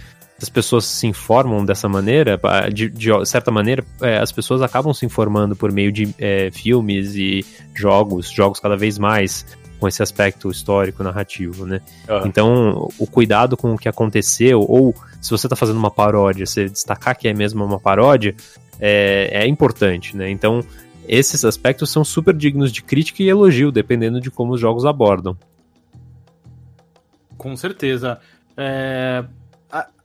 as 0.43 0.49
pessoas 0.49 0.85
se 0.85 1.07
informam 1.07 1.65
dessa 1.65 1.89
maneira, 1.89 2.41
de, 2.73 2.89
de 2.89 3.27
certa 3.27 3.51
maneira, 3.51 3.85
é, 4.01 4.19
as 4.19 4.33
pessoas 4.33 4.63
acabam 4.63 4.93
se 4.93 5.07
informando 5.07 5.55
por 5.55 5.71
meio 5.71 5.93
de 5.93 6.15
é, 6.19 6.51
filmes 6.51 7.15
e 7.15 7.45
jogos, 7.75 8.31
jogos 8.31 8.59
cada 8.59 8.77
vez 8.77 8.99
mais 8.99 9.47
com 9.79 9.89
esse 9.89 10.03
aspecto 10.03 10.49
histórico, 10.49 11.03
narrativo, 11.03 11.67
né? 11.67 11.81
Uhum. 12.09 12.27
Então, 12.27 12.89
o 12.99 13.07
cuidado 13.07 13.57
com 13.57 13.75
o 13.75 13.79
que 13.79 13.89
aconteceu, 13.89 14.61
ou 14.61 14.95
se 15.21 15.31
você 15.31 15.47
está 15.47 15.57
fazendo 15.57 15.77
uma 15.77 15.91
paródia, 15.91 16.47
você 16.47 16.69
destacar 16.69 17.19
que 17.19 17.27
é 17.27 17.35
mesmo 17.35 17.65
uma 17.65 17.81
paródia, 17.81 18.35
é, 18.79 19.43
é 19.43 19.47
importante, 19.49 20.17
né? 20.17 20.31
Então, 20.31 20.65
esses 21.09 21.45
aspectos 21.45 21.91
são 21.91 22.05
super 22.05 22.33
dignos 22.35 22.71
de 22.71 22.81
crítica 22.81 23.25
e 23.25 23.29
elogio, 23.29 23.73
dependendo 23.73 24.21
de 24.21 24.31
como 24.31 24.53
os 24.53 24.61
jogos 24.61 24.85
abordam. 24.85 25.37
Com 27.37 27.57
certeza. 27.57 28.21
É, 28.57 29.25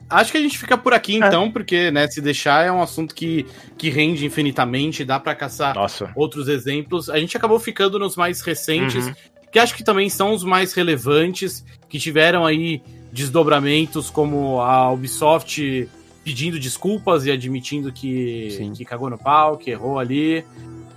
Acho 0.09 0.31
que 0.31 0.37
a 0.37 0.41
gente 0.41 0.57
fica 0.57 0.77
por 0.77 0.93
aqui 0.93 1.21
é. 1.21 1.27
então, 1.27 1.45
é. 1.45 1.51
porque, 1.51 1.91
né, 1.91 2.07
se 2.07 2.21
deixar 2.21 2.65
é 2.65 2.71
um 2.71 2.81
assunto 2.81 3.13
que, 3.13 3.45
que 3.77 3.89
rende 3.89 4.25
infinitamente, 4.25 5.03
dá 5.03 5.19
para 5.19 5.35
caçar 5.35 5.75
Nossa. 5.75 6.11
outros 6.15 6.47
exemplos. 6.47 7.09
A 7.09 7.19
gente 7.19 7.35
acabou 7.35 7.59
ficando 7.59 7.99
nos 7.99 8.15
mais 8.15 8.41
recentes, 8.41 9.07
uhum. 9.07 9.13
que 9.51 9.59
acho 9.59 9.75
que 9.75 9.83
também 9.83 10.09
são 10.09 10.33
os 10.33 10.43
mais 10.43 10.73
relevantes, 10.73 11.65
que 11.89 11.99
tiveram 11.99 12.45
aí 12.45 12.81
desdobramentos 13.11 14.09
como 14.09 14.61
a 14.61 14.91
Ubisoft 14.91 15.89
pedindo 16.23 16.59
desculpas 16.59 17.25
e 17.25 17.31
admitindo 17.31 17.91
que, 17.91 18.71
que 18.75 18.85
cagou 18.85 19.09
no 19.09 19.17
pau, 19.17 19.57
que 19.57 19.71
errou 19.71 19.99
ali. 19.99 20.43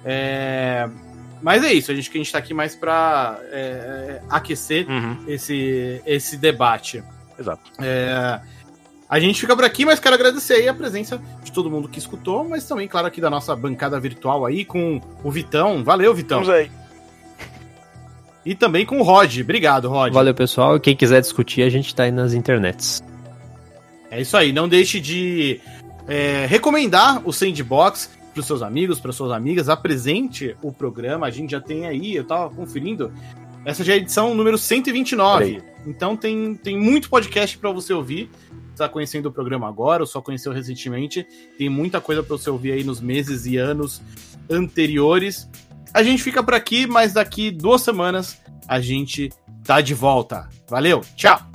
É... 0.05 0.89
Mas 1.41 1.65
é 1.65 1.73
isso, 1.73 1.91
a 1.91 1.95
gente 1.95 2.11
que 2.11 2.19
a 2.19 2.21
gente 2.21 2.33
tá 2.33 2.39
aqui 2.39 2.53
mais 2.53 2.77
pra 2.77 3.39
é, 3.51 4.21
aquecer 4.29 4.87
uhum. 4.89 5.25
esse, 5.27 6.03
esse 6.05 6.37
debate. 6.37 7.03
Exato. 7.39 7.71
É... 7.79 8.41
A 9.11 9.19
gente 9.19 9.41
fica 9.41 9.57
por 9.57 9.65
aqui, 9.65 9.85
mas 9.85 9.99
quero 9.99 10.15
agradecer 10.15 10.55
aí 10.55 10.69
a 10.69 10.75
presença 10.75 11.21
de 11.43 11.51
todo 11.51 11.69
mundo 11.69 11.89
que 11.89 11.99
escutou, 11.99 12.49
mas 12.49 12.65
também, 12.65 12.87
claro, 12.87 13.09
aqui 13.09 13.21
da 13.21 13.29
nossa 13.29 13.57
bancada 13.57 13.99
virtual 13.99 14.47
aí 14.47 14.65
com 14.65 15.01
o 15.25 15.31
Vitão. 15.33 15.83
Valeu, 15.83 16.15
Vitão. 16.15 16.45
Vamos 16.45 16.55
aí. 16.55 16.71
E 18.47 18.55
também 18.55 18.87
com 18.87 19.01
o 19.01 19.03
Rod. 19.03 19.41
Obrigado, 19.41 19.89
Rod. 19.89 20.13
Valeu, 20.13 20.33
pessoal. 20.33 20.79
Quem 20.79 20.95
quiser 20.95 21.21
discutir, 21.21 21.63
a 21.63 21.69
gente 21.69 21.93
tá 21.93 22.05
aí 22.05 22.13
nas 22.13 22.35
internets. 22.35 23.03
É 24.13 24.21
isso 24.21 24.37
aí. 24.37 24.53
Não 24.53 24.69
deixe 24.69 25.01
de 25.01 25.61
é, 26.07 26.47
recomendar 26.47 27.21
o 27.27 27.33
Sandbox 27.33 28.11
para 28.33 28.41
os 28.41 28.47
seus 28.47 28.63
amigos, 28.63 29.01
para 29.01 29.11
suas 29.11 29.33
amigas. 29.33 29.69
Apresente 29.69 30.57
o 30.63 30.73
programa. 30.73 31.27
A 31.27 31.31
gente 31.31 31.51
já 31.51 31.61
tem 31.61 31.85
aí, 31.85 32.15
eu 32.15 32.25
tava 32.25 32.55
conferindo. 32.55 33.13
Essa 33.65 33.83
já 33.83 33.93
é 33.93 33.97
a 33.97 33.99
edição 33.99 34.37
número 34.37 34.57
129. 34.57 35.61
Então 35.85 36.17
tem, 36.17 36.55
tem 36.55 36.79
muito 36.79 37.11
podcast 37.11 37.59
para 37.59 37.73
você 37.73 37.93
ouvir 37.93 38.31
está 38.81 38.89
conhecendo 38.89 39.27
o 39.27 39.33
programa 39.33 39.69
agora 39.69 40.03
ou 40.03 40.07
só 40.07 40.21
conheceu 40.21 40.53
recentemente, 40.53 41.27
tem 41.59 41.69
muita 41.69 42.01
coisa 42.01 42.23
para 42.23 42.37
você 42.37 42.49
ouvir 42.49 42.73
aí 42.73 42.85
nos 42.85 43.01
meses 43.01 43.47
e 43.47 43.57
anos 43.57 44.01
anteriores. 44.51 45.49
A 45.93 46.03
gente 46.03 46.23
fica 46.23 46.43
por 46.43 46.55
aqui, 46.55 46.87
mas 46.87 47.13
daqui 47.13 47.51
duas 47.51 47.83
semanas 47.83 48.39
a 48.67 48.81
gente 48.81 49.31
tá 49.65 49.81
de 49.81 49.95
volta. 49.95 50.49
Valeu, 50.69 51.03
tchau! 51.17 51.50